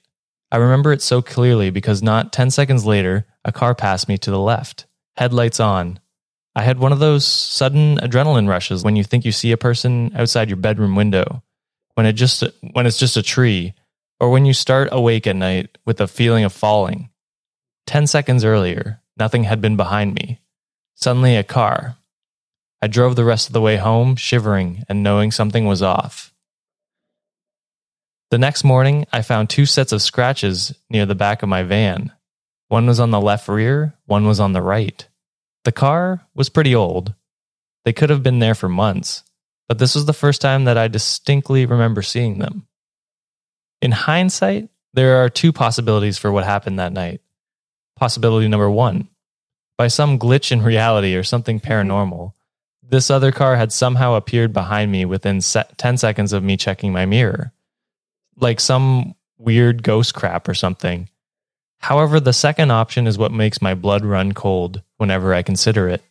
I 0.51 0.57
remember 0.57 0.91
it 0.91 1.01
so 1.01 1.22
clearly 1.22 1.70
because 1.70 2.01
not 2.01 2.34
10 2.34 2.51
seconds 2.51 2.86
later, 2.86 3.26
a 3.45 3.51
car 3.51 3.76
passed 3.76 4.07
me 4.07 4.18
to 4.20 4.32
the 4.32 4.39
left, 4.39 4.86
headlights 5.16 5.59
on. 5.59 5.99
I 6.55 6.64
had 6.64 6.80
one 6.80 6.91
of 6.91 6.99
those 6.99 7.26
sudden 7.26 7.97
adrenaline 7.97 8.49
rushes 8.49 8.84
when 8.84 8.95
you 8.95 9.03
think 9.03 9.24
you 9.24 9.32
see 9.32 9.51
a 9.51 9.57
person 9.57 10.12
outside 10.16 10.49
your 10.49 10.57
bedroom 10.57 10.95
window, 10.95 11.43
when 11.93 12.05
it 12.05 12.14
just 12.14 12.43
when 12.74 12.86
it's 12.86 12.97
just 12.97 13.16
a 13.16 13.24
tree, 13.24 13.74
or 14.20 14.30
when 14.30 14.45
you 14.45 14.53
start 14.53 14.89
awake 14.91 15.28
at 15.28 15.36
night 15.36 15.78
with 15.86 16.01
a 16.01 16.07
feeling 16.07 16.43
of 16.43 16.51
falling. 16.51 17.09
10 17.88 18.07
seconds 18.07 18.43
earlier, 18.43 19.01
nothing 19.18 19.43
had 19.45 19.62
been 19.62 19.78
behind 19.78 20.14
me. 20.14 20.41
Suddenly, 21.02 21.36
a 21.36 21.43
car. 21.43 21.97
I 22.82 22.88
drove 22.88 23.16
the 23.16 23.26
rest 23.26 23.47
of 23.47 23.54
the 23.54 23.62
way 23.62 23.78
home, 23.78 24.16
shivering 24.16 24.84
and 24.89 25.04
knowing 25.04 25.32
something 25.32 25.66
was 25.66 25.82
off. 25.82 26.34
The 28.32 28.38
next 28.38 28.64
morning, 28.64 29.06
I 29.12 29.22
found 29.22 29.49
two 29.49 29.66
sets 29.66 29.91
of 29.91 30.02
scratches 30.02 30.74
near 30.89 31.06
the 31.06 31.16
back 31.16 31.43
of 31.43 31.49
my 31.49 31.64
van. 31.64 32.12
One 32.70 32.88
was 32.88 32.99
on 32.99 33.12
the 33.12 33.20
left 33.20 33.47
rear, 33.47 33.95
one 34.06 34.26
was 34.26 34.39
on 34.39 34.54
the 34.54 34.62
right. 34.62 35.08
The 35.66 35.72
car 35.72 36.26
was 36.34 36.49
pretty 36.49 36.74
old. 36.74 37.14
They 37.84 37.93
could 37.93 38.10
have 38.10 38.24
been 38.24 38.39
there 38.39 38.56
for 38.56 38.70
months, 38.70 39.24
but 39.68 39.80
this 39.80 39.95
was 39.95 40.06
the 40.06 40.14
first 40.14 40.39
time 40.39 40.64
that 40.64 40.78
I 40.78 40.88
distinctly 40.88 41.66
remember 41.66 42.02
seeing 42.02 42.39
them. 42.39 42.68
In 43.82 43.91
hindsight, 43.91 44.70
there 44.93 45.24
are 45.24 45.30
two 45.30 45.52
possibilities 45.52 46.18
for 46.18 46.32
what 46.32 46.45
happened 46.45 46.80
that 46.80 46.93
night. 46.93 47.22
Possibility 47.97 48.47
number 48.47 48.70
one 48.70 49.10
by 49.82 49.88
some 49.88 50.20
glitch 50.20 50.52
in 50.52 50.62
reality 50.62 51.16
or 51.16 51.24
something 51.24 51.60
mm-hmm. 51.60 51.72
paranormal, 51.72 52.34
this 52.84 53.10
other 53.10 53.32
car 53.32 53.56
had 53.56 53.74
somehow 53.74 54.14
appeared 54.14 54.54
behind 54.54 54.92
me 54.92 55.06
within 55.06 55.42
se- 55.42 55.74
10 55.78 55.98
seconds 55.98 56.34
of 56.34 56.44
me 56.44 56.56
checking 56.56 56.94
my 56.94 57.08
mirror. 57.08 57.52
Like 58.36 58.60
some 58.60 59.16
weird 59.40 59.82
ghost 59.82 60.14
crap 60.14 60.48
or 60.48 60.54
something. 60.54 61.10
However, 61.80 62.20
the 62.20 62.32
second 62.32 62.70
option 62.70 63.08
is 63.08 63.18
what 63.18 63.32
makes 63.32 63.60
my 63.60 63.74
blood 63.74 64.06
run 64.06 64.34
cold 64.34 64.84
whenever 64.98 65.34
I 65.34 65.42
consider 65.42 65.90
it. 65.90 66.04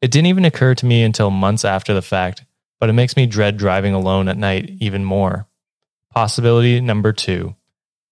It 0.00 0.12
didn't 0.12 0.28
even 0.28 0.44
occur 0.44 0.76
to 0.76 0.86
me 0.86 1.02
until 1.02 1.32
months 1.32 1.64
after 1.64 1.94
the 1.94 2.00
fact, 2.00 2.44
but 2.78 2.88
it 2.88 2.92
makes 2.92 3.16
me 3.16 3.26
dread 3.26 3.56
driving 3.56 3.92
alone 3.92 4.28
at 4.28 4.36
night 4.36 4.70
even 4.78 5.04
more. 5.04 5.48
Possibility 6.14 6.80
number 6.80 7.12
two. 7.12 7.56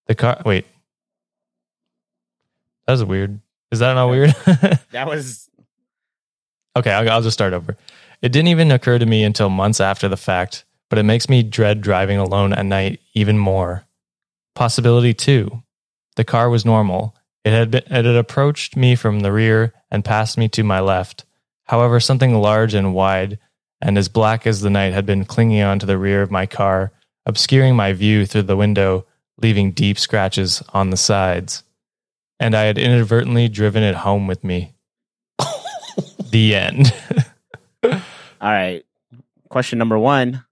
The 0.06 0.16
car. 0.16 0.42
Wait. 0.44 0.66
That 2.88 2.94
was 2.94 3.04
weird. 3.04 3.38
Is 3.70 3.80
that 3.80 3.94
not 3.94 4.08
weird? 4.08 4.34
That 4.92 5.08
was 5.08 5.50
okay, 6.76 6.90
I'll, 6.90 7.10
I'll 7.10 7.22
just 7.22 7.34
start 7.34 7.52
over. 7.52 7.76
It 8.22 8.32
didn't 8.32 8.48
even 8.48 8.70
occur 8.70 8.98
to 8.98 9.06
me 9.06 9.24
until 9.24 9.50
months 9.50 9.80
after 9.80 10.08
the 10.08 10.16
fact, 10.16 10.64
but 10.88 10.98
it 10.98 11.02
makes 11.02 11.28
me 11.28 11.42
dread 11.42 11.80
driving 11.80 12.18
alone 12.18 12.52
at 12.52 12.64
night 12.64 13.00
even 13.14 13.38
more. 13.38 13.84
Possibility 14.54 15.12
two. 15.12 15.62
The 16.16 16.24
car 16.24 16.48
was 16.48 16.64
normal. 16.64 17.14
It 17.44 17.52
had 17.52 17.70
been, 17.70 17.82
it 17.84 18.04
had 18.04 18.06
approached 18.06 18.76
me 18.76 18.94
from 18.94 19.20
the 19.20 19.32
rear 19.32 19.74
and 19.90 20.04
passed 20.04 20.38
me 20.38 20.48
to 20.50 20.64
my 20.64 20.80
left. 20.80 21.24
However, 21.64 22.00
something 22.00 22.34
large 22.34 22.74
and 22.74 22.94
wide 22.94 23.38
and 23.80 23.98
as 23.98 24.08
black 24.08 24.46
as 24.46 24.60
the 24.60 24.70
night 24.70 24.94
had 24.94 25.06
been 25.06 25.24
clinging 25.24 25.62
onto 25.62 25.86
the 25.86 25.98
rear 25.98 26.22
of 26.22 26.30
my 26.30 26.46
car, 26.46 26.92
obscuring 27.26 27.76
my 27.76 27.92
view 27.92 28.24
through 28.24 28.42
the 28.42 28.56
window, 28.56 29.04
leaving 29.36 29.72
deep 29.72 29.98
scratches 29.98 30.62
on 30.72 30.90
the 30.90 30.96
sides. 30.96 31.62
And 32.38 32.54
I 32.54 32.64
had 32.64 32.78
inadvertently 32.78 33.48
driven 33.48 33.82
it 33.82 33.94
home 33.94 34.26
with 34.26 34.44
me. 34.44 34.74
the 36.30 36.54
end. 36.54 36.92
all 37.82 37.92
right. 38.40 38.84
Question 39.48 39.78
number 39.78 39.98
one: 39.98 40.44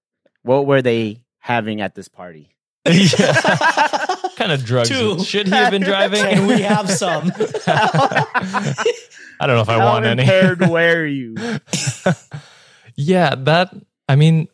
What 0.43 0.66
were 0.66 0.82
they 0.82 1.20
having 1.39 1.80
at 1.80 1.95
this 1.95 2.09
party? 2.09 2.51
kind 2.85 4.53
of 4.53 4.64
drugs 4.64 4.91
Two. 4.91 5.18
should 5.24 5.47
he 5.47 5.55
have 5.55 5.70
been 5.70 5.82
driving? 5.82 6.22
and 6.24 6.47
we 6.47 6.61
have 6.61 6.91
some. 6.91 7.32
I 7.66 9.47
don't 9.47 9.57
know 9.57 9.62
if 9.62 9.68
I 9.68 9.82
want 9.85 10.05
any. 10.05 10.22
impaired 10.22 10.61
were 10.68 11.07
you? 11.07 11.35
yeah, 12.95 13.35
that. 13.37 13.74
I 14.09 14.16
mean, 14.16 14.49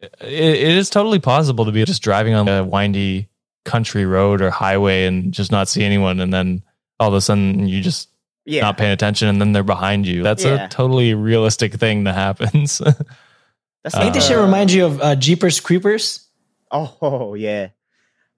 it, 0.00 0.10
it 0.22 0.76
is 0.76 0.90
totally 0.90 1.18
possible 1.18 1.64
to 1.64 1.72
be 1.72 1.84
just 1.84 2.02
driving 2.02 2.34
on 2.34 2.48
a 2.48 2.64
windy 2.64 3.28
country 3.68 4.04
road 4.06 4.40
or 4.42 4.50
highway 4.50 5.06
and 5.06 5.32
just 5.32 5.52
not 5.52 5.68
see 5.68 5.84
anyone, 5.84 6.20
and 6.20 6.32
then 6.32 6.62
all 6.98 7.08
of 7.08 7.14
a 7.14 7.20
sudden 7.20 7.68
you 7.68 7.80
just 7.82 8.08
Yeah, 8.44 8.62
not 8.62 8.78
paying 8.78 8.92
attention, 8.92 9.28
and 9.28 9.40
then 9.40 9.52
they're 9.52 9.62
behind 9.62 10.06
you. 10.06 10.22
That's 10.22 10.44
Yeah. 10.44 10.64
a 10.64 10.68
totally 10.68 11.14
realistic 11.14 11.74
thing 11.74 12.04
that 12.04 12.14
happens. 12.14 12.78
that's 13.82 13.94
I 13.94 14.00
think 14.02 14.14
this 14.14 14.26
shit 14.26 14.38
reminds 14.38 14.74
you 14.74 14.86
of 14.86 15.00
uh, 15.00 15.14
Jeepers 15.16 15.60
Creepers. 15.60 16.26
Oh 16.72 17.34
yeah, 17.34 17.68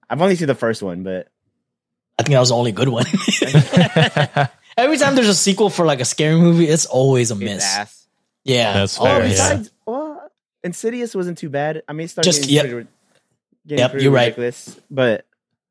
I've 0.09 0.21
only 0.21 0.35
seen 0.35 0.47
the 0.47 0.55
first 0.55 0.81
one, 0.83 1.03
but 1.03 1.27
I 2.19 2.23
think 2.23 2.33
that 2.33 2.39
was 2.39 2.49
the 2.49 2.55
only 2.55 2.71
good 2.71 2.89
one. 2.89 3.05
Every 4.77 4.97
time 4.97 5.15
there's 5.15 5.27
a 5.27 5.35
sequel 5.35 5.69
for 5.69 5.85
like 5.85 5.99
a 5.99 6.05
scary 6.05 6.39
movie, 6.39 6.65
it's 6.67 6.85
always 6.85 7.31
a 7.31 7.33
it's 7.35 7.43
miss. 7.43 7.75
ass. 7.75 8.07
Yeah, 8.43 8.73
That's 8.73 8.99
Oh, 8.99 9.03
fair, 9.03 9.15
always. 9.15 9.37
yeah. 9.37 9.63
well, 9.85 10.31
Insidious 10.63 11.13
wasn't 11.13 11.37
too 11.37 11.49
bad. 11.49 11.83
I 11.87 11.93
mean, 11.93 12.05
it 12.05 12.09
started 12.09 12.31
Just- 12.31 12.49
getting 12.49 12.71
yep. 12.77 12.87
Getting 13.65 13.79
Yep, 13.79 13.91
pretty 13.91 14.03
you're 14.03 14.13
right. 14.13 14.25
ridiculous, 14.25 14.79
but 14.89 15.25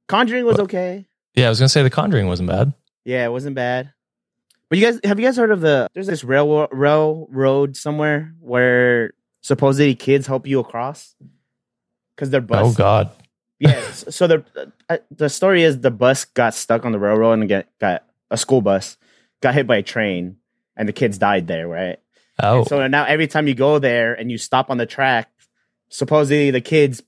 Conjuring 0.09 0.45
was 0.45 0.59
okay. 0.61 1.07
yeah, 1.35 1.47
I 1.47 1.49
was 1.49 1.59
gonna 1.59 1.69
say 1.69 1.83
The 1.83 1.91
Conjuring 1.91 2.27
wasn't 2.27 2.49
bad. 2.49 2.73
Yeah, 3.05 3.25
it 3.25 3.31
wasn't 3.33 3.55
bad. 3.57 3.93
But 4.69 4.79
you 4.79 4.85
guys, 4.87 5.01
have 5.05 5.19
you 5.19 5.27
guys 5.27 5.37
heard 5.37 5.51
of 5.51 5.61
the? 5.61 5.89
There's 5.95 6.07
this 6.07 6.23
railroad 6.23 6.69
railroad 6.73 7.77
somewhere 7.77 8.35
where 8.41 9.13
supposedly 9.41 9.95
kids 9.95 10.27
help 10.27 10.47
you 10.47 10.61
across 10.61 11.15
because 12.15 12.31
they're 12.31 12.41
bus. 12.41 12.73
Oh 12.75 12.77
God. 12.77 13.11
Yeah. 13.59 13.91
so 13.93 14.27
the 14.27 14.45
uh, 14.89 14.99
the 15.11 15.29
story 15.29 15.63
is 15.65 15.81
the 15.81 15.91
bus 15.91 16.25
got 16.25 16.55
stuck 16.55 16.85
on 16.85 16.93
the 16.93 16.99
railroad 16.99 17.33
and 17.33 17.49
get 17.49 17.69
got 17.79 18.05
a 18.31 18.37
school 18.37 18.63
bus 18.63 18.97
got 19.41 19.55
hit 19.55 19.67
by 19.67 19.77
a 19.79 19.83
train 19.83 20.37
and 20.77 20.89
the 20.89 20.93
kids 20.93 21.19
died 21.19 21.47
there, 21.47 21.67
right? 21.67 21.99
Oh. 22.43 22.65
So 22.65 22.87
now 22.87 23.05
every 23.05 23.27
time 23.27 23.49
you 23.49 23.55
go 23.55 23.79
there 23.79 24.15
and 24.15 24.31
you 24.31 24.39
stop 24.39 24.71
on 24.71 24.77
the 24.79 24.87
track, 24.87 25.31
supposedly 25.89 26.51
the 26.51 26.61
kids 26.61 27.03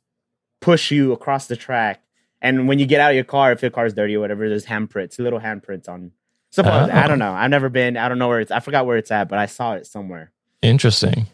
push 0.63 0.91
you 0.91 1.13
across 1.13 1.47
the 1.47 1.57
track. 1.57 2.01
And 2.41 2.67
when 2.67 2.79
you 2.79 2.87
get 2.87 3.01
out 3.01 3.11
of 3.11 3.15
your 3.15 3.25
car, 3.25 3.53
if 3.53 3.61
your 3.61 3.71
car's 3.71 3.93
dirty 3.93 4.17
or 4.17 4.21
whatever, 4.21 4.49
there's 4.49 4.65
handprints, 4.67 5.19
little 5.19 5.39
handprints 5.41 5.89
on. 5.89 6.13
Suppose 6.51 6.89
I 6.91 7.05
Oh. 7.05 7.09
don't 7.09 7.19
know. 7.19 7.33
I've 7.33 7.51
never 7.51 7.69
been. 7.69 7.97
I 7.97 8.09
don't 8.09 8.19
know 8.19 8.29
where 8.29 8.41
it's. 8.41 8.51
I 8.51 8.61
forgot 8.61 8.85
where 8.87 8.97
it's 8.97 9.11
at, 9.11 9.29
but 9.29 9.39
I 9.39 9.47
saw 9.47 9.75
it 9.75 9.87
somewhere. 9.87 10.33
Interesting. 10.63 11.27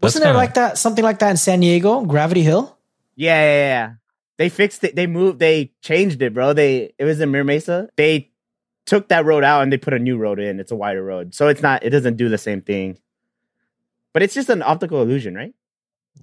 That's 0.00 0.14
Wasn't 0.14 0.22
there 0.22 0.30
kinda- 0.32 0.38
like 0.38 0.54
that 0.54 0.78
something 0.78 1.04
like 1.04 1.18
that 1.18 1.30
in 1.30 1.36
San 1.36 1.60
Diego, 1.60 2.02
Gravity 2.04 2.42
Hill? 2.42 2.76
Yeah, 3.16 3.40
yeah, 3.42 3.56
yeah. 3.68 3.92
They 4.36 4.48
fixed 4.48 4.84
it. 4.84 4.94
They 4.96 5.06
moved. 5.06 5.38
They 5.40 5.72
changed 5.82 6.22
it, 6.22 6.32
bro. 6.34 6.52
They 6.52 6.92
it 6.98 7.04
was 7.04 7.20
in 7.20 7.30
Mira 7.30 7.44
Mesa. 7.44 7.88
They 7.96 8.30
took 8.86 9.08
that 9.08 9.24
road 9.24 9.44
out 9.44 9.62
and 9.62 9.72
they 9.72 9.76
put 9.76 9.92
a 9.94 9.98
new 9.98 10.16
road 10.16 10.38
in. 10.40 10.60
It's 10.60 10.70
a 10.72 10.76
wider 10.76 11.02
road, 11.04 11.34
so 11.34 11.48
it's 11.48 11.60
not. 11.62 11.82
It 11.84 11.90
doesn't 11.90 12.16
do 12.16 12.28
the 12.28 12.38
same 12.38 12.62
thing. 12.62 12.98
But 14.12 14.22
it's 14.22 14.34
just 14.34 14.48
an 14.48 14.62
optical 14.62 15.02
illusion, 15.02 15.34
right? 15.34 15.52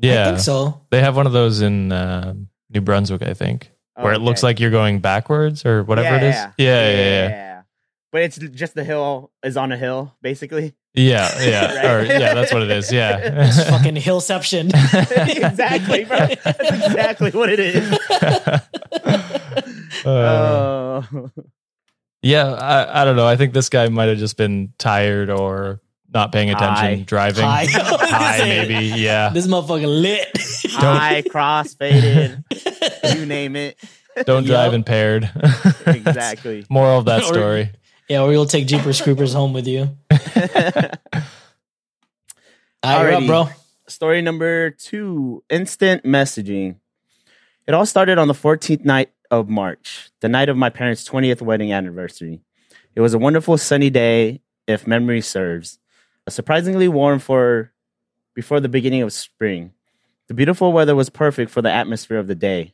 I 0.03 0.05
Yeah. 0.07 0.25
think 0.25 0.39
so. 0.39 0.81
They 0.91 1.01
have 1.01 1.15
one 1.15 1.25
of 1.27 1.33
those 1.33 1.61
in 1.61 1.91
uh, 1.91 2.33
New 2.69 2.81
Brunswick, 2.81 3.21
I 3.21 3.33
think, 3.33 3.71
where 3.95 4.13
it 4.13 4.19
looks 4.19 4.43
like 4.43 4.59
you're 4.59 4.71
going 4.71 4.99
backwards 4.99 5.65
or 5.65 5.83
whatever 5.83 6.15
it 6.17 6.23
is. 6.23 6.35
Yeah, 6.35 6.51
yeah, 6.57 6.89
yeah, 6.91 7.27
yeah. 7.27 7.61
But 8.11 8.21
it's 8.23 8.37
just 8.37 8.75
the 8.75 8.83
hill 8.83 9.31
is 9.43 9.57
on 9.57 9.71
a 9.73 9.77
hill, 9.77 10.15
basically. 10.21 10.73
Yeah, 10.93 11.29
yeah. 11.43 11.75
Right? 11.75 11.85
Or, 11.85 12.03
yeah, 12.05 12.33
that's 12.33 12.53
what 12.53 12.61
it 12.63 12.71
is. 12.71 12.91
Yeah, 12.91 13.17
it's 13.47 13.57
Yeah. 13.57 13.69
fucking 13.77 13.95
Hillception. 13.95 14.67
exactly, 14.67 16.05
bro. 16.05 16.17
That's 16.17 16.85
exactly 16.87 17.31
what 17.31 17.49
it 17.49 17.59
is. 17.59 17.99
Uh, 20.05 21.01
Oh, 21.07 21.29
yeah, 22.21 22.45
I, 22.53 23.01
I 23.01 23.05
don't 23.05 23.15
know. 23.15 23.27
I 23.27 23.35
think 23.35 23.53
this 23.53 23.69
guy 23.69 23.87
might 23.89 24.05
have 24.09 24.17
just 24.17 24.37
been 24.37 24.73
tired 24.77 25.29
or 25.29 25.81
not 26.15 26.31
paying 26.31 26.49
attention 26.49 26.75
High. 26.99 27.03
driving. 27.05 27.43
High. 27.43 27.65
High, 27.69 28.37
maybe. 28.39 28.85
Yeah. 28.99 29.29
This 29.29 29.45
motherfucker 29.45 29.85
lit. 30.01 30.29
high, 30.71 31.21
cross, 31.21 31.75
faded, 31.75 32.43
you 33.15 33.25
name 33.27 33.55
it. 33.55 33.77
Don't 34.25 34.45
drive 34.45 34.67
Yup. 34.71 34.75
impaired. 34.75 35.29
Exactly. 35.85 36.65
Moral 36.69 36.99
of 36.99 37.05
that 37.05 37.21
Or- 37.23 37.33
story. 37.33 37.71
yeah, 38.09 38.21
or 38.21 38.31
you'll 38.31 38.45
take 38.45 38.65
Jeepers 38.65 39.01
Creepers 39.01 39.33
home 39.33 39.51
with 39.53 39.67
you. 39.67 39.81
All 42.83 43.03
right, 43.03 43.15
Alrighty. 43.15 43.27
bro. 43.27 43.49
Story 43.87 44.21
number 44.21 44.71
two 44.71 45.43
instant 45.49 46.03
messaging. 46.03 46.75
It 47.67 47.73
all 47.73 47.85
started 47.85 48.17
on 48.17 48.27
the 48.27 48.33
14th 48.33 48.85
night 48.85 49.11
of 49.31 49.49
March, 49.49 50.09
the 50.21 50.29
night 50.29 50.49
of 50.49 50.57
my 50.57 50.69
parents' 50.69 51.07
20th 51.07 51.41
wedding 51.41 51.73
anniversary. 51.73 52.41
It 52.95 53.01
was 53.01 53.13
a 53.13 53.19
wonderful 53.19 53.57
sunny 53.57 53.89
day, 53.89 54.41
if 54.67 54.87
memory 54.87 55.21
serves. 55.21 55.77
Surprisingly 56.27 56.87
warm 56.87 57.19
for 57.19 57.71
before 58.33 58.59
the 58.59 58.69
beginning 58.69 59.01
of 59.01 59.13
spring. 59.13 59.71
The 60.27 60.33
beautiful 60.33 60.73
weather 60.73 60.95
was 60.95 61.09
perfect 61.09 61.51
for 61.51 61.61
the 61.61 61.71
atmosphere 61.71 62.17
of 62.17 62.27
the 62.27 62.35
day. 62.35 62.73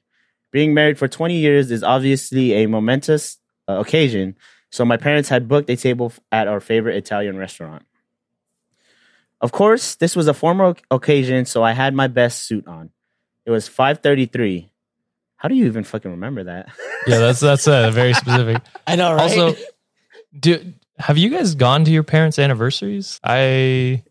Being 0.51 0.73
married 0.73 0.97
for 0.97 1.07
20 1.07 1.35
years 1.35 1.71
is 1.71 1.83
obviously 1.83 2.53
a 2.53 2.67
momentous 2.67 3.37
uh, 3.69 3.73
occasion, 3.73 4.35
so 4.69 4.85
my 4.85 4.97
parents 4.97 5.29
had 5.29 5.47
booked 5.47 5.69
a 5.69 5.75
table 5.75 6.13
at 6.31 6.47
our 6.47 6.59
favorite 6.59 6.95
Italian 6.95 7.37
restaurant. 7.37 7.85
Of 9.41 9.51
course, 9.51 9.95
this 9.95 10.15
was 10.15 10.27
a 10.27 10.33
formal 10.33 10.75
occasion, 10.89 11.45
so 11.45 11.63
I 11.63 11.71
had 11.71 11.93
my 11.93 12.07
best 12.07 12.43
suit 12.45 12.67
on. 12.67 12.91
It 13.45 13.51
was 13.51 13.67
5:33. 13.67 14.69
How 15.35 15.49
do 15.49 15.55
you 15.55 15.65
even 15.65 15.83
fucking 15.83 16.11
remember 16.11 16.43
that? 16.43 16.69
Yeah, 17.07 17.17
that's 17.17 17.39
that's 17.39 17.67
uh, 17.67 17.89
very 17.91 18.13
specific. 18.13 18.61
I 18.87 18.95
know, 18.95 19.13
right? 19.13 19.21
Also, 19.21 19.55
do 20.39 20.73
have 21.01 21.17
you 21.17 21.29
guys 21.29 21.55
gone 21.55 21.83
to 21.85 21.91
your 21.91 22.03
parents' 22.03 22.39
anniversaries? 22.39 23.19
I 23.23 24.03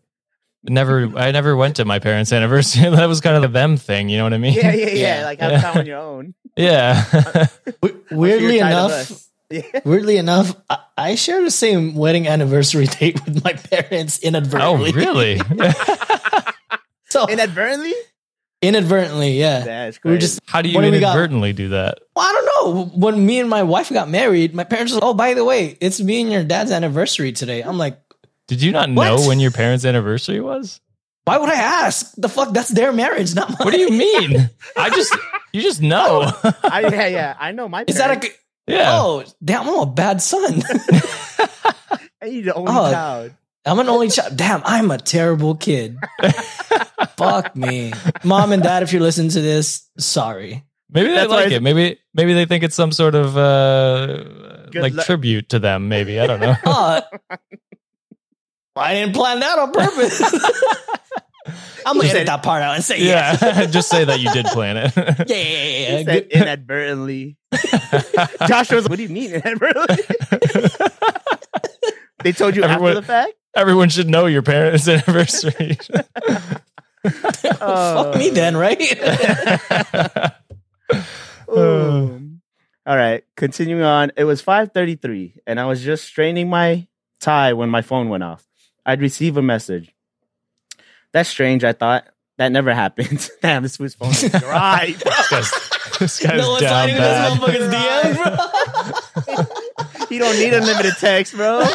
never 0.63 1.11
I 1.17 1.31
never 1.31 1.55
went 1.55 1.77
to 1.77 1.85
my 1.85 1.99
parents' 1.99 2.31
anniversary. 2.37 2.89
that 2.89 3.05
was 3.07 3.21
kind 3.21 3.35
of 3.35 3.41
the 3.41 3.47
them 3.47 3.77
thing, 3.77 4.09
you 4.09 4.17
know 4.17 4.23
what 4.25 4.33
I 4.33 4.37
mean? 4.37 4.53
yeah, 4.53 4.73
yeah, 4.73 4.85
yeah, 4.87 5.17
Yeah. 5.19 5.25
Like 5.25 5.39
have 5.39 5.61
time 5.61 5.77
on 5.79 5.85
your 5.85 5.97
own. 5.97 6.33
Yeah. 6.57 7.05
Weirdly 8.11 8.57
You're 8.57 8.67
tired 8.67 8.91
of 8.91 9.09
enough, 9.51 9.83
weirdly 9.85 10.17
enough, 10.17 10.53
I, 10.69 10.79
I 10.97 11.15
share 11.15 11.41
the 11.41 11.49
same 11.49 11.95
wedding 11.95 12.27
anniversary 12.27 12.87
date 12.87 13.23
with 13.25 13.41
my 13.43 13.53
parents 13.53 14.19
inadvertently. 14.19 14.61
oh, 14.63 14.75
inadvertently. 14.85 15.39
really? 15.57 15.73
So 17.09 17.27
Inadvertently? 17.27 17.93
Inadvertently, 18.61 19.31
yeah. 19.39 19.59
That's 19.61 19.99
We 20.03 20.11
were 20.11 20.17
crazy. 20.17 20.27
just 20.27 20.41
How 20.45 20.61
do 20.61 20.69
you 20.69 20.75
What 20.75 20.81
do 20.81 20.91
we 20.91 20.99
got? 20.99 21.15
inadvertently 21.15 21.53
do 21.53 21.69
that? 21.69 21.99
Well, 22.15 22.25
I 22.25 22.31
don't 22.31 22.45
know. 22.45 22.85
When 22.97 23.25
me 23.25 23.39
and 23.39 23.49
my 23.49 23.63
wife 23.63 23.89
got 23.91 24.09
married, 24.09 24.53
my 24.53 24.63
parents 24.63 24.93
was, 24.93 24.99
oh, 25.03 25.13
by 25.13 25.33
the 25.33 25.43
way, 25.45 25.77
it's 25.81 25.99
me 26.01 26.21
and 26.21 26.31
your 26.31 26.43
dad's 26.43 26.71
anniversary 26.71 27.31
today. 27.31 27.61
I'm 27.61 27.77
like, 27.77 27.99
Did 28.47 28.61
you 28.61 28.71
not 28.71 28.89
What? 28.89 29.05
know 29.05 29.27
when 29.27 29.39
your 29.39 29.51
parents' 29.51 29.85
anniversary 29.85 30.39
was? 30.41 30.79
why 31.25 31.37
would 31.37 31.49
I 31.49 31.55
ask? 31.85 32.13
The 32.17 32.27
fuck? 32.27 32.51
That's 32.53 32.69
their 32.69 32.91
marriage, 32.91 33.35
not 33.35 33.49
mine. 33.49 33.57
What 33.61 33.73
do 33.73 33.79
you 33.79 33.89
mean? 33.91 34.49
I 34.77 34.89
just 34.89 35.15
you 35.53 35.61
just 35.61 35.81
know. 35.81 36.23
Oh. 36.43 36.53
I, 36.63 36.81
yeah, 36.81 37.07
yeah. 37.07 37.35
I 37.39 37.51
know 37.51 37.69
my 37.69 37.85
Is 37.87 37.97
that 37.97 38.23
a 38.25 38.29
yeah. 38.67 38.89
oh 38.99 39.23
damn? 39.43 39.67
I'm 39.69 39.79
a 39.79 39.85
bad 39.85 40.21
son. 40.21 40.61
And 42.21 42.31
you're 42.33 42.43
the 42.43 42.53
only 42.53 42.71
Oh. 42.71 42.91
child. 42.91 43.31
I'm 43.65 43.77
an 43.79 43.89
only 43.89 44.09
child. 44.09 44.35
Damn, 44.37 44.61
I'm 44.65 44.89
a 44.91 44.97
terrible 44.97 45.55
kid. 45.55 45.97
Fuck 47.17 47.55
me, 47.55 47.93
mom 48.23 48.51
and 48.51 48.63
dad. 48.63 48.81
If 48.83 48.91
you're 48.93 49.01
listening 49.01 49.29
to 49.31 49.41
this, 49.41 49.87
sorry. 49.99 50.63
Maybe 50.89 51.09
they 51.09 51.15
That's 51.15 51.29
like 51.29 51.45
it's- 51.47 51.57
it. 51.57 51.63
Maybe 51.63 51.99
maybe 52.13 52.33
they 52.33 52.45
think 52.45 52.63
it's 52.63 52.75
some 52.75 52.91
sort 52.91 53.13
of 53.15 53.37
uh 53.37 54.23
like 54.73 54.93
luck. 54.93 55.05
tribute 55.05 55.49
to 55.49 55.59
them. 55.59 55.87
Maybe 55.89 56.19
I 56.19 56.27
don't 56.27 56.39
know. 56.39 56.55
Uh, 56.65 57.01
I 58.75 58.93
didn't 58.95 59.13
plan 59.13 59.41
that 59.41 59.59
on 59.59 59.71
purpose. 59.73 60.21
I'm 61.85 61.97
gonna 61.97 62.05
He 62.05 62.11
edit 62.11 62.27
that 62.27 62.41
part 62.41 62.61
out 62.63 62.75
and 62.75 62.83
say 62.83 63.01
yeah. 63.03 63.37
yeah, 63.41 63.65
just 63.65 63.89
say 63.89 64.05
that 64.05 64.19
you 64.21 64.31
did 64.31 64.45
plan 64.47 64.77
it. 64.77 64.93
Yeah, 64.95 65.03
yeah, 65.27 65.35
yeah, 65.35 65.79
yeah. 65.99 66.03
Said 66.03 66.05
Good- 66.05 66.31
inadvertently. 66.31 67.37
Josh 68.47 68.71
was, 68.71 68.87
what 68.87 68.95
do 68.97 69.03
you 69.03 69.09
mean 69.09 69.31
inadvertently? 69.33 69.97
they 72.23 72.31
told 72.31 72.55
you 72.55 72.63
Everyone- 72.63 72.89
after 72.91 73.01
the 73.01 73.07
fact? 73.07 73.33
Everyone 73.55 73.89
should 73.89 74.09
know 74.09 74.25
your 74.27 74.41
parents' 74.41 74.87
anniversary. 74.87 75.77
Oh. 77.59 78.03
Fuck 78.03 78.15
me 78.17 78.29
then, 78.29 78.55
right? 78.57 78.81
Ooh. 81.49 82.17
Um, 82.17 82.41
all 82.85 82.95
right, 82.95 83.23
continuing 83.35 83.83
on. 83.83 84.13
It 84.15 84.23
was 84.23 84.41
5:33 84.41 85.33
and 85.45 85.59
I 85.59 85.65
was 85.65 85.83
just 85.83 86.05
straining 86.05 86.49
my 86.49 86.87
tie 87.19 87.51
when 87.53 87.69
my 87.69 87.81
phone 87.81 88.07
went 88.07 88.23
off. 88.23 88.47
I'd 88.85 89.01
receive 89.01 89.35
a 89.35 89.41
message. 89.41 89.93
That's 91.11 91.27
strange, 91.27 91.65
I 91.65 91.73
thought. 91.73 92.07
That 92.37 92.53
never 92.53 92.73
happened. 92.83 93.29
Damn, 93.41 93.63
this 93.63 93.77
was 93.79 93.95
phone 93.95 94.11
is 94.11 94.31
dry. 94.31 94.95
bro. 95.01 95.11
this 95.11 95.29
guy's, 95.29 95.51
this 95.99 96.19
guy's 96.19 96.41
no 96.41 96.51
one's 96.51 96.61
down 96.61 96.89
sliding 96.89 96.95
in 96.95 97.01
this 97.01 97.37
motherfucker's 97.37 97.73
DM, 97.75 99.35
bro. 99.35 100.07
You 100.09 100.19
don't 100.19 100.39
need 100.39 100.53
unlimited 100.53 100.93
text, 100.99 101.33
bro. 101.35 101.67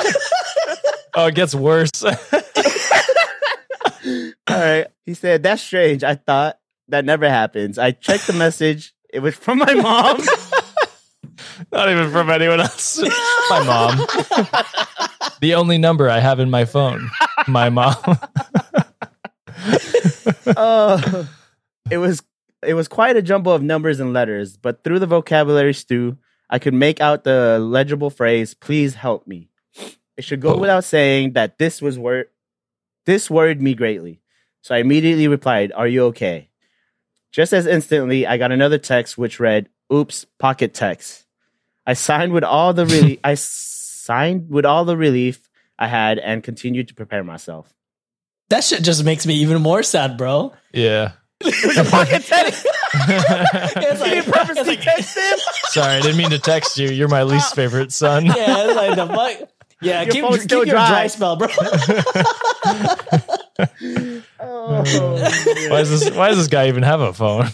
Oh, 1.16 1.26
it 1.26 1.34
gets 1.34 1.54
worse. 1.54 1.90
All 2.04 2.12
right. 4.48 4.86
He 5.06 5.14
said, 5.14 5.42
That's 5.42 5.62
strange. 5.62 6.04
I 6.04 6.14
thought 6.14 6.58
that 6.88 7.06
never 7.06 7.28
happens. 7.28 7.78
I 7.78 7.92
checked 7.92 8.26
the 8.26 8.34
message. 8.34 8.94
It 9.12 9.20
was 9.20 9.34
from 9.34 9.58
my 9.58 9.72
mom. 9.72 10.20
Not 11.72 11.90
even 11.90 12.10
from 12.10 12.28
anyone 12.28 12.60
else. 12.60 12.98
my 13.50 13.64
mom. 13.64 13.96
the 15.40 15.54
only 15.54 15.78
number 15.78 16.10
I 16.10 16.20
have 16.20 16.38
in 16.38 16.50
my 16.50 16.66
phone. 16.66 17.10
My 17.48 17.70
mom. 17.70 17.96
Oh, 20.54 21.28
it 21.90 21.96
was 21.98 22.22
it 22.62 22.74
was 22.74 22.88
quite 22.88 23.16
a 23.16 23.22
jumble 23.22 23.52
of 23.52 23.62
numbers 23.62 24.00
and 24.00 24.12
letters, 24.12 24.56
but 24.56 24.84
through 24.84 24.98
the 24.98 25.06
vocabulary 25.06 25.72
stew, 25.72 26.18
I 26.50 26.58
could 26.58 26.74
make 26.74 27.00
out 27.00 27.24
the 27.24 27.58
legible 27.58 28.10
phrase, 28.10 28.54
please 28.54 28.94
help 28.94 29.26
me. 29.26 29.48
It 30.16 30.24
should 30.24 30.40
go 30.40 30.54
Oh. 30.54 30.58
without 30.58 30.84
saying 30.84 31.32
that 31.32 31.58
this 31.58 31.80
was 31.82 31.98
wor- 31.98 32.26
this 33.04 33.30
worried 33.30 33.60
me 33.62 33.74
greatly. 33.74 34.20
So 34.62 34.74
I 34.74 34.78
immediately 34.78 35.28
replied, 35.28 35.72
Are 35.72 35.86
you 35.86 36.04
okay? 36.06 36.48
Just 37.32 37.52
as 37.52 37.66
instantly, 37.66 38.26
I 38.26 38.36
got 38.38 38.50
another 38.52 38.78
text 38.78 39.18
which 39.18 39.38
read, 39.38 39.68
Oops, 39.92 40.24
pocket 40.38 40.74
text. 40.74 41.26
I 41.86 41.92
signed 41.92 42.32
with 42.32 42.44
all 42.44 42.72
the 42.72 42.86
really 42.86 43.20
I 43.24 43.34
signed 43.34 44.48
with 44.50 44.64
all 44.64 44.84
the 44.84 44.96
relief 44.96 45.48
I 45.78 45.86
had 45.88 46.18
and 46.18 46.42
continued 46.42 46.88
to 46.88 46.94
prepare 46.94 47.22
myself. 47.22 47.72
that 48.48 48.64
shit 48.64 48.82
just 48.82 49.04
makes 49.04 49.26
me 49.26 49.34
even 49.34 49.60
more 49.62 49.82
sad, 49.82 50.16
bro. 50.16 50.52
yeah. 50.72 51.12
It 51.44 51.66
was 51.66 51.76
a 51.76 51.84
pocket 51.90 52.24
text. 52.24 52.66
it's 52.94 54.00
Did 54.00 54.26
you 54.26 54.64
like, 54.64 54.80
text 54.80 55.16
him? 55.18 55.38
Sorry, 55.66 55.92
I 55.96 56.00
didn't 56.00 56.16
mean 56.16 56.30
to 56.30 56.38
text 56.38 56.78
you. 56.78 56.88
You're 56.88 57.08
my 57.08 57.24
least 57.24 57.54
favorite 57.54 57.92
son. 57.92 58.24
yeah, 58.24 58.32
it's 58.66 58.74
like 58.74 58.96
the 58.96 59.06
fuck. 59.06 59.50
Yeah, 59.82 60.02
Your 60.02 60.12
keep, 60.12 60.22
phone's 60.22 60.36
keep 60.36 60.42
still 60.44 60.64
your 60.64 60.74
dry. 60.74 60.88
dry 60.88 61.06
spell, 61.08 61.36
bro. 61.36 61.48
Oh, 64.38 64.82
Why 65.70 65.78
does 65.78 66.00
this? 66.00 66.14
Why 66.14 66.28
does 66.28 66.36
this 66.36 66.48
guy 66.48 66.68
even 66.68 66.82
have 66.82 67.00
a 67.00 67.12
phone? 67.14 67.48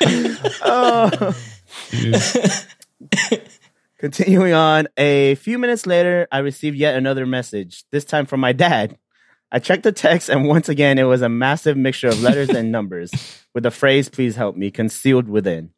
oh. 0.62 1.34
Continuing 3.98 4.54
on, 4.54 4.88
a 4.96 5.34
few 5.36 5.58
minutes 5.58 5.86
later, 5.86 6.26
I 6.32 6.38
received 6.38 6.76
yet 6.76 6.96
another 6.96 7.26
message, 7.26 7.84
this 7.90 8.04
time 8.06 8.24
from 8.26 8.40
my 8.40 8.52
dad. 8.52 8.98
I 9.52 9.58
checked 9.58 9.82
the 9.82 9.92
text, 9.92 10.30
and 10.30 10.46
once 10.48 10.68
again, 10.70 10.98
it 10.98 11.04
was 11.04 11.20
a 11.22 11.28
massive 11.28 11.76
mixture 11.76 12.08
of 12.08 12.22
letters 12.22 12.48
and 12.48 12.72
numbers 12.72 13.12
with 13.54 13.62
the 13.64 13.70
phrase, 13.70 14.08
please 14.08 14.36
help 14.36 14.56
me, 14.56 14.70
concealed 14.70 15.28
within. 15.28 15.73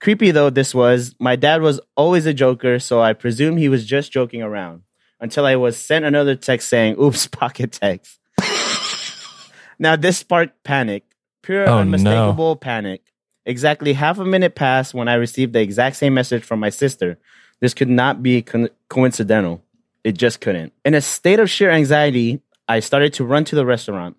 Creepy 0.00 0.30
though 0.30 0.50
this 0.50 0.74
was, 0.74 1.14
my 1.18 1.34
dad 1.36 1.60
was 1.60 1.80
always 1.96 2.24
a 2.26 2.34
joker, 2.34 2.78
so 2.78 3.00
I 3.00 3.12
presume 3.14 3.56
he 3.56 3.68
was 3.68 3.84
just 3.84 4.12
joking 4.12 4.42
around 4.42 4.82
until 5.20 5.44
I 5.44 5.56
was 5.56 5.76
sent 5.76 6.04
another 6.04 6.36
text 6.36 6.68
saying, 6.68 6.96
oops, 7.00 7.26
pocket 7.40 7.72
text. 7.72 8.18
now, 9.78 9.96
this 9.96 10.18
sparked 10.18 10.62
panic, 10.64 11.04
pure 11.42 11.64
Oh, 11.64 11.74
no. 11.74 11.78
unmistakable 11.80 12.56
panic. 12.56 13.02
Exactly 13.44 13.94
half 13.94 14.18
a 14.18 14.24
minute 14.24 14.54
passed 14.54 14.94
when 14.94 15.08
I 15.08 15.14
received 15.14 15.52
the 15.52 15.60
exact 15.60 15.96
same 15.96 16.14
message 16.14 16.44
from 16.44 16.60
my 16.60 16.68
sister. 16.70 17.18
This 17.60 17.74
could 17.74 17.88
not 17.88 18.22
be 18.22 18.42
co- 18.42 18.68
coincidental. 18.88 19.64
It 20.04 20.12
just 20.16 20.40
couldn't. 20.40 20.72
In 20.84 20.94
a 20.94 21.00
state 21.00 21.40
of 21.40 21.50
sheer 21.50 21.70
anxiety, 21.70 22.40
I 22.68 22.80
started 22.80 23.14
to 23.14 23.24
run 23.24 23.44
to 23.44 23.56
the 23.56 23.64
restaurant. 23.66 24.16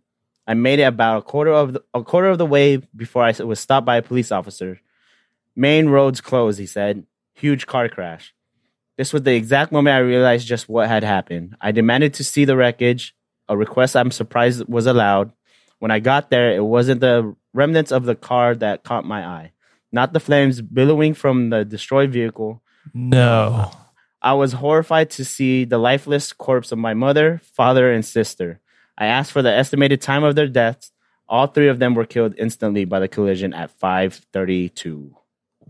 I 0.48 0.56
made 0.56 0.80
it 0.80 0.84
about 0.84 1.20
a 1.20 1.22
quarter 1.22 1.52
of 1.54 1.74
the, 1.74 1.84
a 1.94 2.04
quarter 2.04 2.28
of 2.28 2.40
the 2.40 2.46
way 2.46 2.78
before 2.96 3.24
I 3.24 3.32
was 3.44 3.60
stopped 3.60 3.86
by 3.86 3.98
a 3.98 4.02
police 4.02 4.32
officer. 4.32 4.82
Main 5.60 5.90
roads 5.90 6.22
closed, 6.22 6.58
he 6.58 6.66
said. 6.66 7.04
Huge 7.34 7.68
car 7.68 7.90
crash. 7.90 8.34
This 8.98 9.12
was 9.12 9.24
the 9.24 9.36
exact 9.36 9.74
moment 9.74 9.94
I 9.94 10.00
realized 10.00 10.48
just 10.48 10.70
what 10.70 10.88
had 10.88 11.04
happened. 11.04 11.58
I 11.60 11.74
demanded 11.74 12.14
to 12.14 12.24
see 12.24 12.46
the 12.46 12.56
wreckage, 12.56 13.14
a 13.50 13.58
request 13.58 13.98
I'm 13.98 14.12
surprised 14.12 14.64
was 14.70 14.86
allowed. 14.86 15.34
When 15.80 15.92
I 15.92 16.00
got 16.00 16.30
there, 16.30 16.54
it 16.54 16.64
wasn't 16.64 17.02
the 17.02 17.36
remnants 17.54 17.92
of 17.92 18.06
the 18.06 18.16
car 18.16 18.56
that 18.56 18.86
caught 18.86 19.04
my 19.04 19.26
eye, 19.26 19.52
not 19.92 20.14
the 20.14 20.22
flames 20.22 20.62
billowing 20.62 21.14
from 21.14 21.50
the 21.50 21.66
destroyed 21.66 22.12
vehicle. 22.12 22.64
No. 22.94 23.70
I 24.22 24.36
was 24.36 24.54
horrified 24.54 25.10
to 25.12 25.26
see 25.26 25.66
the 25.66 25.78
lifeless 25.78 26.32
corpse 26.32 26.72
of 26.72 26.80
my 26.80 26.94
mother, 26.94 27.42
father, 27.44 27.92
and 27.92 28.06
sister. 28.06 28.62
I 28.98 29.08
asked 29.08 29.34
for 29.34 29.42
the 29.42 29.52
estimated 29.52 30.02
time 30.02 30.24
of 30.24 30.36
their 30.36 30.48
deaths. 30.48 30.94
All 31.28 31.48
three 31.48 31.68
of 31.68 31.80
them 31.80 31.96
were 31.96 32.06
killed 32.06 32.34
instantly 32.38 32.86
by 32.86 33.02
the 33.02 33.10
collision 33.10 33.54
at 33.54 33.78
5:32. 33.78 35.19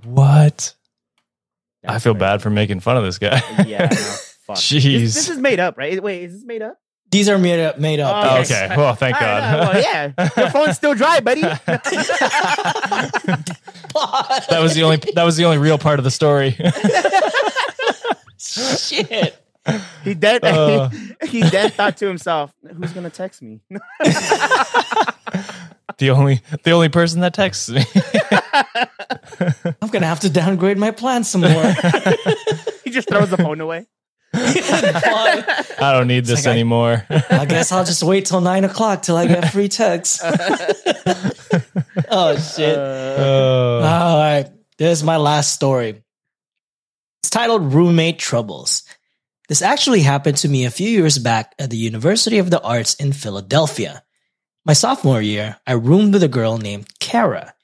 What? 0.04 0.74
I 1.88 2.00
feel 2.00 2.14
crazy. 2.14 2.20
bad 2.20 2.41
for 2.41 2.50
making 2.50 2.80
fun 2.82 2.97
of 2.97 3.04
this 3.04 3.18
guy. 3.18 3.41
Yeah, 3.66 3.88
no, 3.89 3.95
fuck. 4.45 4.58
Jeez. 4.58 4.82
This, 4.82 5.14
this 5.16 5.30
is 5.30 5.38
made 5.39 5.60
up, 5.60 5.78
right? 5.78 6.02
Wait, 6.02 6.24
is 6.24 6.34
this 6.34 6.43
made 6.45 6.62
up? 6.62 6.78
These 7.12 7.28
are 7.30 7.39
made 7.39 7.60
up. 7.64 7.80
Made 7.80 8.00
up. 8.00 8.14
Oh, 8.26 8.30
Oh, 8.30 8.36
yes. 8.38 8.52
okay. 8.52 8.76
Well, 8.78 8.93
thank 8.93 9.20
All 9.20 9.28
right, 9.28 9.39
God. 9.39 9.74
well, 9.74 9.82
yeah, 9.82 10.12
your 10.38 10.50
phone's 10.52 10.76
still 10.76 10.93
dry, 10.93 11.20
buddy. 11.22 11.41
that 14.50 14.60
was 14.62 14.76
the 14.76 14.84
only. 14.84 14.97
That 15.16 15.24
was 15.24 15.36
the 15.38 15.45
only 15.45 15.58
real 15.58 15.78
part 15.80 16.00
of 16.00 16.04
the 16.06 16.12
story. 16.12 16.52
Shit. 18.38 19.36
he 20.04 20.14
dead. 20.14 20.43
Uh. 20.43 20.89
he 21.28 21.41
dead 21.41 21.74
thought 21.74 21.97
to 21.97 22.08
himself, 22.08 22.54
"Who's 22.76 22.91
gonna 22.93 23.10
text 23.10 23.41
me?" 23.41 23.62
The 26.00 26.10
only. 26.12 26.41
The 26.64 26.72
only 26.72 26.89
person 26.89 27.22
that 27.22 27.34
texts 27.34 27.70
me. 27.70 27.84
I'm 29.82 29.89
gonna 29.89 30.08
have 30.08 30.22
to 30.22 30.30
downgrade 30.30 30.78
my 30.78 30.91
plan 30.91 31.24
some 31.24 31.41
more. 31.41 31.52
he 32.84 32.89
just 32.91 33.08
throws 33.08 33.30
the 33.30 33.38
phone 33.38 33.62
away. 33.62 33.86
I 34.34 35.91
don't 35.93 36.08
need 36.08 36.26
this 36.26 36.45
like 36.45 36.47
I- 36.47 36.52
anymore. 36.52 37.06
I 37.30 37.45
guess 37.45 37.72
I'll 37.72 37.86
just 37.86 38.04
wait 38.04 38.26
till 38.26 38.41
nine 38.41 38.64
o'clock 38.64 39.02
till 39.02 39.18
I 39.18 39.28
get 39.28 39.52
free 39.52 39.68
text. 39.70 40.22
oh 42.10 42.38
shit. 42.38 42.78
Uh, 42.78 43.82
All 43.84 44.18
right. 44.18 44.50
This 44.78 45.00
is 45.00 45.04
my 45.04 45.18
last 45.18 45.54
story. 45.54 46.04
It's 47.24 47.30
titled 47.30 47.74
Roommate 47.74 48.20
Troubles. 48.20 48.84
This 49.50 49.62
actually 49.62 50.02
happened 50.02 50.38
to 50.38 50.47
me 50.47 50.66
a 50.66 50.70
few 50.72 50.89
years 50.89 51.18
back 51.18 51.56
at 51.58 51.70
the 51.72 51.78
University 51.78 52.38
of 52.38 52.52
the 52.52 52.62
Arts 52.62 52.93
in 52.95 53.12
Philadelphia. 53.14 54.04
My 54.70 54.74
sophomore 54.74 55.20
year, 55.20 55.57
I 55.65 55.72
roomed 55.72 56.13
with 56.13 56.22
a 56.22 56.28
girl 56.28 56.59
named 56.59 56.99
Kara. 56.99 57.55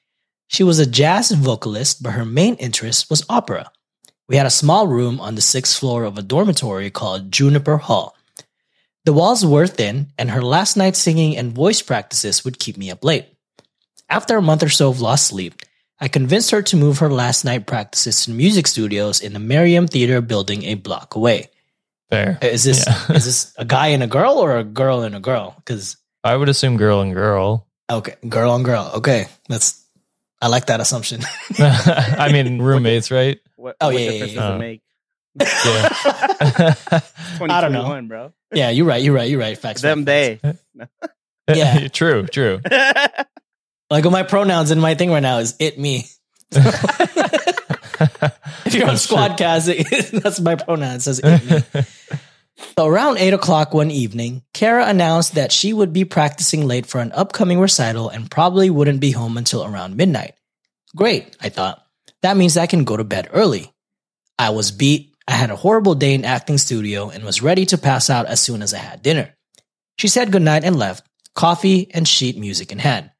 She 0.48 0.64
was 0.64 0.80
a 0.80 0.90
jazz 0.90 1.30
vocalist, 1.30 2.02
but 2.02 2.14
her 2.14 2.24
main 2.24 2.56
interest 2.56 3.08
was 3.08 3.24
opera. 3.28 3.70
We 4.28 4.34
had 4.34 4.44
a 4.44 4.50
small 4.50 4.88
room 4.88 5.20
on 5.20 5.36
the 5.36 5.40
sixth 5.40 5.78
floor 5.78 6.02
of 6.02 6.18
a 6.18 6.22
dormitory 6.22 6.90
called 6.90 7.30
Juniper 7.30 7.76
Hall. 7.76 8.16
The 9.04 9.12
walls 9.12 9.46
were 9.46 9.68
thin, 9.68 10.08
and 10.18 10.32
her 10.32 10.42
last 10.42 10.76
night 10.76 10.96
singing 10.96 11.36
and 11.36 11.52
voice 11.52 11.80
practices 11.80 12.44
would 12.44 12.58
keep 12.58 12.76
me 12.76 12.90
up 12.90 13.04
late. 13.04 13.26
After 14.08 14.36
a 14.36 14.42
month 14.42 14.64
or 14.64 14.68
so 14.68 14.88
of 14.88 15.00
lost 15.00 15.28
sleep, 15.28 15.62
I 16.00 16.08
convinced 16.08 16.50
her 16.50 16.62
to 16.62 16.76
move 16.76 16.98
her 16.98 17.08
last 17.08 17.44
night 17.44 17.68
practices 17.68 18.24
to 18.24 18.32
music 18.32 18.66
studios 18.66 19.20
in 19.20 19.32
the 19.32 19.38
Merriam 19.38 19.86
Theater 19.86 20.20
building 20.20 20.64
a 20.64 20.74
block 20.74 21.14
away. 21.14 21.50
fair. 22.10 22.40
Uh, 22.42 22.46
is 22.46 22.64
this 22.64 22.84
Yeah. 22.84 23.12
is 23.14 23.26
this 23.26 23.54
a 23.56 23.64
guy 23.64 23.94
and 23.94 24.02
a 24.02 24.08
girl 24.08 24.38
or 24.38 24.58
a 24.58 24.64
girl 24.64 25.02
and 25.02 25.14
a 25.14 25.20
girl? 25.20 25.54
Because 25.58 25.96
I 26.26 26.36
would 26.36 26.48
assume 26.48 26.76
girl 26.76 27.00
and 27.00 27.14
girl. 27.14 27.66
okay, 27.90 28.14
girl 28.28 28.50
on 28.50 28.62
girl. 28.62 28.90
Okay, 28.96 29.26
that's 29.48 29.84
I 30.40 30.48
like 30.48 30.66
that 30.66 30.80
assumption. 30.80 31.22
I 31.58 32.30
mean 32.32 32.60
roommates, 32.60 33.10
right? 33.10 33.38
What, 33.56 33.76
Oh, 33.80 33.86
what 33.92 34.00
yeah, 34.00 34.10
difference 34.10 34.32
yeah, 34.32 34.40
does 34.40 34.50
it 34.50 34.54
uh, 34.54 34.58
make? 34.58 34.82
Yeah. 35.38 36.98
2021, 37.38 38.08
bro. 38.08 38.32
yeah, 38.52 38.70
you're 38.70 38.86
right. 38.86 39.02
You're 39.02 39.14
right. 39.14 39.28
You're 39.30 39.40
right. 39.40 39.56
Facts. 39.56 39.82
Them 39.82 40.04
facts, 40.04 40.58
they. 41.46 41.54
Yeah. 41.54 41.88
true, 41.88 42.26
true. 42.26 42.60
facts. 42.68 43.28
Like 43.90 44.04
my 44.04 44.24
pronouns 44.24 44.70
in 44.72 44.80
my 44.80 44.94
thing 44.96 45.10
right 45.10 45.20
now 45.20 45.38
is 45.38 45.54
it 45.60 45.78
me. 45.78 46.06
If 48.64 48.74
you're 48.74 48.84
on 48.84 48.94
That's 48.94 49.06
true. 49.06 49.16
Squadcast, 49.16 49.68
it- 49.68 50.22
that's 50.22 50.40
my 50.40 50.56
pronoun. 50.56 50.96
It 50.96 51.02
says 51.02 51.20
it 51.22 51.44
me. 51.74 51.84
So 52.78 52.86
around 52.86 53.18
8 53.18 53.34
o'clock 53.34 53.74
one 53.74 53.90
evening, 53.90 54.42
Kara 54.52 54.86
announced 54.86 55.34
that 55.34 55.52
she 55.52 55.72
would 55.72 55.92
be 55.92 56.04
practicing 56.04 56.66
late 56.66 56.86
for 56.86 57.00
an 57.00 57.12
upcoming 57.12 57.60
recital 57.60 58.08
and 58.08 58.30
probably 58.30 58.70
wouldn't 58.70 59.00
be 59.00 59.10
home 59.10 59.36
until 59.36 59.64
around 59.64 59.96
midnight. 59.96 60.34
Great, 60.94 61.36
I 61.40 61.48
thought. 61.48 61.82
That 62.22 62.36
means 62.36 62.56
I 62.56 62.66
can 62.66 62.84
go 62.84 62.96
to 62.96 63.04
bed 63.04 63.28
early. 63.32 63.72
I 64.38 64.50
was 64.50 64.72
beat. 64.72 65.14
I 65.28 65.32
had 65.32 65.50
a 65.50 65.56
horrible 65.56 65.94
day 65.94 66.14
in 66.14 66.24
acting 66.24 66.58
studio 66.58 67.10
and 67.10 67.24
was 67.24 67.42
ready 67.42 67.66
to 67.66 67.78
pass 67.78 68.10
out 68.10 68.26
as 68.26 68.40
soon 68.40 68.62
as 68.62 68.72
I 68.72 68.78
had 68.78 69.02
dinner. 69.02 69.34
She 69.98 70.08
said 70.08 70.32
goodnight 70.32 70.64
and 70.64 70.76
left, 70.76 71.06
coffee 71.34 71.90
and 71.92 72.06
sheet 72.06 72.38
music 72.38 72.72
in 72.72 72.78
hand. 72.78 73.10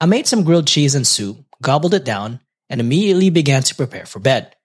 I 0.00 0.06
made 0.06 0.26
some 0.26 0.44
grilled 0.44 0.66
cheese 0.66 0.94
and 0.94 1.06
soup, 1.06 1.44
gobbled 1.62 1.94
it 1.94 2.04
down, 2.04 2.40
and 2.68 2.80
immediately 2.80 3.30
began 3.30 3.62
to 3.62 3.74
prepare 3.74 4.06
for 4.06 4.18
bed. 4.18 4.56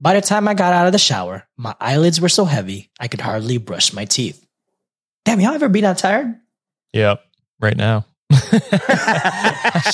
By 0.00 0.14
the 0.14 0.22
time 0.22 0.48
I 0.48 0.54
got 0.54 0.72
out 0.72 0.86
of 0.86 0.92
the 0.92 0.98
shower, 0.98 1.46
my 1.56 1.74
eyelids 1.78 2.20
were 2.20 2.30
so 2.30 2.46
heavy 2.46 2.90
I 2.98 3.08
could 3.08 3.20
hardly 3.20 3.58
brush 3.58 3.92
my 3.92 4.06
teeth. 4.06 4.46
Damn, 5.24 5.40
y'all 5.40 5.54
ever 5.54 5.68
be 5.68 5.82
that 5.82 5.98
tired? 5.98 6.34
Yep. 6.94 7.22
Right 7.60 7.76
now. 7.76 8.06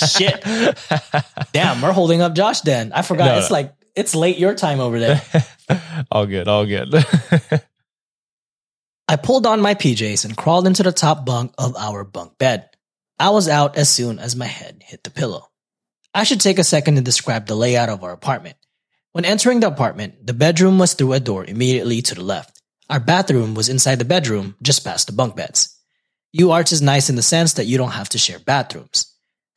Shit. 0.09 0.45
Damn, 1.53 1.83
we're 1.83 1.93
holding 1.93 2.21
up 2.21 2.35
Josh 2.35 2.61
then. 2.61 2.93
I 2.93 3.03
forgot. 3.03 3.27
No, 3.27 3.39
it's 3.39 3.51
no. 3.51 3.55
like, 3.55 3.75
it's 3.97 4.15
late 4.15 4.39
your 4.39 4.55
time 4.55 4.79
over 4.79 5.01
there. 5.01 5.21
all 6.11 6.27
good, 6.27 6.47
all 6.47 6.67
good. 6.67 6.95
I 9.09 9.17
pulled 9.17 9.47
on 9.47 9.61
my 9.61 9.75
PJs 9.75 10.25
and 10.25 10.37
crawled 10.37 10.67
into 10.67 10.83
the 10.83 10.93
top 10.93 11.25
bunk 11.25 11.53
of 11.59 11.77
our 11.77 12.05
bunk 12.05 12.39
bed. 12.39 12.69
I 13.19 13.31
was 13.31 13.49
out 13.49 13.77
as 13.77 13.89
soon 13.89 14.19
as 14.19 14.37
my 14.37 14.47
head 14.47 14.83
hit 14.85 15.03
the 15.03 15.11
pillow. 15.11 15.49
I 16.15 16.25
should 16.25 16.41
take 16.41 16.59
a 16.59 16.65
second 16.65 16.97
to 16.97 17.03
describe 17.03 17.47
the 17.47 17.55
layout 17.55 17.89
of 17.89 18.05
our 18.05 18.13
apartment. 18.13 18.57
When 19.17 19.25
entering 19.25 19.61
the 19.61 19.69
apartment, 19.69 20.27
the 20.27 20.35
bedroom 20.35 20.79
was 20.79 20.93
through 20.93 21.15
a 21.15 21.21
door 21.21 21.43
immediately 21.43 22.03
to 22.03 22.15
the 22.15 22.23
left. 22.23 22.61
Our 22.91 23.01
bathroom 23.01 23.55
was 23.55 23.71
inside 23.71 23.99
the 23.99 24.05
bedroom, 24.05 24.57
just 24.61 24.85
past 24.85 25.07
the 25.07 25.15
bunk 25.15 25.35
beds. 25.35 25.75
UArts 26.39 26.71
is 26.71 26.83
nice 26.83 27.09
in 27.09 27.17
the 27.17 27.23
sense 27.23 27.55
that 27.55 27.65
you 27.65 27.79
don't 27.79 27.93
have 27.93 28.11
to 28.11 28.19
share 28.19 28.39
bathrooms. 28.39 29.11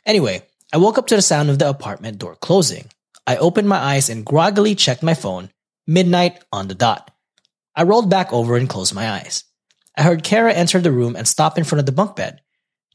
Anyway, 0.05 0.43
I 0.71 0.77
woke 0.77 0.97
up 0.97 1.07
to 1.07 1.17
the 1.17 1.21
sound 1.21 1.49
of 1.49 1.59
the 1.59 1.67
apartment 1.67 2.19
door 2.19 2.35
closing. 2.35 2.87
I 3.27 3.35
opened 3.35 3.67
my 3.67 3.75
eyes 3.75 4.07
and 4.07 4.25
groggily 4.25 4.75
checked 4.75 5.03
my 5.03 5.13
phone. 5.13 5.49
Midnight 5.85 6.41
on 6.53 6.69
the 6.69 6.73
dot. 6.73 7.11
I 7.75 7.83
rolled 7.83 8.09
back 8.09 8.31
over 8.31 8.55
and 8.55 8.69
closed 8.69 8.95
my 8.95 9.11
eyes. 9.11 9.43
I 9.97 10.03
heard 10.03 10.23
Kara 10.23 10.53
enter 10.53 10.79
the 10.79 10.93
room 10.93 11.17
and 11.17 11.27
stop 11.27 11.57
in 11.57 11.65
front 11.65 11.81
of 11.81 11.85
the 11.85 11.91
bunk 11.91 12.15
bed, 12.15 12.39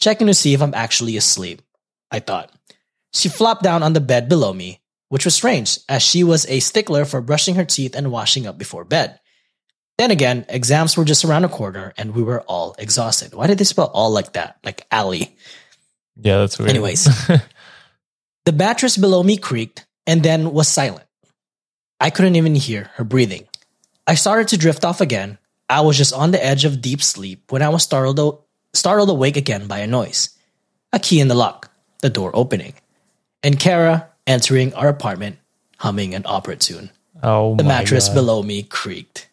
checking 0.01 0.29
to 0.29 0.33
see 0.33 0.55
if 0.55 0.63
I'm 0.63 0.73
actually 0.73 1.19
asleep. 1.19 1.61
I 2.11 2.21
thought. 2.21 2.51
She 3.13 3.29
flopped 3.29 3.63
down 3.63 3.83
on 3.83 3.93
the 3.93 4.01
bed 4.01 4.31
below 4.31 4.55
me, 4.55 4.81
which 5.15 5.25
was 5.25 5.37
strange, 5.37 5.79
as 5.89 6.03
she 6.03 6.25
was 6.25 6.45
a 6.49 6.59
stickler 6.59 7.05
for 7.05 7.21
brushing 7.21 7.55
her 7.55 7.65
teeth 7.65 7.95
and 7.95 8.11
washing 8.11 8.49
up 8.49 8.59
before 8.59 8.85
bed. 8.85 9.21
Then 9.97 10.11
again, 10.11 10.45
exams 10.49 10.97
were 10.97 11.05
just 11.05 11.25
around 11.25 11.43
the 11.43 11.49
corner 11.49 11.95
and 11.97 12.17
we 12.17 12.25
were 12.25 12.41
all 12.41 12.75
exhausted. 12.81 13.33
Why 13.33 13.47
did 13.47 13.59
they 13.59 13.63
spell 13.63 13.93
all 13.95 14.11
like 14.11 14.33
that? 14.33 14.59
Like 14.65 14.89
alley. 14.91 15.37
Yeah, 16.17 16.39
that's 16.39 16.59
weird. 16.59 16.71
Anyways. 16.71 17.07
The 18.45 18.53
mattress 18.53 18.97
below 18.97 19.23
me 19.23 19.37
creaked 19.37 19.87
and 20.05 20.21
then 20.23 20.53
was 20.53 20.67
silent. 20.67 21.07
I 22.01 22.11
couldn't 22.11 22.35
even 22.35 22.57
hear 22.57 22.91
her 22.95 23.05
breathing. 23.05 23.47
I 24.09 24.17
started 24.17 24.49
to 24.49 24.59
drift 24.59 24.85
off 24.85 25.01
again. 25.01 25.39
I 25.71 25.83
was 25.83 25.97
just 25.97 26.13
on 26.13 26.33
the 26.33 26.45
edge 26.45 26.65
of 26.65 26.83
deep 26.83 27.03
sleep 27.03 27.53
when 27.53 27.63
I 27.63 27.69
was 27.69 27.85
startled, 27.85 28.43
startled 28.73 29.11
awake 29.11 29.37
again 29.37 29.69
by 29.69 29.79
a 29.79 29.87
noise. 29.87 30.37
A 30.93 30.99
key 30.99 31.21
in 31.21 31.29
the 31.29 31.37
lock, 31.37 31.71
the 32.03 32.11
door 32.11 32.33
opening, 32.35 32.75
and 33.45 33.59
Kara 33.59 34.11
entering 34.27 34.75
our 34.75 34.89
apartment, 34.89 35.39
humming 35.79 36.15
an 36.15 36.23
opera 36.27 36.57
tune. 36.57 36.91
oh, 37.23 37.57
The 37.57 37.63
my 37.65 37.69
mattress 37.69 38.09
God. 38.09 38.15
below 38.15 38.43
me 38.43 38.63
creaked. 38.63 39.29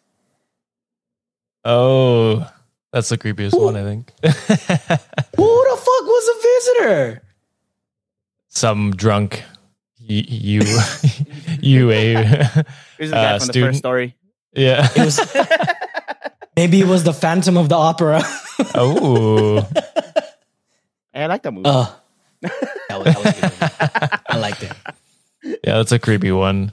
Oh, 1.64 2.48
that's 2.92 3.08
the 3.08 3.18
creepiest 3.18 3.58
one, 3.58 3.76
I 3.76 3.82
think. 3.84 4.12
Who 4.22 4.30
the 5.70 5.76
fuck 5.76 5.86
was 6.06 6.28
a 6.28 6.42
visitor? 6.42 7.22
Some 8.48 8.90
drunk 8.96 9.42
y- 10.00 10.24
you 10.28 10.62
you 11.60 11.90
a 11.90 12.14
Here's 12.98 13.10
the 13.10 13.16
guy 13.16 13.32
Uh, 13.34 13.38
from 13.38 13.46
the 13.46 13.52
student. 13.52 13.68
first 13.70 13.78
story. 13.78 14.16
yeah. 14.52 14.88
It 14.96 15.04
was 15.04 15.20
maybe 16.56 16.80
it 16.80 16.86
was 16.86 17.04
the 17.04 17.14
Phantom 17.14 17.56
of 17.56 17.68
the 17.68 17.76
Opera. 17.76 18.22
Oh, 18.74 19.60
Hey, 21.12 21.24
I 21.24 21.26
like 21.26 21.42
that 21.42 21.52
movie. 21.52 21.68
Uh, 21.68 21.86
that 23.00 23.16
was, 23.16 23.24
that 23.24 23.24
was 23.24 23.26
a 23.26 23.40
good 23.40 24.10
one. 24.10 24.20
I 24.28 24.36
liked 24.38 24.62
it. 24.62 24.72
yeah, 25.44 25.76
that's 25.76 25.92
a 25.92 25.98
creepy 25.98 26.32
one. 26.32 26.72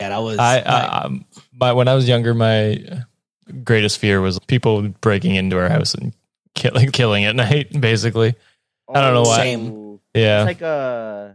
Yeah, 0.00 0.10
that 0.10 0.18
was. 0.18 0.38
I, 0.38 0.56
like- 0.56 0.66
I 0.66 0.86
um, 1.04 1.24
my 1.52 1.72
when 1.72 1.88
I 1.88 1.94
was 1.94 2.08
younger, 2.08 2.32
my 2.34 3.02
greatest 3.64 3.98
fear 3.98 4.20
was 4.20 4.38
people 4.40 4.88
breaking 5.00 5.34
into 5.34 5.58
our 5.58 5.68
house 5.68 5.94
and 5.94 6.12
killing 6.54 6.90
killing 6.92 7.24
at 7.24 7.36
night. 7.36 7.78
Basically, 7.78 8.34
I 8.88 9.00
don't 9.00 9.14
know 9.14 9.22
why. 9.22 9.36
Same. 9.38 10.00
yeah. 10.14 10.40
It's 10.42 10.46
like 10.46 10.62
uh, 10.62 11.28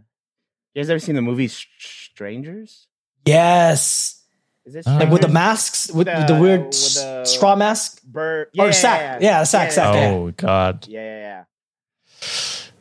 you 0.74 0.82
guys 0.82 0.90
ever 0.90 0.98
seen 0.98 1.14
the 1.14 1.22
movie 1.22 1.48
Strangers? 1.48 2.86
yes, 3.24 4.22
Is 4.64 4.74
it 4.76 4.86
Uh, 4.86 4.98
like 4.98 5.10
with 5.10 5.22
the 5.22 5.28
masks, 5.28 5.90
with, 5.92 6.06
The- 6.06 6.14
with 6.18 6.26
the 6.28 6.34
weird 6.40 6.60
with 6.66 6.94
the- 6.94 7.24
straw 7.24 7.54
mask. 7.56 8.02
Bird 8.02 8.48
Or 8.58 8.72
sack. 8.72 9.20
Yeah, 9.22 9.44
sack, 9.44 9.70
sack, 9.72 9.94
yeah. 9.94 10.10
oh 10.10 10.32
God, 10.36 10.86
Yeah, 10.88 11.44
yeah, 12.20 12.24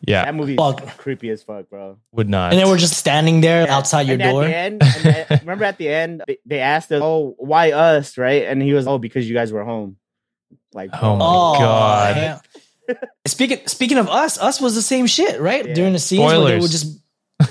yeah. 0.08 0.20
yeah, 0.20 0.26
That 0.26 0.36
movie 0.36 0.56
Fuck. 0.56 0.98
creepy 0.98 1.30
as 1.30 1.44
fuck, 1.44 1.70
bro. 1.70 1.98
would 2.12 2.30
not. 2.30 2.52
And 2.52 2.60
then 2.60 2.68
we're 2.70 2.78
just 2.78 2.94
standing 2.96 3.42
there 3.42 3.66
Yeah. 3.66 3.76
outside 3.78 4.08
your 4.08 4.20
And 4.20 4.24
door. 4.32 4.44
At 4.44 4.48
the 4.48 4.56
end, 4.56 4.84
and 4.84 5.04
then- 5.30 5.40
remember 5.42 5.66
at 5.66 5.78
the 5.78 5.90
end, 5.90 6.24
they, 6.28 6.38
they 6.46 6.60
asked 6.60 6.92
us, 6.92 7.02
"Oh, 7.04 7.36
why 7.38 7.72
us?" 7.72 8.18
Right? 8.18 8.44
And 8.44 8.62
he 8.62 8.74
was, 8.74 8.88
"Oh, 8.88 8.98
because 8.98 9.28
you 9.28 9.36
guys 9.36 9.52
were 9.52 9.64
home." 9.64 9.98
Like, 10.74 10.90
Oh 10.94 11.16
my 11.16 11.26
Oh, 11.26 11.60
God. 11.60 12.16
yeah. 12.18 12.40
speaking 13.26 13.66
speaking 13.68 13.98
of 13.98 14.10
us, 14.10 14.38
us 14.40 14.60
was 14.62 14.76
the 14.76 14.82
same 14.82 15.08
shit, 15.08 15.40
right? 15.42 15.66
Yeah. 15.66 15.74
During 15.74 15.94
the 15.94 16.00
scenes 16.00 16.22
where 16.22 16.30
they 16.40 16.60
Spoilers. 16.60 16.62
would 16.62 16.72
just. 16.72 17.02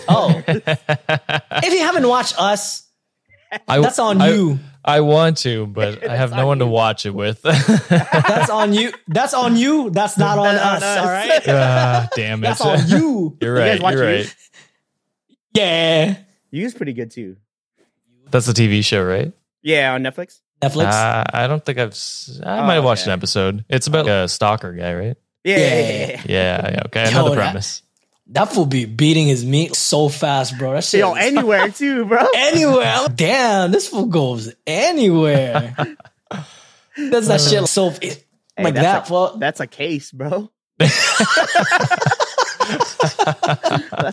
Oh, 0.08 0.42
if 0.48 1.72
you 1.72 1.80
haven't 1.80 2.06
watched 2.08 2.40
us, 2.40 2.83
I, 3.68 3.80
that's 3.80 3.98
on 3.98 4.20
I- 4.20 4.28
you. 4.30 4.58
I 4.86 5.00
want 5.00 5.38
to, 5.38 5.66
but 5.66 6.06
I 6.10 6.14
have 6.14 6.32
no 6.32 6.40
on 6.42 6.46
one 6.46 6.58
to 6.58 6.66
watch 6.66 7.06
it 7.06 7.14
with. 7.14 7.40
That's 7.88 8.50
on 8.50 8.74
you. 8.74 8.92
That's 9.08 9.32
on 9.32 9.56
you. 9.56 9.88
That's 9.88 10.18
not 10.18 10.38
on 10.38 10.44
That's 10.56 10.82
us. 10.82 10.82
us. 10.82 10.98
All 10.98 11.10
right. 11.10 11.40
Ah, 11.48 12.08
damn 12.14 12.40
it! 12.44 12.48
That's 12.48 12.60
on 12.60 12.86
you. 12.88 13.38
You're 13.40 13.54
right. 13.54 13.80
watch 13.80 13.94
You're 13.94 14.10
You? 14.10 14.16
right. 14.18 14.36
Yeah. 15.54 16.16
you 16.50 16.64
was 16.64 16.74
pretty 16.74 16.92
good 16.92 17.10
too. 17.10 17.36
That's 18.30 18.46
a 18.48 18.52
TV 18.52 18.84
show, 18.84 19.02
right? 19.02 19.32
Yeah, 19.62 19.94
on 19.94 20.02
Netflix. 20.02 20.40
Netflix. 20.60 20.92
Uh, 20.92 21.24
I 21.32 21.46
don't 21.46 21.64
think 21.64 21.78
I've. 21.78 21.96
I 22.46 22.58
Oh, 22.60 22.66
might 22.66 22.74
have 22.74 22.84
watched 22.84 23.04
okay. 23.04 23.12
an 23.12 23.18
episode. 23.18 23.64
It's 23.70 23.86
about 23.86 24.06
a 24.06 24.28
stalker 24.28 24.72
guy, 24.74 24.92
right? 24.94 25.16
Yeah, 25.44 25.56
Yeah. 25.56 25.66
yeah, 25.66 25.78
yeah, 25.78 26.06
yeah. 26.06 26.22
Yeah. 26.26 26.70
Yeah. 26.72 26.82
Okay. 26.86 27.02
I 27.04 27.10
know 27.10 27.24
Yo, 27.24 27.30
the 27.30 27.36
premise. 27.36 27.82
That 28.28 28.50
fool 28.52 28.66
be 28.66 28.84
beating 28.86 29.26
his 29.26 29.44
meat 29.44 29.74
so 29.76 30.08
fast, 30.08 30.56
bro. 30.58 30.72
That 30.74 30.84
shit. 30.84 31.00
Yo, 31.00 31.14
is- 31.14 31.24
anywhere 31.24 31.68
too, 31.70 32.04
bro. 32.06 32.26
anywhere. 32.36 33.06
Damn, 33.14 33.70
this 33.70 33.88
fool 33.88 34.06
goes 34.06 34.52
anywhere. 34.66 35.76
Does 36.96 37.28
that 37.28 37.40
shit 37.40 37.66
so 37.68 37.90
Hey, 37.90 38.16
like 38.58 38.74
that? 38.74 39.08
Well, 39.10 39.36
that's 39.38 39.60
a 39.60 39.66
case, 39.66 40.10
bro. 40.12 40.50
that's 40.78 40.92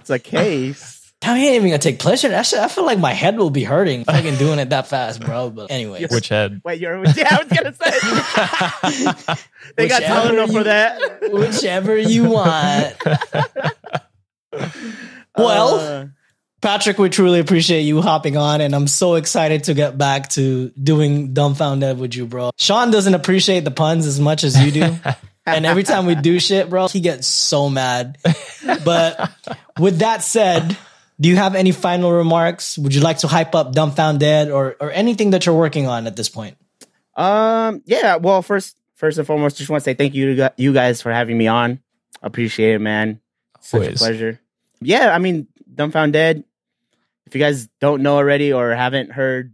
a 0.09 0.19
case. 0.19 1.00
Damn, 1.21 1.37
he 1.37 1.45
ain't 1.47 1.55
even 1.57 1.69
gonna 1.69 1.77
take 1.77 1.99
pleasure. 1.99 2.27
in 2.27 2.33
That 2.33 2.47
shit, 2.47 2.57
I 2.59 2.67
feel 2.67 2.83
like 2.85 2.97
my 2.97 3.13
head 3.13 3.37
will 3.37 3.51
be 3.51 3.63
hurting 3.63 4.05
fucking 4.05 4.37
doing 4.37 4.57
it 4.57 4.71
that 4.71 4.87
fast, 4.87 5.21
bro. 5.21 5.51
But 5.51 5.69
anyway, 5.71 6.05
Which 6.09 6.29
head? 6.29 6.61
Wait, 6.65 6.81
you're 6.81 6.95
yeah, 7.15 7.37
I 7.39 7.43
was 7.43 7.47
gonna 7.57 7.73
say 7.75 9.35
they 9.77 9.87
got 9.87 10.01
Whichever 10.01 10.29
Tylenol 10.29 10.47
you- 10.47 10.53
for 10.53 10.63
that. 10.63 11.31
whichever 11.31 11.95
you 11.97 12.23
want. 12.29 12.95
Well, 15.37 15.75
Uh, 15.79 16.05
Patrick, 16.61 16.97
we 16.99 17.09
truly 17.09 17.39
appreciate 17.39 17.81
you 17.81 18.01
hopping 18.01 18.37
on, 18.37 18.61
and 18.61 18.75
I'm 18.75 18.87
so 18.87 19.15
excited 19.15 19.63
to 19.65 19.73
get 19.73 19.97
back 19.97 20.29
to 20.31 20.69
doing 20.81 21.33
dumbfounded 21.33 21.97
with 21.97 22.15
you, 22.15 22.25
bro. 22.27 22.51
Sean 22.59 22.91
doesn't 22.91 23.15
appreciate 23.15 23.63
the 23.63 23.71
puns 23.71 24.05
as 24.05 24.19
much 24.19 24.43
as 24.43 24.63
you 24.63 24.71
do. 24.71 24.95
and 25.45 25.65
every 25.65 25.81
time 25.83 26.05
we 26.05 26.13
do 26.15 26.39
shit, 26.39 26.69
bro, 26.69 26.87
he 26.87 26.99
gets 26.99 27.25
so 27.27 27.67
mad. 27.69 28.17
But 28.85 29.31
with 29.79 29.99
that 29.99 30.21
said, 30.23 30.77
do 31.21 31.29
you 31.29 31.35
have 31.35 31.53
any 31.53 31.71
final 31.71 32.11
remarks? 32.11 32.77
Would 32.79 32.95
you 32.95 33.01
like 33.01 33.19
to 33.19 33.27
hype 33.27 33.53
up 33.53 33.73
dumbfounded 33.73 34.49
or 34.49 34.75
or 34.81 34.91
anything 34.91 35.29
that 35.31 35.45
you're 35.45 35.55
working 35.55 35.87
on 35.87 36.07
at 36.07 36.15
this 36.15 36.27
point? 36.29 36.57
um, 37.15 37.83
yeah. 37.85 38.15
Well, 38.15 38.41
first, 38.41 38.77
first 38.95 39.17
and 39.19 39.27
foremost, 39.27 39.57
just 39.57 39.69
want 39.69 39.83
to 39.83 39.85
say 39.85 39.93
thank 39.93 40.15
you 40.15 40.35
to 40.35 40.53
you 40.57 40.73
guys 40.73 41.01
for 41.01 41.11
having 41.11 41.37
me 41.37 41.47
on. 41.47 41.79
Appreciate 42.23 42.75
it, 42.75 42.79
man. 42.79 43.21
Such 43.59 43.87
a 43.87 43.91
pleasure. 43.93 44.39
Yeah, 44.81 45.13
I 45.13 45.19
mean, 45.19 45.47
dumbfounded. 45.73 46.43
If 47.27 47.35
you 47.35 47.39
guys 47.39 47.69
don't 47.79 48.01
know 48.01 48.15
already 48.15 48.51
or 48.51 48.73
haven't 48.73 49.11
heard 49.11 49.53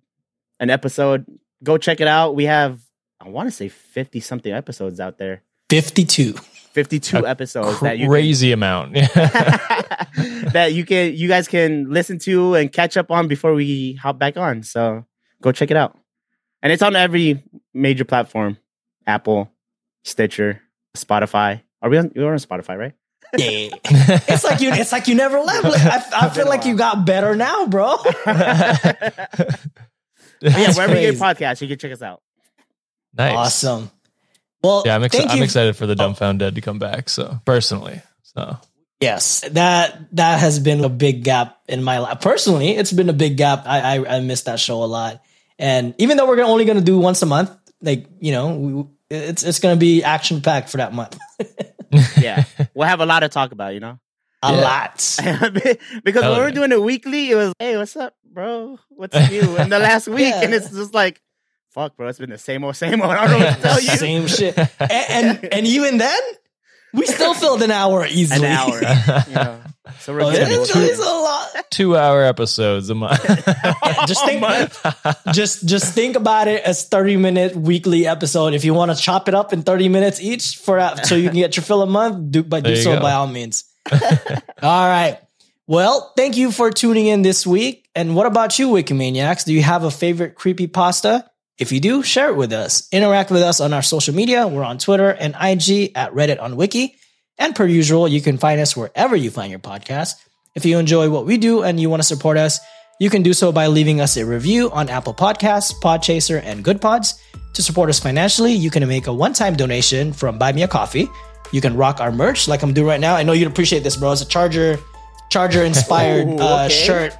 an 0.59 0.69
episode, 0.69 1.25
go 1.61 1.77
check 1.77 1.99
it 1.99 2.07
out. 2.07 2.33
We 2.33 2.45
have, 2.45 2.79
I 3.19 3.27
want 3.27 3.47
to 3.47 3.51
say, 3.51 3.67
fifty 3.67 4.21
something 4.21 4.51
episodes 4.51 4.99
out 4.99 5.17
there. 5.17 5.43
52. 5.69 6.35
52 6.73 7.17
A 7.17 7.29
episodes 7.29 7.79
that 7.81 7.97
you 7.97 8.07
Crazy 8.07 8.51
amount. 8.51 8.93
that 10.53 10.71
you 10.73 10.85
can 10.85 11.15
you 11.15 11.27
guys 11.27 11.47
can 11.47 11.89
listen 11.89 12.19
to 12.19 12.55
and 12.55 12.71
catch 12.71 12.97
up 12.97 13.11
on 13.11 13.27
before 13.27 13.53
we 13.53 13.93
hop 13.93 14.19
back 14.19 14.37
on. 14.37 14.63
So 14.63 15.05
go 15.41 15.51
check 15.51 15.71
it 15.71 15.77
out. 15.77 15.97
And 16.61 16.71
it's 16.71 16.81
on 16.81 16.95
every 16.95 17.43
major 17.73 18.05
platform. 18.05 18.57
Apple, 19.05 19.51
Stitcher, 20.03 20.61
Spotify. 20.95 21.61
Are 21.81 21.89
we 21.89 21.97
on 21.97 22.11
we're 22.15 22.31
on 22.31 22.37
Spotify, 22.37 22.77
right? 22.77 22.93
Yeah. 23.37 23.69
it's 23.85 24.43
like 24.43 24.61
you 24.61 24.71
it's 24.71 24.91
like 24.91 25.07
you 25.07 25.15
never 25.15 25.39
left. 25.39 25.65
I, 25.65 26.27
I 26.27 26.29
feel 26.29 26.47
like 26.47 26.65
you 26.65 26.75
got 26.75 27.05
better 27.05 27.35
now, 27.35 27.67
bro. 27.67 27.95
yeah, 28.25 29.27
That's 30.41 30.77
wherever 30.77 30.93
you 30.93 31.11
crazy. 31.11 31.11
get 31.11 31.19
podcasts, 31.19 31.61
you 31.61 31.67
can 31.67 31.77
check 31.77 31.91
us 31.91 32.01
out. 32.01 32.21
nice. 33.13 33.35
Awesome. 33.35 33.91
Well, 34.67 34.83
Yeah, 34.85 34.95
I'm, 34.95 35.03
ex- 35.03 35.15
thank 35.15 35.29
I'm 35.31 35.37
you. 35.37 35.43
excited 35.43 35.75
for 35.75 35.85
the 35.87 35.93
oh. 35.93 35.95
dumbfounded 35.95 36.55
to 36.55 36.61
come 36.61 36.79
back. 36.79 37.09
So 37.09 37.39
personally, 37.45 38.01
so 38.23 38.57
Yes, 38.99 39.41
that 39.51 40.13
that 40.15 40.39
has 40.39 40.59
been 40.59 40.83
a 40.83 40.89
big 40.89 41.23
gap 41.23 41.57
in 41.67 41.83
my 41.83 41.99
life. 41.99 42.19
Personally, 42.19 42.71
it's 42.71 42.91
been 42.91 43.09
a 43.09 43.13
big 43.13 43.37
gap. 43.37 43.63
I 43.65 43.97
I, 43.97 44.17
I 44.17 44.19
miss 44.21 44.43
that 44.43 44.59
show 44.59 44.83
a 44.83 44.85
lot. 44.89 45.21
And 45.59 45.93
even 45.99 46.17
though 46.17 46.27
we're 46.27 46.41
only 46.41 46.65
going 46.65 46.77
to 46.79 46.83
do 46.83 46.97
once 46.97 47.21
a 47.21 47.25
month, 47.27 47.51
like 47.81 48.07
you 48.19 48.31
know, 48.31 48.55
we, 48.55 48.83
it's 49.09 49.43
it's 49.43 49.59
going 49.59 49.75
to 49.75 49.79
be 49.79 50.03
action 50.03 50.41
packed 50.41 50.69
for 50.69 50.77
that 50.77 50.93
month. 50.93 51.17
Yeah. 52.19 52.43
we'll 52.73 52.87
have 52.87 52.99
a 52.99 53.05
lot 53.05 53.21
to 53.21 53.29
talk 53.29 53.51
about, 53.53 53.73
you 53.73 53.79
know? 53.79 53.97
a 54.43 54.53
Yeah. 54.53 54.61
lot. 54.61 54.95
because 56.03 56.23
Hell 56.23 56.31
when 56.33 56.39
we 56.39 56.43
were 56.43 56.47
yeah. 56.49 56.53
doing 56.53 56.71
it 56.71 56.81
weekly, 56.81 57.31
it 57.31 57.35
was, 57.35 57.53
hey, 57.59 57.77
what's 57.77 57.95
up, 57.95 58.13
bro? 58.29 58.77
What's 58.89 59.15
new? 59.29 59.57
in 59.57 59.69
the 59.69 59.79
last 59.79 60.07
week, 60.07 60.33
Yeah. 60.33 60.41
and 60.41 60.53
it's 60.53 60.69
just 60.69 60.93
like, 60.93 61.21
fuck, 61.77 61.95
bro, 61.95 62.07
it's 62.07 62.17
been 62.17 62.31
the 62.31 62.39
same 62.39 62.63
old, 62.63 62.75
same 62.75 63.01
old. 63.01 63.11
I 63.11 63.27
don't 63.27 63.39
know 63.39 63.45
what 63.45 63.55
to 63.55 63.61
tell 63.61 63.79
you. 63.79 63.89
Same 63.89 64.27
shit. 64.27 64.57
And, 64.57 64.71
and 64.89 65.45
and 65.53 65.67
even 65.67 65.97
then, 65.99 66.19
we 66.91 67.05
still 67.05 67.35
filled 67.35 67.61
an 67.61 67.69
hour 67.69 68.03
easily. 68.07 68.47
An 68.47 68.51
hour. 68.51 68.81
you 69.27 69.35
know? 69.35 69.59
So 69.99 70.13
we're 70.13 70.23
Oh, 70.23 70.31
getting 70.31 70.59
it's, 70.59 70.75
it's 70.75 70.99
a 70.99 71.03
lot. 71.03 71.65
two 71.69 71.95
hour 71.95 72.23
episodes 72.23 72.89
a 72.89 72.95
month. 72.95 73.23
just 74.07 74.25
think 74.25 74.43
oh, 74.43 75.13
just 75.33 75.67
just 75.67 75.93
think 75.93 76.15
about 76.15 76.47
it 76.47 76.63
as 76.63 76.87
30 76.87 77.17
minute 77.17 77.55
weekly 77.55 78.07
episode 78.07 78.55
if 78.55 78.65
you 78.65 78.73
want 78.73 78.89
to 78.91 78.97
chop 78.97 79.27
it 79.27 79.35
up 79.35 79.53
in 79.53 79.61
30 79.61 79.87
minutes 79.89 80.19
each 80.19 80.57
for 80.57 80.77
that 80.77 81.05
so 81.05 81.15
you 81.15 81.29
can 81.29 81.37
get 81.37 81.55
your 81.55 81.63
fill 81.63 81.83
a 81.83 81.85
month 81.87 82.31
do 82.31 82.43
but 82.43 82.63
do 82.63 82.71
you 82.71 82.75
so 82.75 82.95
go. 82.95 83.01
by 83.01 83.13
all 83.13 83.27
means 83.27 83.63
all 83.91 84.87
right 84.87 85.19
well 85.67 86.11
thank 86.17 86.35
you 86.35 86.51
for 86.51 86.69
tuning 86.69 87.07
in 87.07 87.21
this 87.21 87.47
week 87.47 87.87
and 87.95 88.13
what 88.15 88.25
about 88.25 88.59
you 88.59 88.67
wikimaniacs 88.67 89.45
do 89.45 89.53
you 89.53 89.61
have 89.63 89.83
a 89.83 89.91
favorite 89.91 90.35
creepy 90.35 90.67
pasta 90.67 91.29
if 91.59 91.71
you 91.71 91.79
do 91.79 92.03
share 92.03 92.29
it 92.29 92.35
with 92.35 92.53
us 92.53 92.87
interact 92.91 93.31
with 93.31 93.41
us 93.41 93.59
on 93.59 93.73
our 93.73 93.81
social 93.81 94.13
media 94.13 94.47
we're 94.47 94.63
on 94.63 94.77
twitter 94.77 95.09
and 95.09 95.35
ig 95.41 95.91
at 95.95 96.11
reddit 96.13 96.41
on 96.41 96.55
wiki 96.55 96.95
and 97.37 97.55
per 97.55 97.65
usual 97.65 98.07
you 98.07 98.21
can 98.21 98.37
find 98.37 98.59
us 98.59 98.75
wherever 98.75 99.15
you 99.15 99.29
find 99.29 99.49
your 99.49 99.59
podcast 99.59 100.15
if 100.55 100.65
you 100.65 100.77
enjoy 100.79 101.09
what 101.09 101.25
we 101.25 101.37
do 101.37 101.63
and 101.63 101.79
you 101.79 101.89
want 101.89 102.01
to 102.01 102.07
support 102.07 102.37
us 102.37 102.59
you 102.99 103.11
can 103.11 103.21
do 103.21 103.33
so 103.33 103.51
by 103.51 103.67
leaving 103.67 104.01
us 104.01 104.17
a 104.17 104.25
review 104.25 104.71
on 104.71 104.89
Apple 104.89 105.13
Podcasts, 105.13 105.71
Podchaser, 105.71 106.41
and 106.43 106.63
Good 106.63 106.81
Pods. 106.81 107.21
To 107.53 107.61
support 107.61 107.89
us 107.89 107.99
financially, 107.99 108.53
you 108.53 108.71
can 108.71 108.87
make 108.87 109.05
a 109.05 109.13
one 109.13 109.33
time 109.33 109.55
donation 109.55 110.13
from 110.13 110.39
Buy 110.39 110.51
Me 110.51 110.63
a 110.63 110.67
Coffee. 110.67 111.07
You 111.51 111.61
can 111.61 111.77
rock 111.77 111.99
our 111.99 112.11
merch 112.11 112.47
like 112.47 112.63
I'm 112.63 112.73
doing 112.73 112.87
right 112.87 112.99
now. 112.99 113.15
I 113.15 113.21
know 113.21 113.33
you'd 113.33 113.47
appreciate 113.47 113.83
this, 113.83 113.95
bro. 113.95 114.13
It's 114.13 114.21
a 114.21 114.25
Charger, 114.25 114.79
Charger 115.29 115.63
inspired 115.63 116.27
Ooh, 116.27 116.39
uh, 116.39 116.69
shirt. 116.69 117.15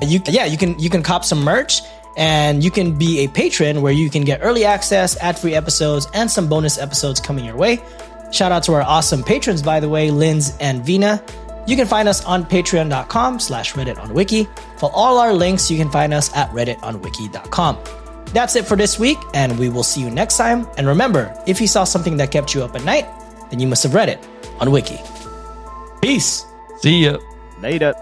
You 0.00 0.20
yeah, 0.26 0.46
you 0.46 0.56
can 0.56 0.78
you 0.78 0.88
can 0.88 1.02
cop 1.02 1.24
some 1.24 1.42
merch 1.42 1.82
and 2.16 2.62
you 2.62 2.70
can 2.70 2.96
be 2.98 3.20
a 3.20 3.28
patron 3.28 3.82
where 3.82 3.92
you 3.92 4.10
can 4.10 4.24
get 4.24 4.40
early 4.42 4.64
access, 4.64 5.16
ad-free 5.18 5.54
episodes, 5.54 6.06
and 6.14 6.30
some 6.30 6.48
bonus 6.48 6.78
episodes 6.78 7.20
coming 7.20 7.44
your 7.44 7.56
way. 7.56 7.82
Shout 8.30 8.52
out 8.52 8.62
to 8.64 8.72
our 8.74 8.82
awesome 8.82 9.22
patrons, 9.22 9.62
by 9.62 9.80
the 9.80 9.88
way, 9.88 10.10
Linz 10.10 10.56
and 10.58 10.84
Vina. 10.84 11.22
You 11.66 11.76
can 11.76 11.86
find 11.86 12.08
us 12.08 12.24
on 12.24 12.44
patreon.com 12.44 13.38
slash 13.38 13.74
Reddit 13.74 13.98
on 13.98 14.14
Wiki. 14.14 14.48
For 14.78 14.90
all 14.92 15.18
our 15.18 15.32
links, 15.32 15.70
you 15.70 15.78
can 15.78 15.90
find 15.90 16.12
us 16.12 16.34
at 16.34 16.50
redditonwiki.com. 16.50 17.78
That's 18.26 18.56
it 18.56 18.66
for 18.66 18.76
this 18.76 18.98
week, 18.98 19.18
and 19.34 19.58
we 19.58 19.68
will 19.68 19.82
see 19.82 20.00
you 20.00 20.10
next 20.10 20.38
time. 20.38 20.66
And 20.78 20.86
remember, 20.86 21.32
if 21.46 21.60
you 21.60 21.66
saw 21.66 21.84
something 21.84 22.16
that 22.16 22.30
kept 22.30 22.54
you 22.54 22.64
up 22.64 22.74
at 22.74 22.84
night, 22.84 23.06
then 23.50 23.60
you 23.60 23.66
must 23.66 23.82
have 23.82 23.94
read 23.94 24.08
it 24.08 24.26
on 24.58 24.70
Wiki. 24.70 24.98
Peace. 26.00 26.46
See 26.80 27.04
ya. 27.04 27.18
Later. 27.60 27.94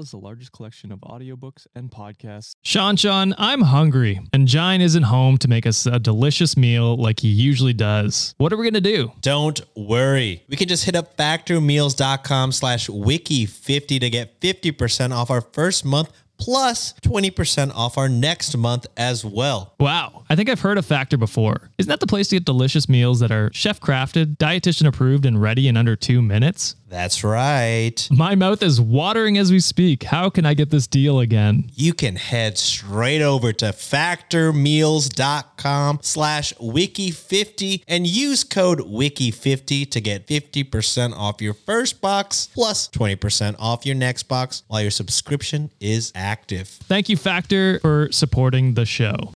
Audible 0.00 0.06
is 0.06 0.10
the 0.12 0.26
largest 0.26 0.52
collection 0.52 0.92
of 0.92 1.00
audiobooks 1.00 1.66
and 1.74 1.90
podcasts. 1.90 2.54
Sean, 2.62 2.96
Sean, 2.96 3.34
I'm 3.36 3.60
hungry, 3.60 4.18
and 4.32 4.48
Jine 4.48 4.80
isn't 4.80 5.02
home 5.02 5.36
to 5.38 5.48
make 5.48 5.66
us 5.66 5.84
a 5.84 5.98
delicious 5.98 6.56
meal 6.56 6.96
like 6.96 7.20
he 7.20 7.28
usually 7.28 7.74
does. 7.74 8.34
What 8.38 8.50
are 8.52 8.56
we 8.56 8.64
gonna 8.64 8.80
do? 8.80 9.12
Don't 9.20 9.60
worry. 9.76 10.42
We 10.48 10.56
can 10.56 10.68
just 10.68 10.86
hit 10.86 10.96
up 10.96 11.18
factormeals.com 11.18 12.52
slash 12.52 12.88
wiki50 12.88 14.00
to 14.00 14.08
get 14.10 14.40
50% 14.40 15.12
off 15.12 15.30
our 15.30 15.42
first 15.42 15.84
month 15.84 16.10
plus 16.40 16.94
20% 17.02 17.70
off 17.74 17.98
our 17.98 18.08
next 18.08 18.56
month 18.56 18.86
as 18.96 19.24
well. 19.24 19.74
Wow, 19.78 20.24
I 20.30 20.34
think 20.36 20.48
I've 20.48 20.60
heard 20.60 20.78
of 20.78 20.86
Factor 20.86 21.18
before. 21.18 21.70
Isn't 21.76 21.90
that 21.90 22.00
the 22.00 22.06
place 22.06 22.28
to 22.28 22.36
get 22.36 22.46
delicious 22.46 22.88
meals 22.88 23.20
that 23.20 23.30
are 23.30 23.50
chef 23.52 23.78
crafted, 23.78 24.38
dietitian 24.38 24.86
approved, 24.86 25.26
and 25.26 25.40
ready 25.40 25.68
in 25.68 25.76
under 25.76 25.94
two 25.94 26.22
minutes? 26.22 26.76
That's 26.90 27.22
right. 27.22 27.94
My 28.10 28.34
mouth 28.34 28.64
is 28.64 28.80
watering 28.80 29.38
as 29.38 29.52
we 29.52 29.60
speak. 29.60 30.02
How 30.02 30.28
can 30.28 30.44
I 30.44 30.54
get 30.54 30.70
this 30.70 30.88
deal 30.88 31.20
again? 31.20 31.70
You 31.72 31.94
can 31.94 32.16
head 32.16 32.58
straight 32.58 33.22
over 33.22 33.52
to 33.52 33.66
factormeals.com 33.66 36.00
slash 36.02 36.52
wiki50 36.54 37.84
and 37.86 38.08
use 38.08 38.42
code 38.42 38.80
wiki50 38.80 39.88
to 39.88 40.00
get 40.00 40.26
50% 40.26 41.16
off 41.16 41.40
your 41.40 41.54
first 41.54 42.00
box 42.00 42.48
plus 42.52 42.88
20% 42.88 43.54
off 43.60 43.86
your 43.86 43.94
next 43.94 44.24
box 44.24 44.64
while 44.66 44.82
your 44.82 44.90
subscription 44.90 45.70
is 45.78 46.10
active. 46.16 46.66
Thank 46.66 47.08
you, 47.08 47.16
Factor, 47.16 47.78
for 47.78 48.10
supporting 48.10 48.74
the 48.74 48.84
show. 48.84 49.14